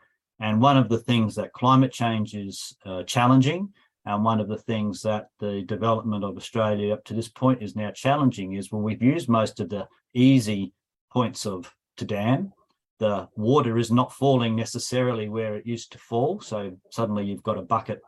And 0.41 0.61
one 0.61 0.77
of 0.77 0.89
the 0.89 0.99
things 0.99 1.35
that 1.37 1.53
climate 1.53 1.93
change 1.93 2.35
is 2.35 2.77
uh, 2.85 3.05
challenging, 3.05 3.73
and 4.05 4.25
one 4.25 4.41
of 4.41 4.49
the 4.49 4.59
things 4.59 5.03
that 5.03 5.29
the 5.39 5.63
development 5.63 6.25
of 6.25 6.37
Australia 6.37 6.93
up 6.93 7.05
to 7.05 7.15
this 7.15 7.29
point 7.29 7.63
is 7.63 7.77
now 7.77 7.91
challenging 7.91 8.55
is 8.55 8.71
well, 8.71 8.83
we've 8.83 9.03
used 9.03 9.29
most 9.29 9.61
of 9.61 9.69
the 9.69 9.87
easy 10.15 10.73
points 11.13 11.47
of 11.47 11.73
to 11.97 12.05
dam. 12.05 12.53
The 12.99 13.29
water 13.37 13.79
is 13.79 13.91
not 13.91 14.13
falling 14.13 14.57
necessarily 14.57 15.29
where 15.29 15.57
it 15.57 15.67
used 15.67 15.93
to 15.93 15.99
fall. 15.99 16.41
So 16.41 16.79
suddenly 16.91 17.25
you've 17.25 17.43
got 17.43 17.59
a 17.59 17.63
bucket 17.63 18.01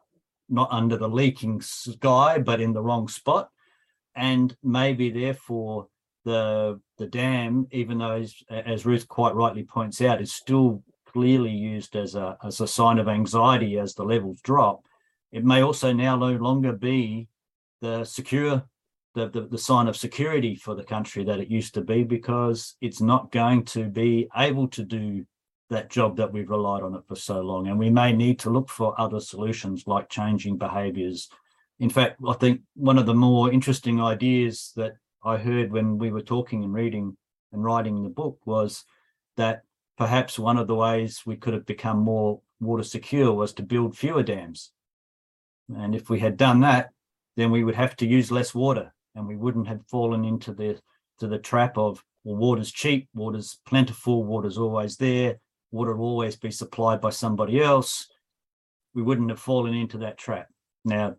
not 0.48 0.68
under 0.70 0.96
the 0.96 1.08
leaking 1.08 1.60
sky, 1.60 2.38
but 2.38 2.60
in 2.60 2.72
the 2.72 2.82
wrong 2.82 3.08
spot 3.08 3.48
and 4.14 4.56
maybe 4.62 5.10
therefore 5.10 5.88
the 6.24 6.80
the 6.98 7.06
dam, 7.06 7.66
even 7.70 7.98
though 7.98 8.12
as, 8.12 8.34
as 8.48 8.86
Ruth 8.86 9.06
quite 9.08 9.34
rightly 9.34 9.64
points 9.64 10.00
out, 10.00 10.22
is 10.22 10.32
still 10.32 10.82
clearly 11.06 11.50
used 11.50 11.96
as 11.96 12.14
a 12.14 12.36
as 12.44 12.60
a 12.60 12.68
sign 12.68 12.98
of 12.98 13.08
anxiety 13.08 13.78
as 13.78 13.94
the 13.94 14.04
levels 14.04 14.40
drop. 14.40 14.82
It 15.34 15.44
may 15.44 15.62
also 15.62 15.92
now 15.92 16.16
no 16.16 16.32
longer 16.32 16.72
be 16.72 17.28
the 17.82 18.04
secure 18.04 18.64
the, 19.14 19.28
the, 19.28 19.42
the 19.42 19.58
sign 19.58 19.86
of 19.86 19.96
security 19.96 20.54
for 20.54 20.74
the 20.74 20.82
country 20.82 21.22
that 21.24 21.38
it 21.38 21.48
used 21.48 21.74
to 21.74 21.82
be 21.82 22.02
because 22.02 22.76
it's 22.80 23.02
not 23.02 23.30
going 23.30 23.64
to 23.66 23.84
be 23.84 24.28
able 24.36 24.68
to 24.68 24.82
do 24.82 25.26
that 25.68 25.90
job 25.90 26.16
that 26.16 26.32
we've 26.32 26.50
relied 26.50 26.82
on 26.82 26.94
it 26.94 27.02
for 27.06 27.14
so 27.14 27.40
long. 27.40 27.68
And 27.68 27.78
we 27.78 27.90
may 27.90 28.12
need 28.12 28.38
to 28.40 28.50
look 28.50 28.70
for 28.70 28.98
other 28.98 29.20
solutions 29.20 29.84
like 29.86 30.08
changing 30.08 30.56
behaviors 30.56 31.28
in 31.80 31.90
fact, 31.90 32.20
I 32.26 32.34
think 32.34 32.62
one 32.74 32.98
of 32.98 33.06
the 33.06 33.14
more 33.14 33.52
interesting 33.52 34.00
ideas 34.00 34.72
that 34.76 34.96
I 35.24 35.36
heard 35.36 35.72
when 35.72 35.98
we 35.98 36.12
were 36.12 36.22
talking 36.22 36.62
and 36.62 36.72
reading 36.72 37.16
and 37.52 37.64
writing 37.64 38.02
the 38.02 38.08
book 38.08 38.38
was 38.44 38.84
that 39.36 39.62
perhaps 39.98 40.38
one 40.38 40.56
of 40.56 40.66
the 40.66 40.74
ways 40.74 41.22
we 41.26 41.36
could 41.36 41.54
have 41.54 41.66
become 41.66 41.98
more 41.98 42.40
water 42.60 42.82
secure 42.82 43.32
was 43.32 43.52
to 43.54 43.62
build 43.62 43.96
fewer 43.96 44.22
dams. 44.22 44.70
And 45.68 45.94
if 45.94 46.10
we 46.10 46.20
had 46.20 46.36
done 46.36 46.60
that, 46.60 46.90
then 47.36 47.50
we 47.50 47.64
would 47.64 47.74
have 47.74 47.96
to 47.96 48.06
use 48.06 48.30
less 48.30 48.54
water 48.54 48.92
and 49.14 49.26
we 49.26 49.36
wouldn't 49.36 49.68
have 49.68 49.86
fallen 49.86 50.24
into 50.24 50.52
the 50.52 50.80
to 51.20 51.28
the 51.28 51.38
trap 51.38 51.78
of 51.78 52.02
well, 52.24 52.36
water's 52.36 52.72
cheap, 52.72 53.08
water's 53.14 53.60
plentiful, 53.66 54.24
water's 54.24 54.58
always 54.58 54.96
there, 54.96 55.38
water 55.70 55.94
will 55.94 56.06
always 56.06 56.36
be 56.36 56.50
supplied 56.50 57.00
by 57.00 57.10
somebody 57.10 57.60
else. 57.60 58.08
We 58.94 59.02
wouldn't 59.02 59.30
have 59.30 59.40
fallen 59.40 59.74
into 59.74 59.98
that 59.98 60.18
trap. 60.18 60.48
Now, 60.84 61.16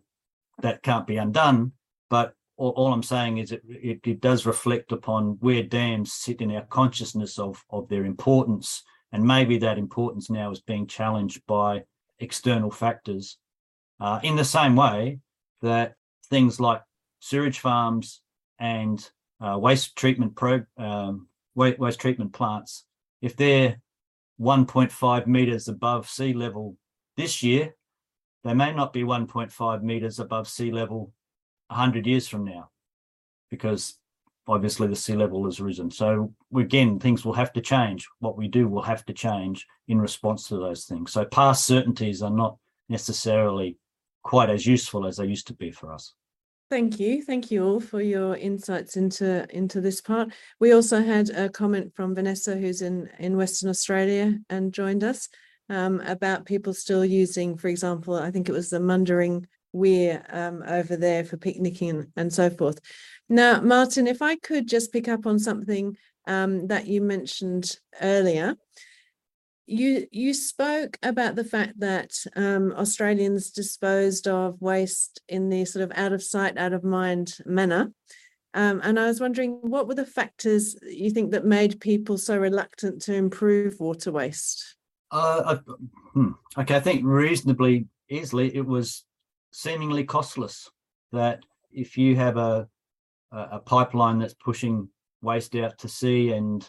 that 0.60 0.82
can't 0.82 1.06
be 1.06 1.16
undone. 1.16 1.72
But 2.10 2.34
all, 2.56 2.70
all 2.70 2.92
I'm 2.92 3.02
saying 3.02 3.38
is 3.38 3.52
it, 3.52 3.62
it, 3.68 4.00
it 4.04 4.20
does 4.20 4.46
reflect 4.46 4.92
upon 4.92 5.38
where 5.40 5.62
dams 5.62 6.12
sit 6.12 6.40
in 6.40 6.54
our 6.54 6.64
consciousness 6.64 7.38
of 7.38 7.64
of 7.70 7.88
their 7.88 8.04
importance, 8.04 8.82
and 9.12 9.24
maybe 9.24 9.58
that 9.58 9.78
importance 9.78 10.28
now 10.28 10.50
is 10.50 10.60
being 10.60 10.86
challenged 10.86 11.46
by 11.46 11.84
external 12.18 12.70
factors. 12.70 13.38
Uh, 13.98 14.20
in 14.22 14.36
the 14.36 14.44
same 14.44 14.76
way 14.76 15.18
that 15.62 15.94
things 16.28 16.60
like 16.60 16.82
sewage 17.20 17.58
farms 17.60 18.20
and 18.58 19.10
uh, 19.40 19.58
waste 19.58 19.96
treatment 19.96 20.34
pro 20.36 20.62
um, 20.76 21.28
waste, 21.54 21.78
waste 21.78 22.00
treatment 22.00 22.32
plants, 22.32 22.84
if 23.22 23.36
they're 23.36 23.80
1.5 24.40 25.26
meters 25.26 25.68
above 25.68 26.08
sea 26.08 26.32
level 26.32 26.76
this 27.16 27.42
year, 27.42 27.74
they 28.44 28.54
may 28.54 28.72
not 28.72 28.92
be 28.92 29.02
1.5 29.02 29.82
meters 29.82 30.20
above 30.20 30.48
sea 30.48 30.70
level 30.70 31.12
100 31.68 32.06
years 32.06 32.28
from 32.28 32.44
now, 32.44 32.70
because 33.50 33.98
obviously 34.46 34.86
the 34.86 34.94
sea 34.94 35.16
level 35.16 35.44
has 35.46 35.60
risen. 35.60 35.90
So 35.90 36.32
again, 36.54 36.98
things 36.98 37.24
will 37.24 37.32
have 37.32 37.52
to 37.54 37.60
change. 37.60 38.06
What 38.20 38.36
we 38.36 38.46
do 38.46 38.68
will 38.68 38.82
have 38.82 39.04
to 39.06 39.12
change 39.12 39.66
in 39.88 40.00
response 40.00 40.48
to 40.48 40.56
those 40.56 40.84
things. 40.84 41.12
So 41.12 41.24
past 41.24 41.66
certainties 41.66 42.22
are 42.22 42.30
not 42.30 42.56
necessarily 42.88 43.78
quite 44.26 44.50
as 44.50 44.66
useful 44.66 45.06
as 45.06 45.16
they 45.16 45.26
used 45.26 45.46
to 45.46 45.54
be 45.54 45.70
for 45.70 45.92
us. 45.92 46.14
Thank 46.68 46.98
you. 46.98 47.22
Thank 47.22 47.52
you 47.52 47.64
all 47.64 47.78
for 47.78 48.00
your 48.00 48.36
insights 48.36 48.96
into 48.96 49.46
into 49.56 49.80
this 49.80 50.00
part. 50.00 50.32
We 50.58 50.72
also 50.72 51.00
had 51.00 51.30
a 51.30 51.48
comment 51.48 51.94
from 51.94 52.16
Vanessa, 52.16 52.56
who's 52.56 52.82
in 52.82 53.08
in 53.20 53.36
Western 53.36 53.70
Australia 53.70 54.36
and 54.50 54.74
joined 54.74 55.04
us 55.04 55.28
um, 55.68 56.00
about 56.00 56.44
people 56.44 56.74
still 56.74 57.04
using, 57.04 57.56
for 57.56 57.68
example, 57.68 58.16
I 58.16 58.32
think 58.32 58.48
it 58.48 58.52
was 58.52 58.68
the 58.70 58.80
Mundaring 58.80 59.44
Weir 59.72 60.24
um, 60.30 60.64
over 60.66 60.96
there 60.96 61.24
for 61.24 61.36
picnicking 61.36 62.12
and 62.16 62.32
so 62.32 62.50
forth. 62.50 62.80
Now, 63.28 63.60
Martin, 63.60 64.08
if 64.08 64.20
I 64.20 64.34
could 64.36 64.66
just 64.66 64.92
pick 64.92 65.06
up 65.06 65.24
on 65.24 65.38
something 65.38 65.96
um, 66.26 66.66
that 66.66 66.86
you 66.86 67.00
mentioned 67.00 67.78
earlier. 68.00 68.56
You 69.66 70.06
you 70.12 70.32
spoke 70.32 70.98
about 71.02 71.34
the 71.34 71.44
fact 71.44 71.80
that 71.80 72.12
um, 72.36 72.72
Australians 72.76 73.50
disposed 73.50 74.28
of 74.28 74.60
waste 74.60 75.20
in 75.28 75.48
the 75.48 75.64
sort 75.64 75.82
of 75.82 75.92
out 75.96 76.12
of 76.12 76.22
sight, 76.22 76.56
out 76.56 76.72
of 76.72 76.84
mind 76.84 77.38
manner. 77.44 77.92
Um, 78.54 78.80
and 78.84 78.98
I 78.98 79.06
was 79.06 79.20
wondering, 79.20 79.58
what 79.62 79.86
were 79.86 79.94
the 79.94 80.06
factors 80.06 80.76
you 80.82 81.10
think 81.10 81.32
that 81.32 81.44
made 81.44 81.80
people 81.80 82.16
so 82.16 82.38
reluctant 82.38 83.02
to 83.02 83.14
improve 83.14 83.80
water 83.80 84.10
waste? 84.10 84.76
Uh, 85.10 85.58
I, 85.58 85.72
hmm, 86.14 86.30
okay, 86.56 86.76
I 86.76 86.80
think 86.80 87.02
reasonably 87.04 87.86
easily 88.08 88.54
it 88.54 88.64
was 88.64 89.04
seemingly 89.50 90.04
costless. 90.04 90.70
That 91.12 91.44
if 91.72 91.98
you 91.98 92.16
have 92.16 92.36
a 92.36 92.68
a 93.32 93.58
pipeline 93.58 94.18
that's 94.18 94.34
pushing 94.34 94.88
waste 95.22 95.54
out 95.56 95.78
to 95.78 95.88
sea 95.88 96.30
and 96.30 96.68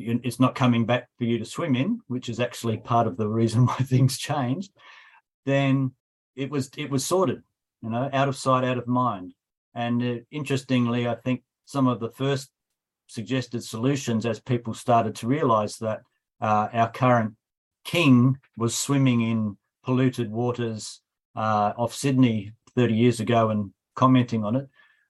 it's 0.00 0.40
not 0.40 0.54
coming 0.54 0.86
back 0.86 1.08
for 1.18 1.24
you 1.24 1.38
to 1.38 1.44
swim 1.44 1.76
in, 1.76 2.00
which 2.08 2.28
is 2.28 2.40
actually 2.40 2.78
part 2.78 3.06
of 3.06 3.16
the 3.16 3.28
reason 3.28 3.66
why 3.66 3.76
things 3.76 4.18
changed, 4.18 4.72
then 5.46 5.92
it 6.36 6.50
was 6.50 6.70
it 6.76 6.90
was 6.90 7.04
sorted, 7.04 7.42
you 7.82 7.90
know, 7.90 8.08
out 8.12 8.28
of 8.28 8.36
sight, 8.36 8.64
out 8.64 8.78
of 8.78 8.86
mind. 8.86 9.34
And 9.74 10.02
uh, 10.02 10.14
interestingly, 10.30 11.06
I 11.06 11.14
think 11.14 11.42
some 11.66 11.86
of 11.86 12.00
the 12.00 12.10
first 12.10 12.50
suggested 13.06 13.62
solutions, 13.62 14.26
as 14.26 14.40
people 14.40 14.74
started 14.74 15.14
to 15.16 15.26
realise 15.26 15.76
that 15.78 16.00
uh, 16.40 16.68
our 16.72 16.90
current 16.90 17.34
king 17.84 18.38
was 18.56 18.76
swimming 18.76 19.20
in 19.20 19.56
polluted 19.82 20.30
waters 20.30 21.00
uh, 21.36 21.72
off 21.76 21.94
Sydney 21.94 22.52
30 22.76 22.94
years 22.94 23.20
ago 23.20 23.50
and 23.50 23.72
commenting 23.94 24.44
on 24.44 24.56
it, 24.56 24.68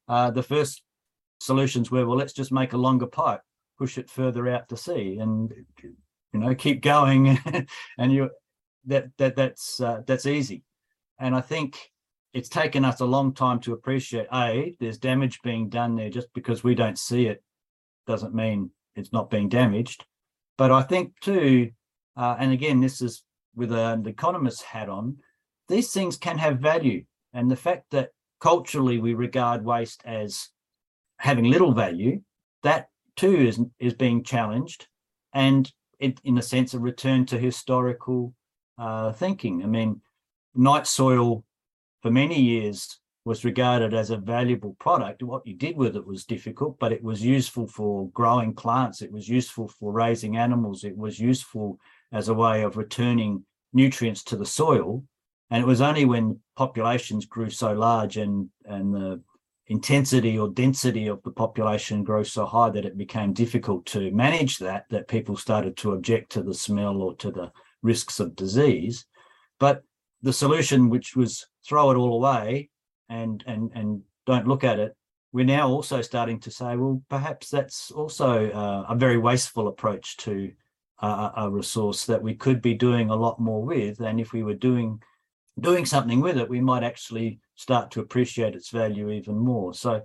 uh, 0.08 0.30
the 0.30 0.42
first 0.42 0.82
solutions 1.40 1.90
were, 1.90 2.06
well, 2.06 2.16
let's 2.16 2.32
just 2.32 2.52
make 2.52 2.72
a 2.72 2.78
longer 2.78 3.06
pipe, 3.06 3.40
push 3.80 3.98
it 3.98 4.10
further 4.10 4.48
out 4.48 4.68
to 4.68 4.76
sea, 4.76 5.18
and 5.18 5.52
you 5.82 6.38
know 6.38 6.54
keep 6.54 6.82
going, 6.82 7.38
and 7.98 8.12
you 8.12 8.30
that 8.84 9.06
that 9.18 9.34
that's 9.34 9.80
uh, 9.80 10.02
that's 10.06 10.26
easy. 10.26 10.62
And 11.18 11.34
I 11.34 11.40
think 11.40 11.78
it's 12.32 12.48
taken 12.48 12.84
us 12.84 13.00
a 13.00 13.04
long 13.06 13.34
time 13.34 13.58
to 13.60 13.72
appreciate 13.72 14.26
a 14.32 14.74
there's 14.78 14.98
damage 14.98 15.40
being 15.42 15.68
done 15.68 15.96
there 15.96 16.10
just 16.10 16.28
because 16.34 16.62
we 16.62 16.74
don't 16.74 16.98
see 16.98 17.26
it 17.26 17.42
doesn't 18.06 18.34
mean 18.34 18.70
it's 18.94 19.12
not 19.12 19.30
being 19.30 19.48
damaged. 19.48 20.04
But 20.56 20.70
I 20.70 20.82
think 20.82 21.18
too 21.20 21.70
uh, 22.16 22.36
and 22.38 22.52
again, 22.52 22.80
this 22.80 23.00
is 23.00 23.22
with 23.54 23.72
an 23.72 24.06
economist's 24.06 24.62
hat 24.62 24.88
on, 24.88 25.16
these 25.68 25.92
things 25.92 26.18
can 26.18 26.38
have 26.38 26.58
value. 26.58 27.04
And 27.32 27.50
the 27.50 27.56
fact 27.56 27.84
that 27.92 28.10
culturally 28.40 28.98
we 28.98 29.14
regard 29.14 29.64
waste 29.64 30.02
as 30.04 30.48
having 31.18 31.44
little 31.44 31.72
value, 31.72 32.20
that 32.62 32.88
too 33.20 33.36
is, 33.36 33.60
is 33.78 33.94
being 33.94 34.24
challenged. 34.24 34.86
And 35.34 35.70
it, 35.98 36.20
in 36.24 36.38
a 36.38 36.42
sense, 36.42 36.72
a 36.72 36.78
return 36.78 37.26
to 37.26 37.38
historical 37.38 38.34
uh, 38.78 39.12
thinking. 39.12 39.62
I 39.62 39.66
mean, 39.66 40.00
night 40.54 40.86
soil 40.86 41.44
for 42.02 42.10
many 42.10 42.40
years 42.40 42.98
was 43.26 43.44
regarded 43.44 43.92
as 43.92 44.10
a 44.10 44.16
valuable 44.16 44.74
product. 44.80 45.22
What 45.22 45.46
you 45.46 45.54
did 45.54 45.76
with 45.76 45.94
it 45.96 46.06
was 46.06 46.24
difficult, 46.24 46.78
but 46.78 46.92
it 46.92 47.02
was 47.02 47.22
useful 47.22 47.66
for 47.66 48.08
growing 48.10 48.54
plants. 48.54 49.02
It 49.02 49.12
was 49.12 49.28
useful 49.28 49.68
for 49.68 49.92
raising 49.92 50.38
animals. 50.38 50.84
It 50.84 50.96
was 50.96 51.20
useful 51.20 51.78
as 52.12 52.28
a 52.28 52.34
way 52.34 52.62
of 52.62 52.78
returning 52.78 53.44
nutrients 53.74 54.24
to 54.24 54.36
the 54.36 54.46
soil. 54.46 55.04
And 55.50 55.62
it 55.62 55.66
was 55.66 55.82
only 55.82 56.06
when 56.06 56.40
populations 56.56 57.26
grew 57.26 57.50
so 57.50 57.72
large 57.72 58.16
and, 58.16 58.48
and 58.64 58.94
the 58.94 59.20
intensity 59.70 60.36
or 60.36 60.48
density 60.48 61.06
of 61.06 61.22
the 61.22 61.30
population 61.30 62.02
grew 62.02 62.24
so 62.24 62.44
high 62.44 62.68
that 62.68 62.84
it 62.84 62.98
became 62.98 63.32
difficult 63.32 63.86
to 63.86 64.10
manage 64.10 64.58
that, 64.58 64.84
that 64.90 65.06
people 65.06 65.36
started 65.36 65.76
to 65.76 65.92
object 65.92 66.32
to 66.32 66.42
the 66.42 66.52
smell 66.52 67.00
or 67.00 67.14
to 67.14 67.30
the 67.30 67.52
risks 67.80 68.18
of 68.18 68.34
disease. 68.34 69.06
But 69.60 69.84
the 70.22 70.32
solution, 70.32 70.90
which 70.90 71.14
was 71.14 71.46
throw 71.64 71.92
it 71.92 71.96
all 71.96 72.16
away 72.16 72.68
and 73.08 73.44
and 73.46 73.70
and 73.74 74.02
don't 74.26 74.48
look 74.48 74.64
at 74.64 74.80
it, 74.80 74.96
we're 75.32 75.44
now 75.44 75.68
also 75.68 76.02
starting 76.02 76.40
to 76.40 76.50
say, 76.50 76.74
well, 76.76 77.00
perhaps 77.08 77.48
that's 77.48 77.92
also 77.92 78.50
uh, 78.50 78.86
a 78.88 78.96
very 78.96 79.18
wasteful 79.18 79.68
approach 79.68 80.16
to 80.18 80.50
uh, 81.00 81.30
a 81.36 81.48
resource 81.48 82.06
that 82.06 82.20
we 82.20 82.34
could 82.34 82.60
be 82.60 82.74
doing 82.74 83.08
a 83.08 83.16
lot 83.16 83.38
more 83.38 83.62
with. 83.62 84.00
And 84.00 84.18
if 84.18 84.32
we 84.32 84.42
were 84.42 84.54
doing 84.54 85.00
doing 85.58 85.84
something 85.86 86.20
with 86.20 86.38
it, 86.38 86.48
we 86.48 86.60
might 86.60 86.82
actually 86.82 87.40
start 87.54 87.90
to 87.92 88.00
appreciate 88.00 88.54
its 88.54 88.70
value 88.70 89.10
even 89.10 89.36
more. 89.36 89.74
So 89.74 90.02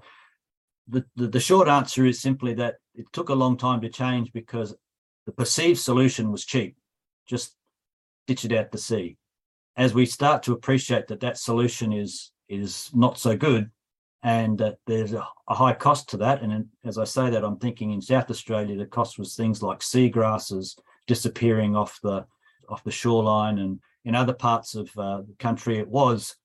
the, 0.87 1.05
the, 1.15 1.27
the 1.27 1.39
short 1.39 1.67
answer 1.67 2.05
is 2.05 2.21
simply 2.21 2.53
that 2.55 2.75
it 2.93 3.05
took 3.11 3.29
a 3.29 3.35
long 3.35 3.57
time 3.57 3.81
to 3.81 3.89
change 3.89 4.31
because 4.33 4.75
the 5.25 5.31
perceived 5.31 5.79
solution 5.79 6.31
was 6.31 6.45
cheap. 6.45 6.77
Just 7.27 7.55
ditch 8.27 8.45
it 8.45 8.51
out 8.51 8.71
to 8.71 8.77
sea. 8.77 9.17
As 9.77 9.93
we 9.93 10.05
start 10.05 10.43
to 10.43 10.53
appreciate 10.53 11.07
that 11.07 11.19
that 11.21 11.37
solution 11.37 11.91
is 11.91 12.31
is 12.47 12.91
not 12.93 13.17
so 13.17 13.35
good 13.35 13.71
and 14.23 14.57
that 14.57 14.77
there's 14.87 15.13
a, 15.13 15.27
a, 15.47 15.53
high 15.53 15.73
cost 15.73 16.09
to 16.09 16.17
that. 16.17 16.41
And 16.41 16.67
as 16.83 16.97
I 16.97 17.03
say 17.03 17.29
that, 17.29 17.43
I'm 17.43 17.57
thinking 17.57 17.91
in 17.91 18.01
South 18.01 18.29
Australia, 18.29 18.77
the 18.77 18.85
cost 18.85 19.19
was 19.19 19.35
things 19.35 19.61
like 19.61 19.79
seagrasses 19.79 20.77
disappearing 21.07 21.75
off 21.75 21.99
the 22.01 22.25
off 22.67 22.83
the 22.83 22.91
shoreline, 22.91 23.59
and 23.59 23.79
in 24.05 24.15
other 24.15 24.33
parts 24.33 24.75
of 24.75 24.89
uh, 24.97 25.21
the 25.21 25.35
country, 25.39 25.77
it 25.79 25.87
was 25.87 26.35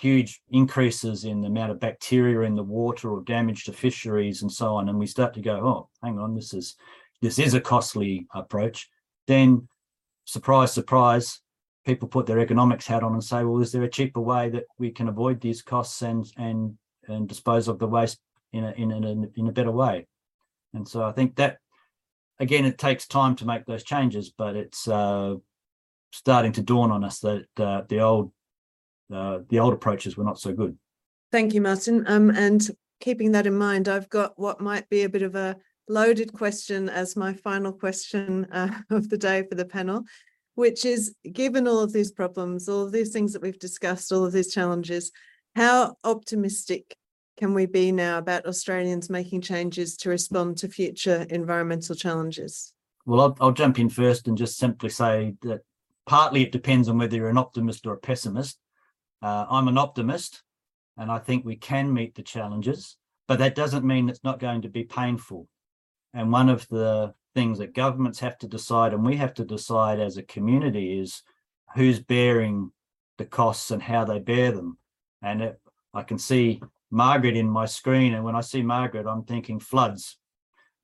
huge 0.00 0.40
increases 0.50 1.24
in 1.24 1.40
the 1.40 1.46
amount 1.48 1.70
of 1.70 1.80
bacteria 1.80 2.40
in 2.40 2.54
the 2.54 2.62
water 2.62 3.10
or 3.10 3.22
damage 3.22 3.64
to 3.64 3.72
fisheries 3.72 4.42
and 4.42 4.50
so 4.50 4.74
on. 4.76 4.88
And 4.88 4.98
we 4.98 5.06
start 5.06 5.34
to 5.34 5.40
go, 5.40 5.56
oh, 5.56 5.88
hang 6.02 6.18
on, 6.18 6.34
this 6.34 6.54
is 6.54 6.76
this 7.20 7.38
is 7.38 7.54
a 7.54 7.60
costly 7.60 8.26
approach. 8.32 8.88
Then, 9.26 9.68
surprise, 10.24 10.72
surprise, 10.72 11.40
people 11.84 12.08
put 12.08 12.26
their 12.26 12.38
economics 12.38 12.86
hat 12.86 13.02
on 13.02 13.12
and 13.12 13.24
say, 13.24 13.44
well, 13.44 13.60
is 13.60 13.72
there 13.72 13.82
a 13.82 13.90
cheaper 13.90 14.20
way 14.20 14.48
that 14.50 14.64
we 14.78 14.90
can 14.90 15.08
avoid 15.08 15.40
these 15.40 15.62
costs 15.62 16.02
and 16.02 16.26
and 16.36 16.78
and 17.08 17.28
dispose 17.28 17.66
of 17.66 17.78
the 17.78 17.88
waste 17.88 18.18
in 18.52 18.64
a 18.64 18.70
in 18.72 18.92
a 18.92 19.40
in 19.40 19.48
a 19.48 19.52
better 19.52 19.72
way? 19.72 20.06
And 20.74 20.86
so 20.86 21.02
I 21.02 21.12
think 21.12 21.36
that 21.36 21.58
again, 22.40 22.64
it 22.64 22.78
takes 22.78 23.06
time 23.06 23.34
to 23.36 23.46
make 23.46 23.66
those 23.66 23.84
changes, 23.84 24.30
but 24.30 24.54
it's 24.54 24.86
uh, 24.86 25.34
starting 26.10 26.52
to 26.52 26.62
dawn 26.62 26.90
on 26.90 27.04
us 27.04 27.20
that 27.20 27.46
uh, 27.58 27.82
the 27.88 28.00
old 28.00 28.32
uh, 29.12 29.38
the 29.48 29.58
old 29.58 29.72
approaches 29.72 30.16
were 30.16 30.24
not 30.24 30.38
so 30.38 30.52
good. 30.52 30.76
Thank 31.32 31.54
you, 31.54 31.62
Martin. 31.62 32.04
Um, 32.06 32.30
and 32.30 32.68
keeping 33.00 33.32
that 33.32 33.46
in 33.46 33.56
mind, 33.56 33.88
I've 33.88 34.08
got 34.10 34.38
what 34.38 34.60
might 34.60 34.88
be 34.90 35.02
a 35.02 35.08
bit 35.08 35.22
of 35.22 35.34
a 35.34 35.56
loaded 35.88 36.32
question 36.34 36.90
as 36.90 37.16
my 37.16 37.32
final 37.32 37.72
question 37.72 38.46
uh, 38.52 38.80
of 38.90 39.08
the 39.08 39.18
day 39.18 39.44
for 39.48 39.54
the 39.54 39.64
panel 39.64 40.04
which 40.58 40.84
is 40.84 41.14
given 41.32 41.68
all 41.68 41.78
of 41.78 41.92
these 41.92 42.10
problems, 42.10 42.68
all 42.68 42.82
of 42.82 42.90
these 42.90 43.12
things 43.12 43.32
that 43.32 43.40
we've 43.40 43.60
discussed, 43.60 44.10
all 44.10 44.24
of 44.24 44.32
these 44.32 44.52
challenges, 44.52 45.12
how 45.54 45.94
optimistic 46.02 46.96
can 47.36 47.54
we 47.54 47.64
be 47.64 47.92
now 47.92 48.18
about 48.18 48.44
Australians 48.44 49.08
making 49.08 49.40
changes 49.40 49.96
to 49.96 50.08
respond 50.08 50.56
to 50.56 50.68
future 50.68 51.24
environmental 51.30 51.94
challenges? 51.94 52.74
Well, 53.06 53.20
I'll, 53.20 53.36
I'll 53.40 53.52
jump 53.52 53.78
in 53.78 53.88
first 53.88 54.26
and 54.26 54.36
just 54.36 54.56
simply 54.56 54.88
say 54.88 55.36
that 55.42 55.60
partly 56.08 56.42
it 56.42 56.52
depends 56.52 56.88
on 56.88 56.96
whether 56.96 57.16
you're 57.16 57.28
an 57.28 57.36
optimist 57.38 57.86
or 57.86 57.92
a 57.92 57.98
pessimist. 57.98 58.58
Uh, 59.20 59.44
I'm 59.50 59.68
an 59.68 59.76
optimist, 59.76 60.42
and 60.96 61.12
I 61.12 61.18
think 61.18 61.44
we 61.44 61.56
can 61.56 61.92
meet 61.92 62.14
the 62.14 62.22
challenges, 62.22 62.96
but 63.28 63.38
that 63.40 63.54
doesn't 63.54 63.84
mean 63.84 64.08
it's 64.08 64.24
not 64.24 64.40
going 64.40 64.62
to 64.62 64.70
be 64.70 64.84
painful. 64.84 65.48
And 66.14 66.32
one 66.32 66.48
of 66.48 66.66
the 66.68 67.12
things 67.34 67.58
that 67.58 67.74
governments 67.74 68.18
have 68.20 68.38
to 68.38 68.48
decide 68.48 68.94
and 68.94 69.04
we 69.04 69.16
have 69.16 69.34
to 69.34 69.44
decide 69.44 70.00
as 70.00 70.16
a 70.16 70.22
community 70.22 70.98
is 70.98 71.22
who's 71.74 72.00
bearing 72.00 72.72
the 73.18 73.26
costs 73.26 73.70
and 73.70 73.82
how 73.82 74.04
they 74.04 74.18
bear 74.18 74.50
them. 74.50 74.78
And 75.20 75.42
it, 75.42 75.60
I 75.92 76.04
can 76.04 76.18
see 76.18 76.62
Margaret 76.90 77.36
in 77.36 77.50
my 77.50 77.66
screen, 77.66 78.14
and 78.14 78.24
when 78.24 78.34
I 78.34 78.40
see 78.40 78.62
Margaret, 78.62 79.06
I'm 79.06 79.24
thinking 79.24 79.60
floods. 79.60 80.16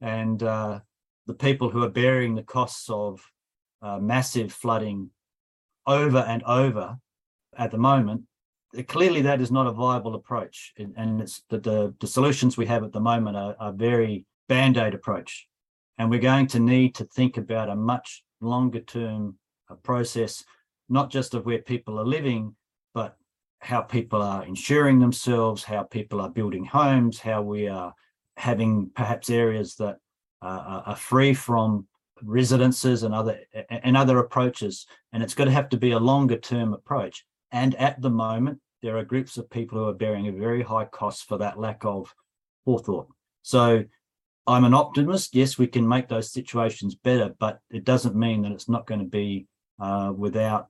And 0.02 0.42
uh, 0.42 0.80
the 1.26 1.34
people 1.34 1.70
who 1.70 1.82
are 1.82 1.88
bearing 1.88 2.34
the 2.34 2.42
costs 2.42 2.90
of 2.90 3.22
uh, 3.84 3.98
massive 3.98 4.50
flooding 4.52 5.10
over 5.86 6.18
and 6.18 6.42
over 6.44 6.96
at 7.56 7.70
the 7.70 7.78
moment, 7.78 8.22
clearly 8.88 9.22
that 9.22 9.40
is 9.40 9.50
not 9.50 9.66
a 9.66 9.72
viable 9.72 10.14
approach. 10.14 10.72
And 10.96 11.20
it's 11.20 11.42
the, 11.50 11.58
the, 11.58 11.94
the 12.00 12.06
solutions 12.06 12.56
we 12.56 12.66
have 12.66 12.82
at 12.82 12.92
the 12.92 13.00
moment 13.00 13.36
are, 13.36 13.54
are 13.60 13.72
very 13.72 14.24
band-aid 14.48 14.94
approach. 14.94 15.46
And 15.98 16.10
we're 16.10 16.30
going 16.32 16.48
to 16.48 16.58
need 16.58 16.94
to 16.96 17.04
think 17.04 17.36
about 17.36 17.68
a 17.68 17.76
much 17.76 18.24
longer 18.40 18.80
term 18.80 19.38
uh, 19.70 19.74
process, 19.76 20.44
not 20.88 21.10
just 21.10 21.34
of 21.34 21.46
where 21.46 21.60
people 21.60 21.98
are 21.98 22.06
living, 22.06 22.56
but 22.94 23.16
how 23.60 23.80
people 23.80 24.22
are 24.22 24.44
insuring 24.44 24.98
themselves, 24.98 25.62
how 25.62 25.82
people 25.82 26.20
are 26.20 26.30
building 26.30 26.64
homes, 26.64 27.20
how 27.20 27.42
we 27.42 27.68
are 27.68 27.94
having 28.36 28.90
perhaps 28.94 29.30
areas 29.30 29.76
that 29.76 29.98
uh, 30.42 30.82
are 30.86 30.96
free 30.96 31.32
from 31.32 31.86
residences 32.22 33.02
and 33.02 33.14
other 33.14 33.40
and 33.68 33.96
other 33.96 34.18
approaches. 34.18 34.86
And 35.12 35.22
it's 35.22 35.34
going 35.34 35.48
to 35.48 35.54
have 35.54 35.68
to 35.70 35.76
be 35.76 35.92
a 35.92 35.98
longer 35.98 36.38
term 36.38 36.72
approach. 36.72 37.24
And 37.52 37.74
at 37.76 38.00
the 38.00 38.10
moment, 38.10 38.60
there 38.82 38.96
are 38.98 39.04
groups 39.04 39.36
of 39.36 39.48
people 39.48 39.78
who 39.78 39.88
are 39.88 39.94
bearing 39.94 40.28
a 40.28 40.32
very 40.32 40.62
high 40.62 40.84
cost 40.84 41.26
for 41.26 41.38
that 41.38 41.58
lack 41.58 41.84
of 41.84 42.14
forethought. 42.64 43.08
So 43.42 43.84
I'm 44.46 44.64
an 44.64 44.74
optimist. 44.74 45.34
Yes, 45.34 45.56
we 45.56 45.66
can 45.66 45.88
make 45.88 46.08
those 46.08 46.32
situations 46.32 46.94
better, 46.94 47.34
but 47.38 47.60
it 47.70 47.84
doesn't 47.84 48.14
mean 48.14 48.42
that 48.42 48.52
it's 48.52 48.68
not 48.68 48.86
going 48.86 49.00
to 49.00 49.06
be 49.06 49.46
uh, 49.80 50.12
without 50.14 50.68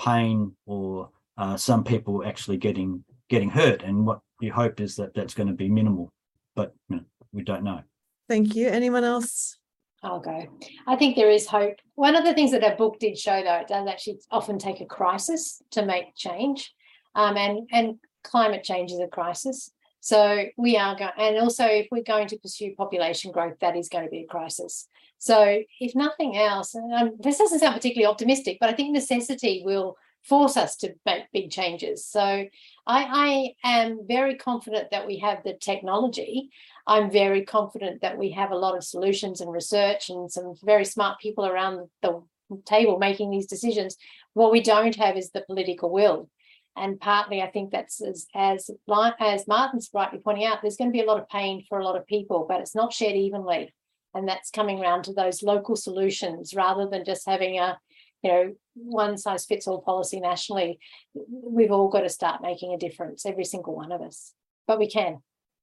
pain 0.00 0.56
or 0.66 1.10
uh, 1.38 1.56
some 1.56 1.84
people 1.84 2.24
actually 2.24 2.56
getting 2.56 3.04
getting 3.28 3.50
hurt. 3.50 3.82
And 3.82 4.04
what 4.04 4.20
you 4.40 4.52
hope 4.52 4.80
is 4.80 4.96
that 4.96 5.14
that's 5.14 5.34
going 5.34 5.48
to 5.48 5.54
be 5.54 5.68
minimal, 5.68 6.12
but 6.56 6.74
you 6.88 6.96
know, 6.96 7.02
we 7.32 7.42
don't 7.42 7.64
know. 7.64 7.82
Thank 8.28 8.54
you. 8.54 8.68
Anyone 8.68 9.04
else? 9.04 9.58
I'll 10.04 10.20
go. 10.20 10.46
I 10.86 10.96
think 10.96 11.16
there 11.16 11.30
is 11.30 11.46
hope. 11.46 11.76
One 11.94 12.14
of 12.14 12.24
the 12.24 12.34
things 12.34 12.52
that 12.52 12.62
our 12.62 12.76
book 12.76 12.98
did 12.98 13.18
show, 13.18 13.42
though, 13.42 13.56
it 13.56 13.68
does 13.68 13.88
actually 13.88 14.20
often 14.30 14.58
take 14.58 14.80
a 14.80 14.86
crisis 14.86 15.62
to 15.72 15.84
make 15.84 16.14
change, 16.14 16.72
um, 17.14 17.36
and 17.36 17.68
and 17.72 17.98
climate 18.22 18.64
change 18.64 18.92
is 18.92 19.00
a 19.00 19.08
crisis. 19.08 19.70
So 20.00 20.44
we 20.58 20.76
are 20.76 20.94
going, 20.96 21.12
and 21.16 21.38
also 21.38 21.64
if 21.64 21.88
we're 21.90 22.02
going 22.02 22.28
to 22.28 22.38
pursue 22.38 22.74
population 22.76 23.32
growth, 23.32 23.58
that 23.60 23.76
is 23.76 23.88
going 23.88 24.04
to 24.04 24.10
be 24.10 24.20
a 24.20 24.26
crisis. 24.26 24.86
So 25.18 25.62
if 25.80 25.94
nothing 25.94 26.36
else, 26.36 26.74
and 26.74 26.92
um, 26.92 27.16
this 27.18 27.38
doesn't 27.38 27.60
sound 27.60 27.74
particularly 27.74 28.10
optimistic, 28.10 28.58
but 28.60 28.68
I 28.68 28.74
think 28.74 28.92
necessity 28.92 29.62
will 29.64 29.96
force 30.24 30.56
us 30.56 30.76
to 30.76 30.94
make 31.04 31.24
big 31.32 31.50
changes. 31.50 32.06
So 32.06 32.20
I, 32.20 32.48
I 32.86 33.54
am 33.62 34.06
very 34.06 34.36
confident 34.36 34.90
that 34.90 35.06
we 35.06 35.18
have 35.18 35.42
the 35.44 35.54
technology. 35.54 36.50
I'm 36.86 37.10
very 37.10 37.44
confident 37.44 38.02
that 38.02 38.18
we 38.18 38.30
have 38.32 38.50
a 38.50 38.56
lot 38.56 38.76
of 38.76 38.84
solutions 38.84 39.40
and 39.40 39.52
research 39.52 40.08
and 40.08 40.30
some 40.30 40.54
very 40.62 40.84
smart 40.84 41.18
people 41.20 41.46
around 41.46 41.88
the 42.02 42.22
table 42.64 42.98
making 42.98 43.30
these 43.30 43.46
decisions. 43.46 43.96
What 44.32 44.52
we 44.52 44.62
don't 44.62 44.96
have 44.96 45.16
is 45.16 45.30
the 45.30 45.42
political 45.42 45.90
will 45.90 46.28
and 46.76 47.00
partly 47.00 47.40
I 47.40 47.50
think 47.50 47.70
that's 47.70 48.02
as 48.02 48.26
as 48.34 48.70
as 48.88 49.48
Martin's 49.48 49.90
rightly 49.92 50.18
pointing 50.18 50.44
out, 50.44 50.58
there's 50.60 50.76
going 50.76 50.90
to 50.90 50.96
be 50.96 51.02
a 51.02 51.06
lot 51.06 51.20
of 51.20 51.28
pain 51.28 51.64
for 51.68 51.78
a 51.78 51.84
lot 51.84 51.96
of 51.96 52.06
people, 52.06 52.46
but 52.48 52.60
it's 52.60 52.74
not 52.74 52.92
shared 52.92 53.14
evenly, 53.14 53.72
and 54.14 54.28
that's 54.28 54.50
coming 54.50 54.80
around 54.80 55.04
to 55.04 55.12
those 55.12 55.42
local 55.42 55.76
solutions 55.76 56.54
rather 56.54 56.88
than 56.88 57.04
just 57.04 57.26
having 57.26 57.58
a 57.58 57.78
you 58.24 58.30
know 58.32 58.54
one 58.74 59.16
size 59.16 59.44
fits 59.44 59.68
all 59.68 59.82
policy 59.82 60.18
nationally. 60.18 60.80
We've 61.14 61.70
all 61.70 61.88
got 61.88 62.00
to 62.00 62.08
start 62.08 62.42
making 62.42 62.72
a 62.74 62.78
difference, 62.78 63.24
every 63.24 63.44
single 63.44 63.76
one 63.76 63.92
of 63.92 64.00
us, 64.00 64.32
but 64.66 64.78
we 64.78 64.88
can. 64.90 65.18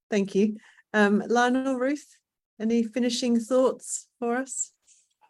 Thank 0.10 0.36
you, 0.36 0.58
um, 0.94 1.24
Lionel 1.28 1.76
Ruth. 1.76 2.08
Any 2.60 2.84
finishing 2.84 3.40
thoughts 3.40 4.08
for 4.20 4.38
us? 4.38 4.72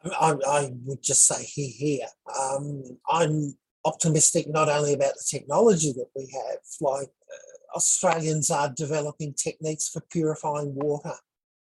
I, 0.04 0.36
I 0.46 0.72
would 0.84 1.02
just 1.02 1.26
say 1.26 1.44
here, 1.44 1.70
here. 1.72 2.08
Um, 2.38 2.84
I'm 3.10 3.56
optimistic 3.86 4.48
not 4.50 4.68
only 4.68 4.94
about 4.94 5.14
the 5.14 5.26
technology 5.38 5.94
that 5.94 6.08
we 6.14 6.30
have, 6.34 6.60
like 6.82 7.08
uh, 7.08 7.76
Australians 7.78 8.52
are 8.52 8.74
developing 8.76 9.34
techniques 9.34 9.88
for 9.88 10.02
purifying 10.12 10.76
water 10.76 11.14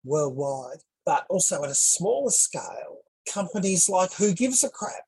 worldwide, 0.04 0.80
but 1.06 1.24
also 1.30 1.64
at 1.64 1.70
a 1.70 1.74
smaller 1.74 2.30
scale, 2.30 2.98
companies 3.32 3.88
like 3.88 4.12
Who 4.14 4.34
Gives 4.34 4.62
a 4.62 4.68
Crap, 4.68 5.05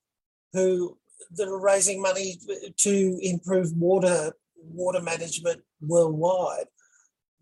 who 0.53 0.99
that 1.33 1.49
are 1.49 1.61
raising 1.61 2.01
money 2.01 2.39
to 2.77 3.19
improve 3.23 3.73
water 3.77 4.33
water 4.61 5.01
management 5.01 5.63
worldwide. 5.81 6.67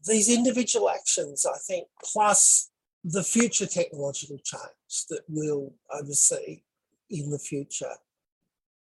These 0.06 0.28
individual 0.28 0.90
actions, 0.90 1.46
I 1.46 1.58
think, 1.66 1.88
plus 2.04 2.70
the 3.04 3.22
future 3.22 3.66
technological 3.66 4.38
change 4.44 5.06
that 5.10 5.22
we'll 5.28 5.72
oversee 5.92 6.62
in 7.10 7.30
the 7.30 7.38
future, 7.38 7.94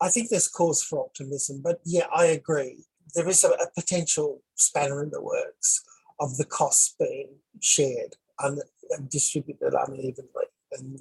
I 0.02 0.10
think 0.10 0.30
there's 0.30 0.48
cause 0.48 0.84
for 0.84 1.00
optimism. 1.00 1.62
But 1.64 1.80
yeah, 1.86 2.08
I 2.16 2.26
agree. 2.26 2.86
There 3.16 3.28
is 3.28 3.44
a, 3.44 3.50
a 3.50 3.72
potential 3.76 4.42
spanner 4.56 5.04
in 5.04 5.12
the 5.12 5.22
works 5.22 5.84
of 6.20 6.38
the 6.38 6.46
costs 6.46 6.96
being 7.00 7.30
shared 7.62 8.16
and 8.40 8.62
distributed 9.10 9.74
unevenly. 9.74 10.48
And 10.74 11.00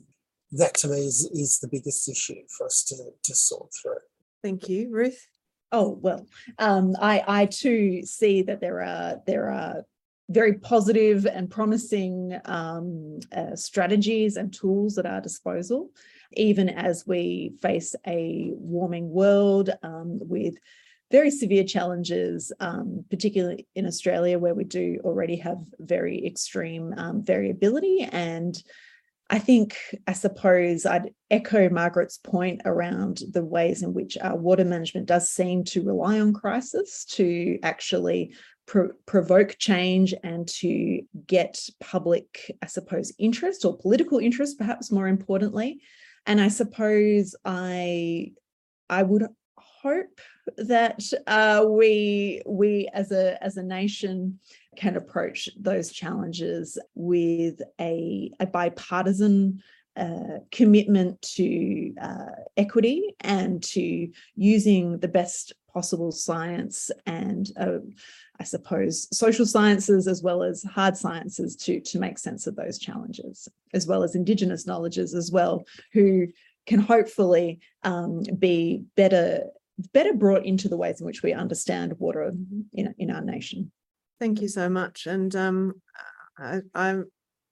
that 0.53 0.75
to 0.75 0.89
me 0.89 0.99
is, 0.99 1.29
is 1.33 1.59
the 1.61 1.69
biggest 1.69 2.09
issue 2.09 2.41
for 2.57 2.67
us 2.67 2.85
to, 2.85 2.97
to 3.25 3.35
sort 3.35 3.69
through. 3.81 3.97
Thank 4.43 4.69
you, 4.69 4.89
Ruth. 4.91 5.27
Oh 5.73 5.99
well, 6.01 6.27
um, 6.59 6.95
I 7.01 7.25
I 7.27 7.47
too 7.47 8.03
see 8.05 8.43
that 8.43 8.61
there 8.61 8.81
are 8.83 9.17
there 9.27 9.51
are 9.51 9.85
very 10.29 10.55
positive 10.55 11.27
and 11.27 11.51
promising 11.51 12.39
um, 12.45 13.21
uh, 13.37 13.55
strategies 13.55 14.37
and 14.37 14.53
tools 14.53 14.99
at 14.99 15.07
our 15.07 15.21
disposal, 15.21 15.91
even 16.33 16.69
as 16.69 17.07
we 17.07 17.53
face 17.61 17.95
a 18.07 18.51
warming 18.55 19.11
world 19.11 19.71
um, 19.83 20.19
with 20.21 20.55
very 21.13 21.31
severe 21.31 21.63
challenges, 21.63 22.53
um, 22.59 23.05
particularly 23.11 23.67
in 23.77 23.87
Australia, 23.87 24.39
where 24.39 24.55
we 24.55 24.65
do 24.65 24.99
already 25.05 25.37
have 25.37 25.59
very 25.79 26.27
extreme 26.27 26.93
um, 26.97 27.23
variability 27.23 28.03
and 28.11 28.63
I 29.29 29.41
think, 29.41 29.77
I 30.07 30.13
suppose, 30.13 30.87
I'd 30.87 31.11
echo 31.31 31.69
Margaret's 31.69 32.19
point 32.19 32.63
around 32.65 33.23
the 33.33 33.45
ways 33.45 33.83
in 33.83 33.93
which 33.93 34.17
our 34.21 34.37
water 34.37 34.65
management 34.65 35.07
does 35.07 35.31
seem 35.31 35.65
to 35.65 35.83
rely 35.83 36.21
on 36.21 36.33
crisis 36.33 37.05
to 37.13 37.59
actually 37.65 38.37
pro- 38.67 38.93
provoke 39.07 39.57
change 39.59 40.15
and 40.23 40.47
to 40.61 41.03
get 41.27 41.59
public, 41.81 42.57
I 42.63 42.67
suppose, 42.67 43.13
interest 43.19 43.65
or 43.65 43.77
political 43.77 44.19
interest, 44.19 44.59
perhaps 44.59 44.93
more 44.93 45.09
importantly. 45.09 45.81
And 46.25 46.41
I 46.41 46.49
suppose 46.49 47.35
I, 47.45 48.33
I 48.89 49.03
would 49.03 49.27
hope 49.57 50.21
that 50.57 51.03
uh, 51.27 51.65
we 51.69 52.43
we 52.47 52.89
as 52.93 53.13
a 53.13 53.43
as 53.43 53.57
a 53.57 53.63
nation 53.63 54.39
can 54.77 54.97
approach 54.97 55.49
those 55.59 55.91
challenges 55.91 56.79
with 56.95 57.61
a, 57.81 58.31
a 58.41 58.47
bipartisan 58.47 59.63
uh, 59.97 60.41
commitment 60.53 61.21
to 61.23 61.95
uh, 62.01 62.27
equity 62.57 63.15
and 63.21 63.63
to 63.63 64.09
using 64.35 64.99
the 64.99 65.09
best 65.09 65.55
possible 65.73 66.13
science 66.13 66.91
and 67.07 67.51
uh, 67.59 67.79
I 68.39 68.45
suppose 68.45 69.09
social 69.17 69.47
sciences 69.47 70.07
as 70.07 70.23
well 70.23 70.43
as 70.43 70.63
hard 70.63 70.97
sciences 70.97 71.57
to 71.57 71.81
to 71.81 71.99
make 71.99 72.19
sense 72.19 72.47
of 72.47 72.57
those 72.57 72.79
challenges, 72.79 73.49
as 73.73 73.87
well 73.87 74.03
as 74.03 74.15
Indigenous 74.15 74.67
knowledges 74.67 75.15
as 75.15 75.31
well, 75.31 75.65
who 75.93 76.27
can 76.67 76.81
hopefully 76.81 77.61
um, 77.83 78.23
be 78.39 78.85
better 78.97 79.45
better 79.93 80.15
brought 80.15 80.45
into 80.45 80.69
the 80.69 80.77
ways 80.77 81.01
in 81.01 81.07
which 81.07 81.23
we 81.23 81.33
understand 81.33 81.99
water 81.99 82.33
in, 82.73 82.95
in 82.99 83.11
our 83.11 83.21
nation. 83.21 83.71
Thank 84.19 84.41
you 84.41 84.49
so 84.49 84.69
much. 84.69 85.07
And 85.07 85.35
um, 85.37 85.81
I, 86.39 86.61
I 86.75 87.03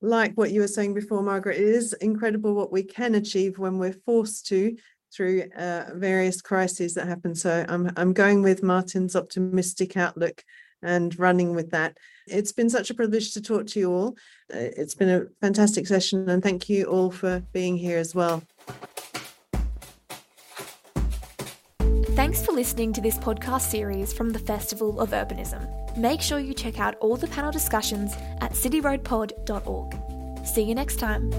like 0.01 0.33
what 0.35 0.51
you 0.51 0.61
were 0.61 0.69
saying 0.69 0.95
before, 0.95 1.23
Margaret. 1.23 1.59
It 1.59 1.69
is 1.69 1.93
incredible 1.95 2.55
what 2.55 2.73
we 2.73 2.83
can 2.83 3.15
achieve 3.15 3.59
when 3.59 3.79
we're 3.79 3.97
forced 4.05 4.47
to 4.47 4.77
through 5.15 5.45
uh, 5.57 5.91
various 5.95 6.43
crises 6.43 6.95
that 6.95 7.07
happen. 7.07 7.35
So 7.35 7.65
I'm 7.69 7.91
I'm 7.97 8.13
going 8.13 8.43
with 8.43 8.63
Martin's 8.63 9.17
optimistic 9.17 9.97
outlook 9.97 10.43
and 10.83 11.19
running 11.19 11.55
with 11.55 11.71
that. 11.71 11.97
It's 12.27 12.53
been 12.53 12.71
such 12.71 12.91
a 12.91 12.95
privilege 12.95 13.33
to 13.33 13.41
talk 13.41 13.67
to 13.69 13.81
you 13.81 13.93
all. 13.93 14.09
Uh, 14.53 14.71
it's 14.77 14.95
been 14.95 15.09
a 15.09 15.27
fantastic 15.41 15.87
session, 15.87 16.29
and 16.29 16.43
thank 16.43 16.69
you 16.69 16.85
all 16.85 17.11
for 17.11 17.43
being 17.53 17.77
here 17.77 17.99
as 17.99 18.15
well. 18.15 18.43
Thanks 22.35 22.47
for 22.49 22.53
listening 22.53 22.93
to 22.95 23.01
this 23.01 23.17
podcast 23.17 23.61
series 23.61 24.13
from 24.13 24.31
the 24.31 24.41
Festival 24.41 24.99
of 24.99 25.11
Urbanism. 25.11 25.97
Make 25.97 26.21
sure 26.21 26.41
you 26.41 26.53
check 26.53 26.81
out 26.81 26.97
all 26.99 27.17
the 27.17 27.29
panel 27.29 27.53
discussions 27.53 28.17
at 28.41 28.55
cityroadpod.org. 28.55 30.45
See 30.45 30.63
you 30.63 30.75
next 30.75 30.97
time. 30.97 31.31